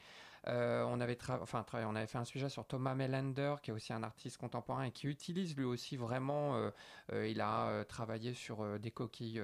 Euh, 0.47 0.83
on, 0.87 1.01
avait 1.01 1.17
enfin, 1.41 1.65
on 1.73 1.95
avait 1.95 2.07
fait 2.07 2.19
un 2.19 2.25
sujet 2.25 2.47
sur 2.47 2.65
Thomas 2.65 2.95
Melander, 2.95 3.55
qui 3.61 3.71
est 3.71 3.73
aussi 3.73 3.91
un 3.91 4.03
artiste 4.03 4.37
contemporain 4.37 4.83
et 4.83 4.91
qui 4.91 5.07
utilise 5.07 5.57
lui 5.57 5.65
aussi 5.65 5.97
vraiment. 5.97 6.71
il 7.11 7.41
a 7.41 7.83
travaillé 7.85 8.33
sur 8.33 8.79
des 8.79 8.91
coquilles 8.91 9.41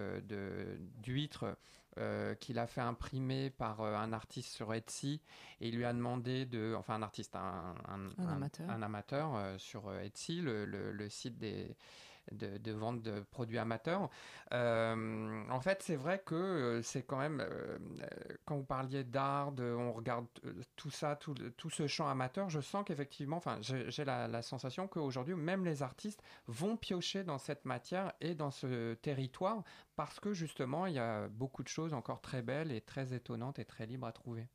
d'huîtres 1.01 1.57
qu'il 2.39 2.57
a 2.57 2.67
fait 2.67 2.79
imprimer 2.79 3.49
par 3.49 3.81
un 3.81 4.13
artiste 4.13 4.53
sur 4.53 4.73
Etsy 4.73 5.19
et 5.59 5.67
il 5.67 5.75
lui 5.75 5.83
a 5.83 5.91
demandé 5.91 6.45
de, 6.45 6.73
enfin 6.77 6.93
un 6.93 7.01
artiste, 7.01 7.35
un, 7.35 8.81
amateur, 8.81 9.59
sur 9.59 9.93
Etsy, 9.93 10.39
le 10.41 11.09
site 11.09 11.37
des 11.37 11.75
de, 12.31 12.71
vente 12.71 13.01
de 13.01 13.19
produits 13.31 13.57
amateurs. 13.57 14.09
Euh, 14.53 15.43
en 15.49 15.59
fait, 15.59 15.81
c'est 15.81 15.95
vrai 15.95 16.21
que 16.25 16.35
euh, 16.35 16.81
c'est 16.81 17.03
quand 17.03 17.17
même, 17.17 17.41
euh, 17.41 17.77
quand 18.45 18.57
vous 18.57 18.63
parliez 18.63 19.03
d'art, 19.03 19.53
on 19.59 19.91
regarde 19.93 20.25
tout 20.75 20.91
ça, 20.91 21.15
tout, 21.15 21.69
ce 21.69 21.87
champ 21.87 22.07
amateur, 22.07 22.49
je 22.49 22.61
sens 22.61 22.83
qu'effectivement, 22.85 23.37
enfin, 23.37 23.57
j'ai 23.61 24.05
la, 24.05 24.27
la, 24.27 24.41
sensation 24.41 24.87
qu'aujourd'hui, 24.87 25.35
même 25.35 25.65
les 25.65 25.83
artistes 25.83 26.21
vont 26.47 26.77
piocher 26.77 27.23
dans 27.23 27.37
cette 27.37 27.65
matière 27.65 28.13
et 28.21 28.35
dans 28.35 28.51
ce 28.51 28.93
territoire 28.95 29.63
parce 29.95 30.19
que 30.19 30.33
justement, 30.33 30.85
il 30.85 30.93
y 30.93 30.99
a 30.99 31.27
beaucoup 31.27 31.63
de 31.63 31.67
choses 31.67 31.93
encore 31.93 32.21
très 32.21 32.41
belles 32.41 32.71
et 32.71 32.81
très 32.81 33.13
étonnantes 33.13 33.59
et 33.59 33.65
très 33.65 33.85
libres 33.85 34.07
à 34.07 34.11
trouver. 34.11 34.47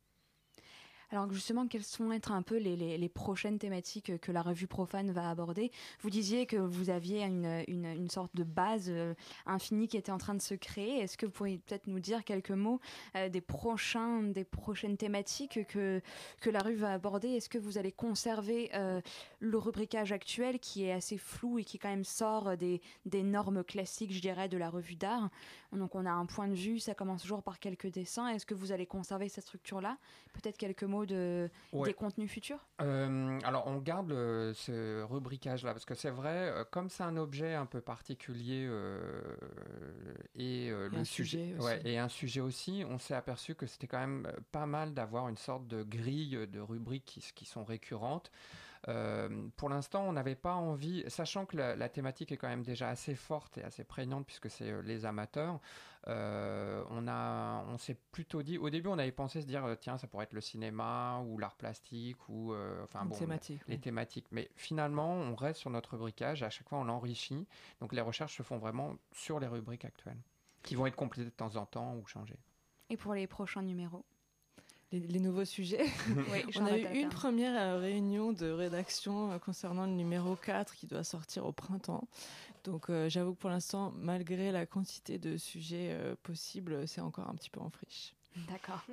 Alors 1.11 1.31
justement, 1.33 1.67
quelles 1.67 1.83
sont 1.83 2.11
être 2.11 2.31
un 2.31 2.43
peu 2.43 2.57
les, 2.57 3.09
prochaines 3.09 3.57
thématiques 3.57 4.19
que 4.21 4.31
la 4.31 4.43
revue 4.43 4.67
Profane 4.67 5.11
va 5.11 5.31
aborder? 5.31 5.71
Vous 6.01 6.11
disiez 6.11 6.45
que 6.45 6.55
vous 6.55 6.91
aviez 6.91 7.23
une, 7.23 7.63
une, 7.67 8.09
sorte 8.09 8.35
de 8.35 8.43
base 8.43 8.89
euh, 8.89 9.15
infinie 9.47 9.87
qui 9.87 9.97
était 9.97 10.11
en 10.11 10.19
train 10.19 10.35
de 10.35 10.41
se 10.41 10.53
créer. 10.53 10.99
Est-ce 10.99 11.17
que 11.17 11.25
vous 11.25 11.31
pourriez 11.31 11.57
peut-être 11.57 11.87
nous 11.87 11.99
dire 11.99 12.23
quelques 12.23 12.51
mots 12.51 12.79
euh, 13.15 13.27
des, 13.27 13.41
prochains, 13.41 14.21
des 14.21 14.43
prochaines 14.43 14.97
thématiques 14.97 15.65
que, 15.67 15.99
que 16.41 16.49
la 16.51 16.59
revue 16.59 16.75
va 16.75 16.93
aborder? 16.93 17.29
Est-ce 17.29 17.49
que 17.49 17.57
vous 17.57 17.79
allez 17.79 17.91
conserver 17.91 18.69
euh, 18.75 19.01
le 19.39 19.57
rubricage 19.57 20.11
actuel 20.11 20.59
qui 20.59 20.83
est 20.83 20.91
assez 20.91 21.17
flou 21.17 21.57
et 21.57 21.63
qui 21.63 21.79
quand 21.79 21.89
même 21.89 22.05
sort 22.05 22.55
des, 22.55 22.81
des 23.05 23.23
normes 23.23 23.63
classiques, 23.63 24.13
je 24.13 24.21
dirais, 24.21 24.47
de 24.47 24.57
la 24.57 24.69
revue 24.69 24.95
d'art? 24.95 25.31
Donc 25.71 25.95
on 25.95 26.05
a 26.05 26.11
un 26.11 26.25
point 26.25 26.47
de 26.47 26.55
vue, 26.55 26.79
ça 26.79 26.93
commence 26.93 27.21
toujours 27.21 27.43
par 27.43 27.59
quelques 27.59 27.91
dessins. 27.91 28.27
Est-ce 28.27 28.45
que 28.45 28.55
vous 28.55 28.71
allez 28.71 28.85
conserver 28.85 29.29
cette 29.29 29.43
structure-là? 29.43 29.97
Peut-être 30.33 30.57
quelques 30.57 30.83
mots 30.83 30.98
de, 31.05 31.49
des 31.73 31.93
contenus 31.93 32.29
futurs? 32.29 32.65
Euh, 32.81 33.39
Alors, 33.43 33.67
on 33.67 33.77
garde 33.77 34.11
ce 34.53 35.03
rubricage-là, 35.03 35.73
parce 35.73 35.85
que 35.85 35.95
c'est 35.95 36.09
vrai, 36.09 36.49
euh, 36.49 36.63
comme 36.69 36.89
c'est 36.89 37.03
un 37.03 37.17
objet 37.17 37.53
un 37.53 37.65
peu 37.65 37.81
particulier 37.81 38.65
euh, 38.67 39.35
et, 40.35 40.69
le 40.69 41.03
sujet, 41.03 41.55
et 41.85 41.97
un 41.97 42.09
sujet 42.09 42.41
aussi, 42.41 42.83
on 42.89 42.97
s'est 42.97 43.15
aperçu 43.15 43.55
que 43.55 43.65
c'était 43.65 43.87
quand 43.87 43.99
même 43.99 44.27
pas 44.51 44.65
mal 44.65 44.93
d'avoir 44.93 45.29
une 45.29 45.37
sorte 45.37 45.67
de 45.67 45.83
grille 45.83 46.47
de 46.51 46.59
rubriques 46.59 47.05
qui, 47.05 47.21
qui 47.33 47.45
sont 47.45 47.63
récurrentes. 47.63 48.31
Euh, 48.87 49.47
pour 49.57 49.69
l'instant, 49.69 50.03
on 50.07 50.13
n'avait 50.13 50.35
pas 50.35 50.53
envie, 50.53 51.03
sachant 51.07 51.45
que 51.45 51.57
la, 51.57 51.89
thématique 51.89 52.31
est 52.31 52.37
quand 52.37 52.47
même 52.47 52.63
déjà 52.63 52.89
assez 52.89 53.15
forte 53.15 53.57
et 53.57 53.63
assez 53.63 53.83
prégnante 53.83 54.25
puisque 54.25 54.49
c'est 54.49 54.71
euh, 54.71 54.81
les 54.81 55.05
amateurs. 55.05 55.59
Euh, 56.07 56.81
on 56.89 57.07
a, 57.07 57.65
on 57.67 57.77
s'est 57.77 57.97
plutôt 58.11 58.41
dit, 58.41 58.57
au 58.57 58.69
début, 58.69 58.87
on 58.87 58.97
avait 58.97 59.11
pensé 59.11 59.41
se 59.41 59.47
dire, 59.47 59.65
tiens, 59.81 59.97
ça 59.97 60.07
pourrait 60.07 60.23
être 60.23 60.33
le 60.33 60.41
cinéma 60.41 61.19
ou 61.27 61.37
l'art 61.37 61.55
plastique 61.55 62.17
ou 62.29 62.53
enfin 62.83 63.05
bon, 63.05 63.15
les 63.67 63.79
thématiques. 63.79 64.27
Mais 64.31 64.49
finalement, 64.55 65.11
on 65.11 65.35
reste 65.35 65.59
sur 65.59 65.69
notre 65.69 65.91
rubricage. 65.91 66.41
À 66.41 66.49
chaque 66.49 66.69
fois, 66.69 66.77
on 66.77 66.85
l'enrichit. 66.85 67.45
Donc, 67.81 67.91
les 67.91 68.01
recherches 68.01 68.37
se 68.37 68.43
font 68.43 68.57
vraiment 68.57 68.95
sur 69.11 69.41
les 69.41 69.47
rubriques 69.47 69.85
actuelles, 69.85 70.21
qui 70.63 70.75
vont 70.75 70.85
être 70.85 70.95
complétées 70.95 71.29
de 71.29 71.35
temps 71.35 71.57
en 71.57 71.65
temps 71.65 71.95
ou 71.97 72.05
changées. 72.05 72.39
Et 72.89 72.95
pour 72.95 73.13
les 73.13 73.27
prochains 73.27 73.61
numéros? 73.61 74.05
Les, 74.91 75.19
nouveaux 75.19 75.45
sujets. 75.45 75.85
on 76.59 76.65
a 76.65 76.77
eu 76.77 76.99
une 76.99 77.09
première 77.09 77.59
euh, 77.59 77.79
réunion 77.79 78.33
de 78.33 78.49
rédaction 78.49 79.31
euh, 79.31 79.39
concernant 79.39 79.85
le 79.85 79.93
numéro 79.93 80.35
4 80.35 80.75
qui 80.75 80.87
doit 80.87 81.03
sortir 81.03 81.45
au 81.45 81.51
printemps. 81.51 82.07
Donc 82.63 82.89
euh, 82.89 83.09
j'avoue 83.09 83.33
que 83.33 83.39
pour 83.39 83.49
l'instant, 83.49 83.93
malgré 83.97 84.51
la 84.51 84.65
quantité 84.65 85.17
de 85.17 85.37
sujets 85.37 85.95
possibles, 86.23 86.87
c'est 86.87 87.01
encore 87.01 87.29
un 87.29 87.35
petit 87.35 87.49
peu 87.49 87.59
en 87.59 87.69
friche. 87.69 88.13
D'accord. 88.47 88.83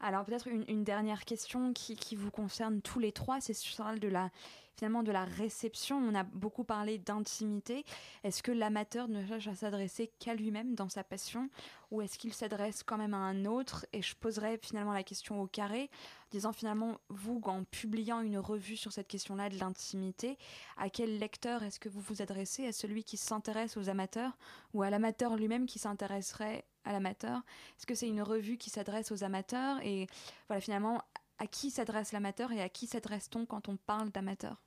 Alors 0.00 0.24
peut-être 0.24 0.48
une, 0.48 0.84
dernière 0.84 1.24
question 1.24 1.72
qui, 1.72 1.96
qui, 1.96 2.16
vous 2.16 2.30
concerne 2.30 2.82
tous 2.82 2.98
les 2.98 3.12
trois, 3.12 3.40
c'est 3.40 3.54
sur 3.54 3.74
celle 3.74 4.00
de 4.00 4.08
la 4.08 4.30
finalement 4.76 5.02
de 5.02 5.12
la 5.12 5.24
réception. 5.24 5.96
On 5.98 6.14
a 6.14 6.24
beaucoup 6.24 6.64
parlé 6.64 6.98
d'intimité. 6.98 7.84
Est-ce 8.24 8.42
que 8.42 8.52
l'amateur 8.52 9.08
ne 9.08 9.24
cherche 9.26 9.48
à 9.48 9.54
s'adresser 9.54 10.10
qu'à 10.18 10.34
lui-même 10.34 10.74
dans 10.74 10.88
sa 10.88 11.04
passion 11.04 11.48
ou 11.92 12.00
est-ce 12.00 12.18
qu'il 12.18 12.32
s'adresse 12.32 12.82
quand 12.82 12.96
même 12.96 13.12
à 13.12 13.18
un 13.18 13.44
autre 13.44 13.84
Et 13.92 14.00
je 14.00 14.16
poserai 14.16 14.58
finalement 14.62 14.94
la 14.94 15.02
question 15.02 15.42
au 15.42 15.46
carré, 15.46 15.90
disant 16.30 16.52
finalement, 16.54 16.98
vous, 17.10 17.38
en 17.44 17.64
publiant 17.64 18.22
une 18.22 18.38
revue 18.38 18.78
sur 18.78 18.92
cette 18.92 19.08
question-là 19.08 19.50
de 19.50 19.58
l'intimité, 19.58 20.38
à 20.78 20.88
quel 20.88 21.18
lecteur 21.18 21.62
est-ce 21.62 21.78
que 21.78 21.90
vous 21.90 22.00
vous 22.00 22.22
adressez? 22.22 22.66
À 22.66 22.72
celui 22.72 23.04
qui 23.04 23.18
s'intéresse 23.18 23.76
aux 23.76 23.90
amateurs 23.90 24.38
ou 24.72 24.82
à 24.82 24.88
l'amateur 24.88 25.36
lui-même 25.36 25.66
qui 25.66 25.78
s'intéresserait 25.78 26.64
à 26.86 26.92
l'amateur? 26.92 27.42
Est-ce 27.76 27.86
que 27.86 27.94
c'est 27.94 28.08
une 28.08 28.22
revue 28.22 28.56
qui 28.56 28.70
s'adresse 28.70 29.12
aux 29.12 29.22
amateurs? 29.22 29.78
Et 29.84 30.06
voilà, 30.48 30.62
finalement, 30.62 31.02
à 31.42 31.48
qui 31.48 31.72
s'adresse 31.72 32.12
l'amateur 32.12 32.52
et 32.52 32.62
à 32.62 32.68
qui 32.68 32.86
s'adresse-t-on 32.86 33.46
quand 33.46 33.68
on 33.68 33.76
parle 33.76 34.10
d'amateur? 34.10 34.62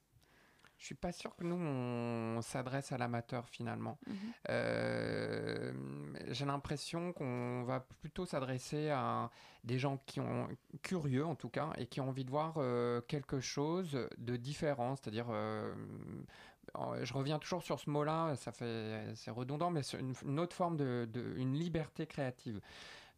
Je 0.77 0.87
suis 0.87 0.95
pas 0.95 1.13
sûr 1.13 1.33
que 1.37 1.45
nous 1.45 1.55
on, 1.55 2.41
s'adresse 2.41 2.91
à 2.91 2.97
l'amateur 2.97 3.47
finalement. 3.47 3.97
Mhm. 4.05 4.15
Euh, 4.49 5.73
j'ai 6.31 6.43
l'impression 6.43 7.13
qu'on 7.13 7.63
va 7.63 7.79
plutôt 7.79 8.25
s'adresser 8.25 8.89
à 8.89 9.29
des 9.63 9.79
gens 9.79 10.01
qui 10.05 10.19
ont 10.19 10.49
curieux 10.81 11.25
en 11.25 11.35
tout 11.35 11.47
cas 11.47 11.69
et 11.77 11.85
qui 11.85 12.01
ont 12.01 12.09
envie 12.09 12.25
de 12.25 12.29
voir 12.29 12.55
euh, 12.57 12.99
quelque 13.07 13.39
chose 13.39 13.97
de 14.17 14.35
différent, 14.35 14.97
c'est-à-dire 14.97 15.27
euh, 15.29 15.73
je 17.03 17.13
reviens 17.13 17.39
toujours 17.39 17.63
sur 17.63 17.79
ce 17.79 17.89
mot-là, 17.89 18.35
ça 18.35 18.51
fait 18.51 19.13
c'est 19.15 19.31
redondant, 19.31 19.71
mais 19.71 19.81
c'est 19.81 19.97
une, 19.97 20.39
autre 20.41 20.57
forme 20.57 20.75
de, 20.75 21.07
de, 21.09 21.35
une 21.37 21.53
liberté 21.53 22.05
créative. 22.05 22.59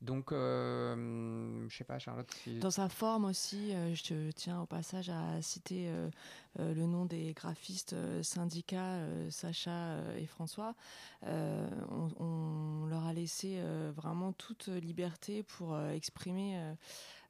Donc, 0.01 0.31
euh, 0.31 1.67
je 1.69 1.75
sais 1.75 1.83
pas, 1.83 1.97
Charlotte. 1.97 2.27
Dans 2.59 2.69
sa 2.69 2.87
forme 2.87 3.25
aussi, 3.25 3.73
euh, 3.73 3.95
je 3.95 4.29
tiens 4.31 4.61
au 4.61 4.67
passage 4.67 5.09
à 5.09 5.41
citer 5.41 5.87
euh, 5.89 6.09
le 6.55 6.85
nom 6.85 7.05
des 7.05 7.33
graphistes 7.33 7.95
syndicats, 8.21 8.99
Sacha 9.29 9.97
et 10.17 10.25
François. 10.27 10.75
On, 11.23 12.85
leur 12.87 13.05
a 13.05 13.13
laissé 13.13 13.59
vraiment 13.95 14.31
toute 14.33 14.67
liberté 14.67 15.43
pour 15.43 15.77
exprimer 15.79 16.59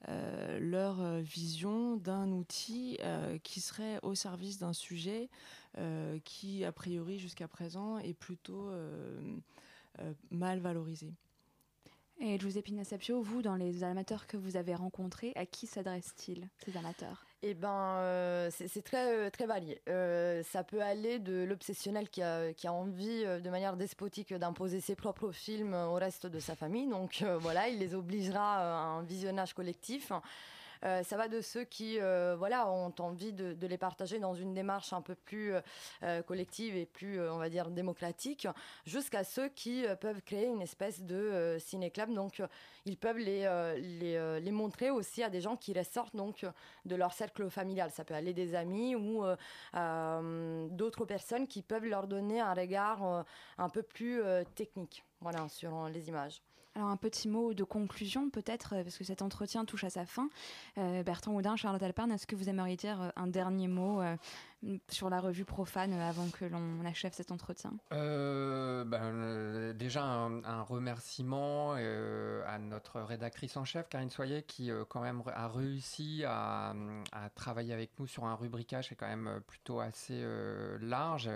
leur 0.07 1.19
vision 1.19 1.97
d'un 1.97 2.31
outil 2.31 2.99
qui 3.43 3.59
serait 3.59 3.99
au 4.03 4.15
service 4.15 4.59
d'un 4.59 4.73
sujet 4.73 5.29
qui, 6.23 6.63
a 6.63 6.71
priori, 6.71 7.19
jusqu'à 7.19 7.47
présent, 7.47 7.97
est 7.97 8.13
plutôt 8.13 8.71
mal 10.31 10.59
valorisé. 10.59 11.13
Et 12.19 12.39
Giuseppe 12.39 12.71
Sapio, 12.83 13.21
vous, 13.21 13.41
dans 13.41 13.55
les 13.55 13.83
amateurs 13.83 14.25
que 14.25 14.37
vous 14.37 14.57
avez 14.57 14.73
rencontrés, 14.73 15.33
à 15.35 15.45
qui 15.45 15.67
s'adressent-ils, 15.67 16.47
ces 16.65 16.75
amateurs? 16.75 17.25
Eh 17.43 17.53
ben, 17.53 17.97
euh, 17.99 18.49
c'est 18.49 18.81
très, 18.81 19.13
euh, 19.15 19.29
très 19.29 19.45
varié. 19.45 19.79
Euh, 19.87 20.41
ça 20.41 20.63
peut 20.63 20.81
aller 20.81 21.19
de 21.19 21.43
l'obsessionnel 21.43 22.09
qui 22.09 22.23
a, 22.23 22.53
qui 22.53 22.65
a 22.65 22.73
envie, 22.73 23.23
de 23.23 23.49
manière 23.51 23.77
despotique, 23.77 24.33
d'imposer 24.33 24.81
ses 24.81 24.95
propres 24.95 25.31
films 25.31 25.75
au 25.75 25.93
reste 25.93 26.25
de 26.25 26.39
sa 26.39 26.55
famille. 26.55 26.87
Donc 26.87 27.23
voilà, 27.39 27.69
il 27.69 27.77
les 27.77 27.93
obligera 27.93 28.57
à 28.57 28.85
un 28.87 29.03
visionnage 29.03 29.53
collectif. 29.53 30.11
Euh, 30.83 31.03
ça 31.03 31.17
va 31.17 31.27
de 31.27 31.41
ceux 31.41 31.63
qui 31.63 31.99
euh, 31.99 32.35
voilà, 32.37 32.69
ont 32.69 32.93
envie 32.99 33.33
de, 33.33 33.67
les 33.67 33.77
partager 33.77 34.19
dans 34.19 34.33
une 34.33 34.53
démarche 34.53 34.93
un 34.93 35.01
peu 35.01 35.15
plus 35.15 35.53
euh, 36.03 36.21
collective 36.21 36.75
et 36.75 36.85
plus, 36.85 37.21
on 37.21 37.37
va 37.37 37.49
dire, 37.49 37.69
démocratique, 37.69 38.47
jusqu'à 38.85 39.23
ceux 39.23 39.49
qui 39.49 39.85
peuvent 39.99 40.21
créer 40.21 40.45
une 40.45 40.61
espèce 40.61 41.01
de 41.01 41.57
ciné-club. 41.59 42.13
Donc, 42.13 42.41
ils 42.85 42.97
peuvent 42.97 43.17
les, 43.17 43.41
les, 43.77 44.39
les, 44.39 44.51
montrer 44.51 44.89
aussi 44.89 45.23
à 45.23 45.29
des 45.29 45.41
gens 45.41 45.55
qui 45.57 45.73
ressortent 45.73 46.15
donc, 46.15 46.45
de 46.85 46.95
leur 46.95 47.13
cercle 47.13 47.49
familial. 47.49 47.91
Ça 47.91 48.05
peut 48.05 48.13
aller 48.13 48.33
des 48.33 48.55
amis 48.55 48.95
ou 48.95 49.23
d'autres 49.73 51.05
personnes 51.05 51.47
qui 51.47 51.61
peuvent 51.61 51.85
leur 51.85 52.07
donner 52.07 52.39
un 52.39 52.53
regard 52.53 53.25
un 53.57 53.69
peu 53.69 53.83
plus 53.83 54.21
technique 54.55 55.03
voilà, 55.19 55.47
sur 55.49 55.89
les 55.89 56.07
images. 56.07 56.41
Alors 56.77 56.89
un 56.89 56.97
petit 56.97 57.27
mot 57.27 57.55
de 57.55 57.63
conclusion 57.63 58.29
peut-être, 58.29 58.75
euh, 58.75 58.83
parce 58.83 58.99
que 58.99 59.03
cet 59.03 59.23
entretien 59.23 59.65
touche 59.65 59.83
à 59.83 59.89
sa 59.89 60.05
fin. 60.05 60.29
Euh, 60.77 61.01
Bertrand 61.01 61.33
Houdin, 61.33 61.55
Charlotte 61.55 61.81
Alperne, 61.81 62.11
est-ce 62.11 62.27
que 62.27 62.35
vous 62.35 62.49
aimeriez 62.49 62.75
dire 62.75 63.01
euh, 63.01 63.09
un 63.15 63.25
dernier 63.25 63.67
mot 63.67 63.99
sur 64.89 65.09
la 65.09 65.19
revue 65.19 65.45
Profane 65.45 65.93
avant 65.93 66.29
que 66.29 66.45
l'on 66.45 66.83
achève 66.85 67.13
cet 67.13 67.31
entretien? 67.31 67.73
Ben, 67.91 69.73
Déjà 69.73 70.03
un, 70.03 70.61
remerciement 70.61 71.73
à 71.73 72.57
notre 72.59 73.01
rédactrice 73.01 73.57
en 73.57 73.65
chef, 73.65 73.87
Karine 73.89 74.09
Soyer, 74.09 74.43
qui 74.43 74.71
quand 74.89 75.01
même 75.01 75.21
a 75.33 75.47
réussi 75.47 76.23
à, 76.25 76.73
travailler 77.35 77.73
avec 77.73 77.91
nous 77.99 78.07
sur 78.07 78.25
un 78.25 78.35
rubricage 78.35 78.87
qui 78.87 78.93
est 78.93 78.97
quand 78.97 79.07
même 79.07 79.41
plutôt 79.47 79.79
assez 79.79 80.23
large, 80.81 81.29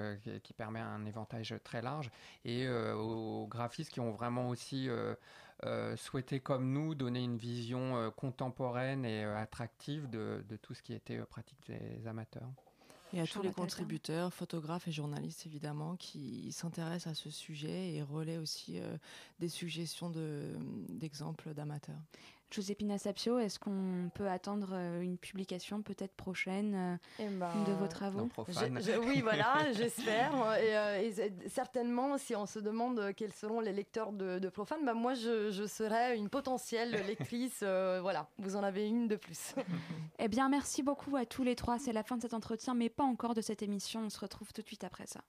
qui, 0.44 0.54
permet 0.54 0.80
un 0.80 1.06
éventail 1.06 1.44
très 1.64 1.82
large, 1.82 2.12
et 2.46 2.70
aux 2.70 3.48
graphistes 3.48 3.92
qui 3.92 4.00
ont 4.00 4.12
vraiment 4.12 4.50
aussi 4.50 4.90
euh, 5.64 5.96
souhaité 5.96 6.40
comme 6.40 6.72
nous 6.72 6.96
donner 6.96 7.24
une 7.24 7.38
vision 7.38 7.96
euh, 7.96 8.10
contemporaine 8.10 9.06
et 9.06 9.24
euh, 9.24 9.38
attractive 9.38 10.10
de, 10.10 10.44
tout 10.64 10.74
ce 10.74 10.82
qui 10.82 10.94
était 10.94 11.20
pratique 11.20 11.60
des 11.68 12.08
amateurs. 12.08 12.50
Et 13.14 13.20
à 13.20 13.28
tous 13.28 13.42
les 13.42 13.52
contributeurs, 13.52 14.34
photographes 14.34 14.88
et 14.88 14.92
journalistes 14.92 15.46
évidemment, 15.46 15.96
qui 15.98 16.52
s'intéressent 16.52 17.12
à 17.12 17.16
ce 17.16 17.30
sujet 17.30 17.94
et 17.94 18.02
relaient 18.02 18.38
aussi 18.38 18.80
des 19.40 19.50
suggestions 19.50 20.12
d'exemples 20.90 21.54
d'amateurs. 21.54 22.00
Joséphine 22.52 22.98
Sapio, 22.98 23.40
est-ce 23.40 23.60
qu'on 23.60 24.12
peut 24.14 24.28
attendre 24.28 24.72
euh, 24.74 25.02
une 25.02 25.18
publication 25.18 25.82
peut-être 25.82 26.14
prochaine 26.14 26.76
euh, 26.76 26.96
eh 27.20 27.28
ben, 27.30 27.50
de 27.66 27.72
vos 27.72 27.88
travaux 27.88 28.28
Oui, 29.08 29.22
voilà, 29.22 29.72
j'espère. 29.74 30.34
Euh, 30.36 31.00
et, 31.00 31.50
certainement, 31.50 32.18
si 32.18 32.36
on 32.36 32.46
se 32.46 32.60
demande 32.60 33.14
quels 33.16 33.32
seront 33.32 33.62
les 33.62 33.72
lecteurs 33.72 34.12
de, 34.12 34.40
de 34.40 34.50
Profane, 34.50 34.84
bah, 34.86 34.94
moi, 34.94 35.14
je, 35.14 35.50
je, 35.52 35.66
serai 35.66 36.18
une 36.18 36.30
potentielle 36.30 36.92
lectrice. 37.08 37.60
voilà, 37.62 38.28
vous 38.38 38.58
en 38.58 38.64
avez 38.64 38.88
une 38.88 39.08
de 39.08 39.16
plus. 39.16 39.56
eh 40.20 40.28
bien, 40.28 40.50
merci 40.50 40.84
beaucoup 40.84 41.16
à 41.16 41.26
tous 41.26 41.44
les 41.44 41.56
trois. 41.56 41.80
C'est 41.80 41.94
la 41.94 42.04
fin 42.04 42.18
de 42.18 42.22
cet 42.22 42.34
entretien, 42.34 42.74
mais 42.74 42.90
pas 42.90 43.06
encore 43.06 43.34
de 43.34 43.42
cette 43.42 43.62
émission. 43.62 44.02
On 44.02 44.10
se 44.10 44.20
retrouve 44.20 44.52
tout 44.52 44.62
de 44.62 44.68
suite 44.68 44.84
après 44.84 45.08
ça. 45.08 45.22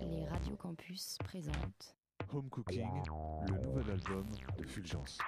Les 0.00 0.26
Radio 0.26 0.56
Campus 0.56 1.16
présentent 1.24 1.99
Home 2.32 2.48
Cooking, 2.48 3.02
le 3.48 3.58
nouvel 3.58 3.90
album 3.90 4.26
de 4.58 4.64
Fulgence. 4.64 5.18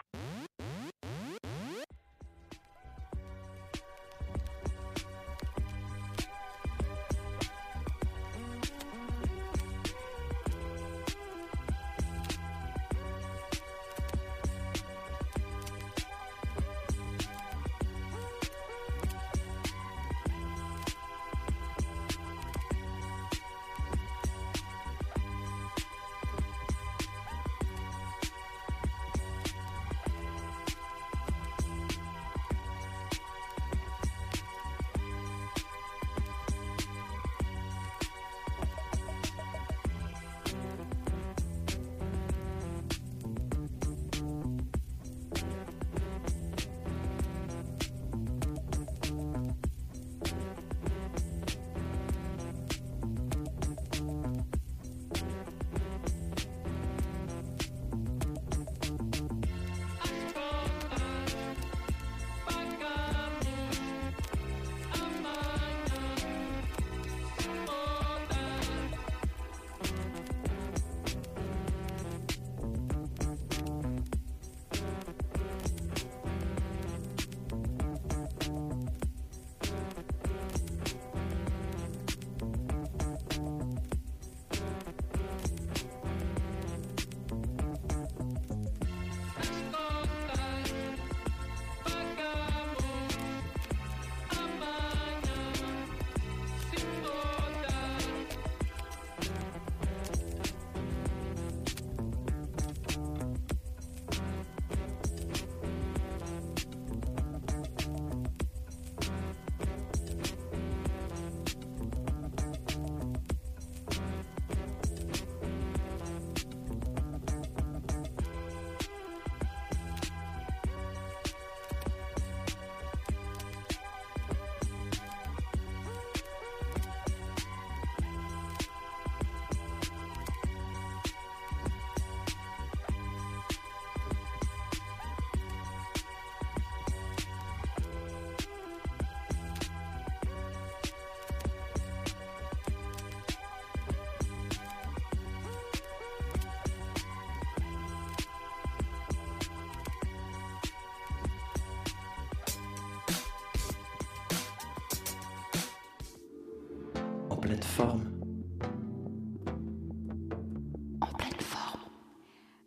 En 161.02 161.06
pleine 161.18 161.40
forme. 161.40 161.80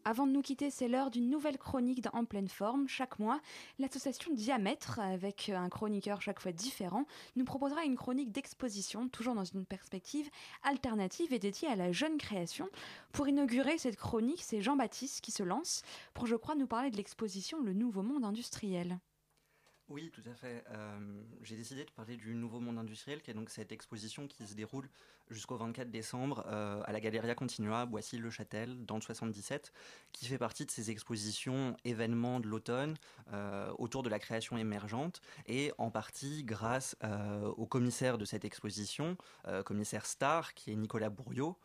Avant 0.03 0.27
de 0.27 0.31
nous 0.31 0.43
quitter, 0.43 0.69
c'est 0.69 0.87
l'heure 0.87 1.09
d'une 1.09 1.31
nouvelle 1.31 1.57
chronique 1.57 2.05
En 2.13 2.25
pleine 2.25 2.47
forme. 2.47 2.87
Chaque 2.87 3.17
mois, 3.17 3.39
l'association 3.79 4.31
Diamètre, 4.35 4.99
avec 4.99 5.49
un 5.49 5.69
chroniqueur 5.69 6.21
chaque 6.21 6.39
fois 6.39 6.51
différent, 6.51 7.05
nous 7.35 7.45
proposera 7.45 7.83
une 7.83 7.95
chronique 7.95 8.31
d'exposition, 8.31 9.09
toujours 9.09 9.33
dans 9.33 9.43
une 9.43 9.65
perspective 9.65 10.29
alternative 10.61 11.33
et 11.33 11.39
dédiée 11.39 11.67
à 11.67 11.75
la 11.75 11.91
jeune 11.91 12.19
création. 12.19 12.69
Pour 13.11 13.27
inaugurer 13.27 13.79
cette 13.79 13.97
chronique, 13.97 14.43
c'est 14.43 14.61
Jean-Baptiste 14.61 15.21
qui 15.21 15.31
se 15.31 15.41
lance 15.41 15.81
pour, 16.13 16.27
je 16.27 16.35
crois, 16.35 16.53
nous 16.53 16.67
parler 16.67 16.91
de 16.91 16.97
l'exposition 16.97 17.59
Le 17.63 17.73
Nouveau 17.73 18.03
Monde 18.03 18.23
Industriel. 18.23 18.99
Oui, 19.87 20.09
tout 20.11 20.23
à 20.25 20.33
fait. 20.33 20.63
Euh, 20.71 21.21
j'ai 21.43 21.55
décidé 21.55 21.85
de 21.85 21.91
parler 21.91 22.17
du 22.17 22.33
Nouveau 22.33 22.59
Monde 22.59 22.79
Industriel, 22.79 23.21
qui 23.21 23.29
est 23.29 23.35
donc 23.35 23.51
cette 23.51 23.71
exposition 23.71 24.27
qui 24.27 24.47
se 24.47 24.55
déroule 24.55 24.89
jusqu'au 25.29 25.55
24 25.55 25.89
décembre 25.91 26.43
euh, 26.47 26.81
à 26.85 26.91
la 26.91 26.99
Galeria 26.99 27.35
Continua 27.35 27.81
à 27.81 27.85
Boissy-le-Châtel, 27.85 28.85
dans 28.85 28.95
le 28.95 29.01
77, 29.01 29.71
qui 30.11 30.25
fait 30.25 30.37
partie 30.37 30.65
de 30.65 30.71
ces 30.71 30.91
expositions 30.91 31.77
événements 31.85 32.39
de 32.39 32.47
l'automne 32.47 32.95
euh, 33.33 33.71
autour 33.77 34.03
de 34.03 34.09
la 34.09 34.19
création 34.19 34.57
émergente, 34.57 35.21
et 35.47 35.71
en 35.77 35.91
partie 35.91 36.43
grâce 36.43 36.95
au 37.57 37.65
commissaire 37.65 38.17
de 38.17 38.25
cette 38.25 38.45
exposition, 38.45 39.17
commissaire 39.65 40.05
Star, 40.05 40.53
qui 40.53 40.71
est 40.71 40.75
Nicolas 40.75 41.09
Bourriot, 41.09 41.57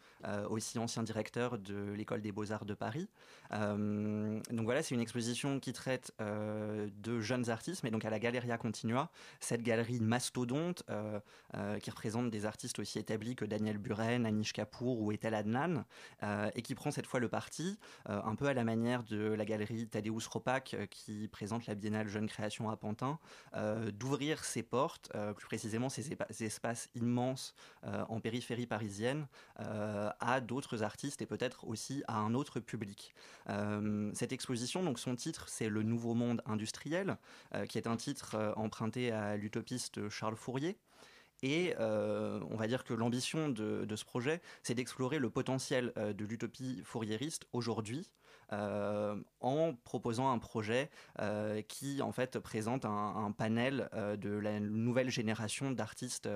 aussi 0.48 0.78
ancien 0.78 1.02
directeur 1.02 1.58
de 1.58 1.92
l'École 1.92 2.20
des 2.20 2.32
Beaux-Arts 2.32 2.64
de 2.64 2.74
Paris. 2.74 3.08
donc 3.50 4.64
voilà, 4.64 4.82
c'est 4.82 4.94
une 4.94 5.00
exposition 5.00 5.61
qui 5.61 5.72
traite 5.72 6.12
de 6.18 7.20
jeunes 7.20 7.48
artistes, 7.48 7.82
mais 7.82 7.90
donc 7.90 8.04
la 8.11 8.18
Galeria 8.18 8.58
Continua, 8.58 9.11
cette 9.40 9.62
galerie 9.62 10.00
mastodonte 10.00 10.82
euh, 10.90 11.20
euh, 11.54 11.78
qui 11.78 11.90
représente 11.90 12.30
des 12.30 12.44
artistes 12.44 12.78
aussi 12.78 12.98
établis 12.98 13.36
que 13.36 13.44
Daniel 13.51 13.76
Buren, 13.76 14.24
Anish 14.24 14.55
Kapoor 14.55 14.98
ou 14.98 15.12
Etel 15.12 15.34
Adnan, 15.34 15.84
euh, 16.22 16.51
et 16.55 16.62
qui 16.62 16.74
prend 16.74 16.90
cette 16.90 17.07
fois 17.07 17.20
le 17.20 17.28
parti, 17.28 17.78
un 18.07 18.34
peu 18.34 18.46
à 18.46 18.55
la 18.55 18.64
manière 18.64 19.03
de 19.03 19.18
la 19.18 19.44
galerie 19.44 19.86
Tadeusz 19.86 20.26
Ropak 20.28 20.76
qui 20.90 21.28
présente 21.28 21.66
la 21.66 21.74
Biennale 21.74 22.09
Jeune 22.09 22.28
Création 22.28 22.70
à 22.70 22.76
Pantin, 22.76 23.18
d'ouvrir 23.92 24.44
ses 24.44 24.62
portes, 24.62 25.12
plus 25.36 25.46
précisément 25.46 25.88
ces, 25.88 26.11
espaces 26.40 26.88
immenses 26.94 27.55
en 27.82 28.20
périphérie 28.20 28.66
parisienne, 28.66 29.26
à 29.57 30.40
d'autres 30.40 30.82
artistes 30.82 31.22
et 31.22 31.26
peut-être 31.26 31.66
aussi 31.66 32.03
à 32.09 32.16
un 32.16 32.34
autre 32.34 32.61
public. 32.61 33.14
cette 34.14 34.32
exposition, 34.32 34.82
donc 34.82 34.98
son 34.98 35.14
titre, 35.14 35.48
c'est 35.48 35.68
Le 35.68 35.82
Nouveau 35.82 36.14
Monde 36.14 36.42
Industriel, 36.46 37.16
qui 37.68 37.78
est 37.78 37.86
un 37.86 37.96
titre 37.96 38.36
euh, 38.40 38.53
emprunté 38.57 39.12
à 39.12 39.36
l'utopiste 39.36 40.09
Charles 40.09 40.36
Fourier. 40.36 40.76
Et 41.43 41.74
euh, 41.78 42.41
on 42.51 42.57
va 42.57 42.66
dire 42.66 42.84
que 42.84 42.93
l'ambition 42.93 43.49
de, 43.49 43.97
ce 43.97 44.05
projet, 44.05 44.41
c'est 44.62 44.74
d'explorer 44.74 45.18
le 45.18 45.30
potentiel 45.30 45.93
euh, 45.97 46.12
de 46.12 46.24
l'utopie 46.24 46.82
fouriériste 46.84 47.47
aujourd'hui, 47.53 48.11
euh, 48.53 49.16
en 49.40 49.72
proposant 49.84 50.30
un 50.30 50.38
projet 50.38 50.90
euh, 51.20 51.62
qui 51.62 52.03
en 52.03 52.12
fait 52.12 52.38
présente 52.38 52.84
un, 52.84 53.32
panel 53.36 53.88
euh, 53.94 54.16
de 54.16 54.30
la 54.30 54.61
nouvelle 54.61 55.09
génération 55.09 55.70
d'artistes 55.70 56.28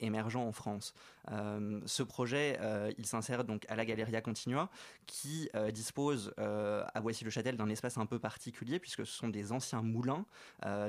émergents 0.00 0.46
en 0.46 0.52
France. 0.52 0.94
ce 1.28 2.02
projet, 2.02 2.58
il 2.98 3.06
s'insère 3.06 3.44
donc 3.44 3.64
à 3.68 3.76
la 3.76 3.84
Galeria 3.84 4.20
Continua, 4.20 4.70
qui 5.06 5.50
dispose 5.72 6.32
à 6.36 7.00
Boissy-le-Châtel 7.00 7.56
d'un 7.56 7.68
espace 7.68 7.98
un 7.98 8.06
peu 8.06 8.18
particulier 8.18 8.78
puisque 8.78 9.06
ce 9.06 9.12
sont 9.12 9.28
des 9.28 9.52
anciens 9.52 9.82
moulins. 9.82 10.24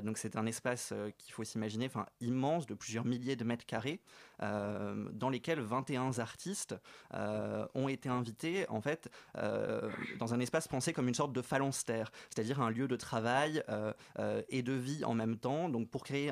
donc 0.04 0.18
c'est 0.18 0.36
un 0.36 0.46
espace 0.46 0.94
qu'il 1.18 1.34
faut 1.34 1.44
s'imaginer, 1.44 1.88
enfin 1.88 2.06
immense, 2.22 2.66
de 2.66 2.74
plusieurs 2.74 3.06
milliers 3.06 3.36
de 3.36 3.44
mètres 3.44 3.66
carrés, 3.66 4.00
dans 4.40 5.30
lesquels 5.30 5.60
21 5.60 6.20
artistes 6.20 6.76
ont 7.12 7.88
été 7.88 8.10
invités 8.10 8.68
en 8.70 8.82
fait 8.82 9.10
dans 9.36 10.34
un 10.34 10.40
espace 10.44 10.68
pensé 10.68 10.94
comme 10.94 11.08
une 11.08 11.16
sorte 11.16 11.34
de 11.34 11.42
phalanstère, 11.42 12.12
c'est-à-dire 12.30 12.62
un 12.62 12.70
lieu 12.70 12.88
de 12.88 12.96
travail 12.96 13.64
euh, 13.70 13.94
euh, 14.20 14.42
et 14.50 14.62
de 14.62 14.74
vie 14.74 15.04
en 15.04 15.14
même 15.14 15.38
temps, 15.38 15.70
donc 15.70 15.90
pour 15.90 16.04
créer 16.04 16.32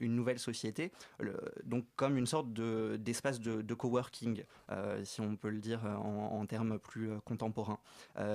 une 0.00 0.14
nouvelle 0.14 0.38
société, 0.38 0.92
donc 1.64 1.84
comme 1.96 2.18
une 2.18 2.26
sorte 2.26 2.52
d'espace 2.52 3.40
de, 3.40 3.74
coworking, 3.74 4.44
euh, 4.70 5.02
si 5.04 5.20
on 5.20 5.36
peut 5.36 5.50
le 5.50 5.60
dire 5.60 5.84
en, 5.84 6.44
termes 6.46 6.78
plus 6.78 7.10
contemporains. 7.24 7.78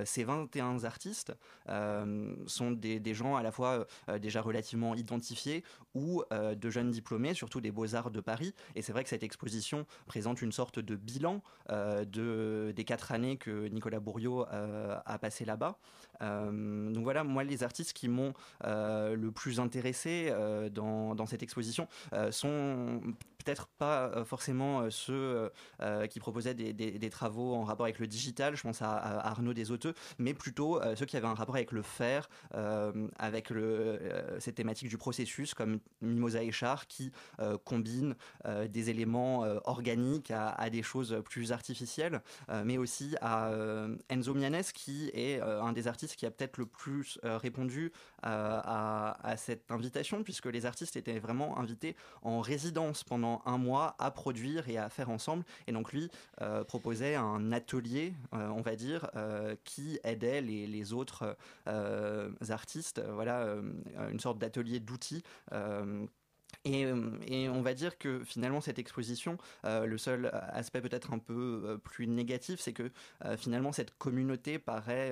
ces 0.06 0.24
21 0.24 0.84
artistes 0.84 1.34
sont 1.68 2.72
des, 2.72 3.14
gens 3.14 3.36
à 3.36 3.44
la 3.44 3.52
fois 3.52 3.86
déjà 4.20 4.42
relativement 4.42 4.96
identifiés 4.96 5.64
ou 5.94 6.24
de 6.32 6.70
jeunes 6.70 6.92
diplômés, 6.92 7.34
surtout 7.34 7.60
des 7.60 7.72
beaux-arts 7.72 8.12
de 8.12 8.22
Paris, 8.22 8.54
et 8.76 8.82
c'est 8.82 8.94
vrai 8.94 9.04
que 9.04 9.10
cette 9.10 9.24
exposition 9.24 9.86
présente 10.06 10.42
une 10.42 10.52
sorte 10.52 10.80
de 10.80 10.96
bilan 10.96 11.42
de, 11.70 12.72
des 12.76 12.84
quatre 12.86 13.12
années 13.12 13.38
que 13.38 13.68
Nicolas 13.68 14.00
Bourriot 14.00 14.46
à 15.06 15.18
passer 15.18 15.46
là-bas. 15.46 15.78
Euh, 16.24 16.92
donc 16.92 17.04
voilà, 17.04 17.24
moi 17.24 17.44
les 17.44 17.64
artistes 17.64 17.94
qui 17.94 18.08
m'ont 18.08 18.34
euh, 18.64 19.16
le 19.16 19.32
plus 19.32 19.60
intéressé 19.60 20.30
euh, 20.32 20.70
dans, 20.70 21.26
cette 21.26 21.44
exposition 21.44 21.88
sont 22.32 23.02
peut-être 23.44 23.68
pas 23.68 24.24
forcément 24.26 24.90
ceux 24.90 25.50
qui 26.10 26.20
proposaient 26.20 26.54
des, 26.54 27.10
travaux 27.10 27.56
en 27.56 27.64
rapport 27.64 27.86
avec 27.86 28.00
le 28.00 28.08
digital, 28.08 28.56
je 28.56 28.62
pense 28.62 28.82
à, 28.82 28.96
Arnaud 28.98 29.54
Desoteux, 29.54 29.94
mais 30.18 30.34
plutôt 30.34 30.82
ceux 30.96 31.06
qui 31.06 31.16
avaient 31.16 31.28
un 31.28 31.34
rapport 31.34 31.56
avec 31.56 31.72
le 31.72 31.82
faire, 31.82 32.30
avec 33.18 33.54
cette 34.40 34.56
thématique 34.56 34.90
du 34.90 34.98
processus, 34.98 35.54
comme 35.54 35.80
Mimosa 36.02 36.44
Echar, 36.44 36.88
qui 36.88 37.12
combine 37.64 38.16
des 38.70 38.90
éléments 38.90 39.40
organiques 39.66 40.32
à, 40.32 40.70
des 40.70 40.84
choses 40.84 41.22
plus 41.24 41.52
artificielles, 41.52 42.22
mais 42.66 42.78
aussi 42.78 43.16
à 43.22 43.52
Enzo 44.10 44.34
Mianes, 44.34 44.64
qui 44.74 44.83
est 45.14 45.42
un 45.42 45.74
des 45.74 45.88
artistes 45.88 46.16
qui 46.16 46.26
a 46.26 46.32
peut-être 46.32 46.58
le 46.58 46.66
plus 46.66 47.20
répondu 47.24 47.92
à, 48.22 49.18
à 49.28 49.38
cette 49.38 49.72
invitation, 49.72 50.24
puisque 50.24 50.46
les 50.46 50.66
artistes 50.66 50.96
étaient 50.96 51.20
vraiment 51.20 51.58
invités 51.58 51.96
en 52.22 52.42
résidence 52.42 53.04
pendant 53.04 53.42
un 53.46 53.58
mois 53.58 53.96
à 54.00 54.12
produire 54.12 54.70
et 54.70 54.78
à 54.78 54.90
faire 54.90 55.10
ensemble. 55.10 55.44
Et 55.68 55.72
donc 55.72 55.92
lui 55.94 56.10
euh, 56.42 56.64
proposait 56.64 57.16
un 57.16 57.52
atelier, 57.52 58.14
euh, 58.34 58.48
on 58.50 58.62
va 58.62 58.76
dire, 58.76 59.10
euh, 59.16 59.56
qui 59.64 60.00
aidait 60.04 60.42
les, 60.42 60.94
autres 60.94 61.38
artistes. 62.50 63.02
Voilà, 63.14 63.56
une 64.12 64.20
sorte 64.20 64.38
d'atelier 64.38 64.80
d'outils 64.80 65.24
euh, 65.54 66.06
et, 66.66 67.50
on 67.50 67.62
va 67.62 67.74
dire 67.74 67.98
que 67.98 68.24
finalement 68.24 68.62
cette 68.62 68.80
exposition, 68.80 69.38
euh, 69.66 69.86
le 69.86 69.98
seul 69.98 70.32
aspect 70.50 70.82
peut-être 70.82 71.14
un 71.14 71.20
peu 71.20 71.62
euh, 71.66 71.78
plus 71.78 72.08
négatif, 72.08 72.60
c'est 72.60 72.74
que 72.74 72.92
finalement 73.38 73.72
cette 73.72 73.98
communauté 73.98 74.60
paraît 74.60 75.12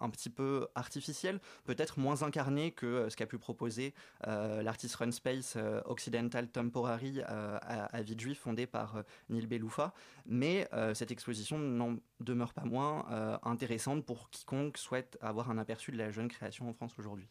un 0.00 0.10
petit 0.10 0.30
peu 0.30 0.68
artificielle, 0.74 1.40
peut-être 1.64 1.98
moins 1.98 2.22
incarnée 2.22 2.72
que 2.72 3.08
ce 3.08 3.16
qu'a 3.16 3.26
pu 3.26 3.38
proposer 3.38 3.94
l'artiste 4.24 4.96
Run 4.96 5.10
Space 5.10 5.56
Occidental 5.84 6.48
Temporary 6.48 7.22
à, 7.22 7.56
à 7.56 8.02
Villejuif, 8.02 8.40
fondé 8.40 8.66
par 8.66 9.02
Neil 9.28 9.46
Beloufa. 9.46 9.92
Mais 10.26 10.68
cette 10.94 11.10
exposition 11.10 11.58
n'en 11.58 11.96
demeure 12.20 12.52
pas 12.52 12.64
moins 12.64 13.38
intéressante 13.42 14.04
pour 14.04 14.30
quiconque 14.30 14.78
souhaite 14.78 15.18
avoir 15.20 15.50
un 15.50 15.58
aperçu 15.58 15.92
de 15.92 15.98
la 15.98 16.10
jeune 16.10 16.28
création 16.28 16.68
en 16.68 16.72
France 16.72 16.94
aujourd'hui. 16.98 17.28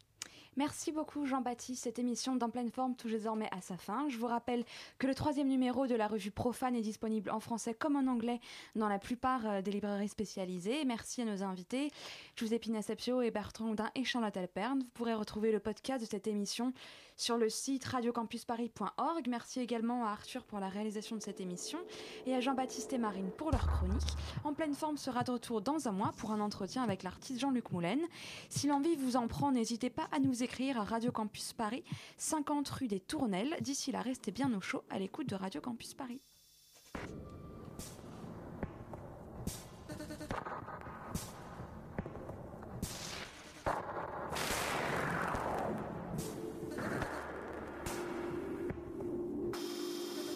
Merci 0.58 0.93
beaucoup 0.93 1.26
Jean-Baptiste. 1.26 1.84
Cette 1.84 1.99
émission 1.99 2.36
d'En 2.36 2.49
pleine 2.49 2.72
forme 2.72 2.95
touche 2.95 3.12
désormais 3.12 3.49
à 3.51 3.60
sa 3.60 3.76
fin. 3.76 4.08
Je 4.08 4.18
vous 4.18 4.28
rappelle 4.28 4.64
que 4.99 5.06
le 5.06 5.14
troisième 5.14 5.49
numéro 5.49 5.86
de 5.86 5.95
la 5.95 6.08
revue 6.08 6.32
Profane 6.32 6.76
est 6.76 6.82
disponible 6.82 7.30
en 7.30 7.41
français 7.41 7.74
comme 7.74 7.97
en 7.97 8.10
anglais 8.10 8.39
dans 8.76 8.88
la 8.88 8.97
plupart 8.97 9.45
euh, 9.45 9.62
des 9.62 9.72
librairies 9.72 10.08
spécialisées. 10.08 10.86
Merci 10.86 11.22
à 11.22 11.26
nos 11.26 11.43
invités, 11.43 11.91
Giuseppe 12.38 12.66
Sepio 12.82 13.22
et 13.22 13.32
Bertrand 13.32 13.70
Houdin 13.70 13.91
et 13.95 14.06
Charlotte 14.06 14.38
Alperne. 14.38 14.80
Vous 14.80 14.91
pourrez 14.93 15.14
retrouver 15.14 15.51
le 15.51 15.60
podcast 15.60 16.01
de 16.01 16.10
cette 16.10 16.28
émission 16.28 16.74
sur 17.16 17.38
le 17.38 17.49
site 17.49 17.86
radiocampusparis.org. 17.86 19.28
Merci 19.28 19.59
également 19.59 20.05
à 20.05 20.11
Arthur 20.11 20.43
pour 20.43 20.59
la 20.59 20.70
réalisation 20.70 21.16
de 21.16 21.22
cette 21.22 21.39
émission 21.39 21.80
et 22.26 22.36
à 22.36 22.39
Jean-Baptiste 22.39 22.93
et 22.93 22.97
Marine 22.97 23.32
pour 23.38 23.51
leur 23.51 23.68
chronique. 23.68 24.16
En 24.43 24.53
pleine 24.53 24.74
forme 24.74 24.97
sera 24.97 25.24
de 25.24 25.32
retour 25.32 25.61
dans 25.61 25.88
un 25.88 25.91
mois 25.91 26.13
pour 26.18 26.32
un 26.32 26.39
entretien 26.39 26.84
avec 26.84 27.03
l'artiste 27.03 27.39
Jean-Luc 27.39 27.72
Moulin. 27.72 27.99
Si 28.49 28.68
l'envie 28.68 28.95
vous 28.95 29.16
en 29.16 29.28
prend, 29.28 29.51
n'hésitez 29.51 29.89
pas 29.89 30.07
à 30.11 30.20
nous 30.20 30.43
écrire 30.43 30.80
à 30.80 30.84
Radio 30.84 31.11
Campus 31.11 31.53
Paris, 31.53 31.84
50 32.18 32.68
rue 32.70 32.88
des 32.88 32.99
Tournelles. 32.99 33.55
D'ici 33.61 33.91
là, 33.91 34.01
restez 34.01 34.32
bien 34.32 34.53
au 34.53 34.61
chaud 34.61 34.84
à 34.89 34.99
l'écoute 34.99 35.28
de 35.28 35.36
Radio 35.36 35.61
Campus 35.61 35.93
Paris. 35.93 36.22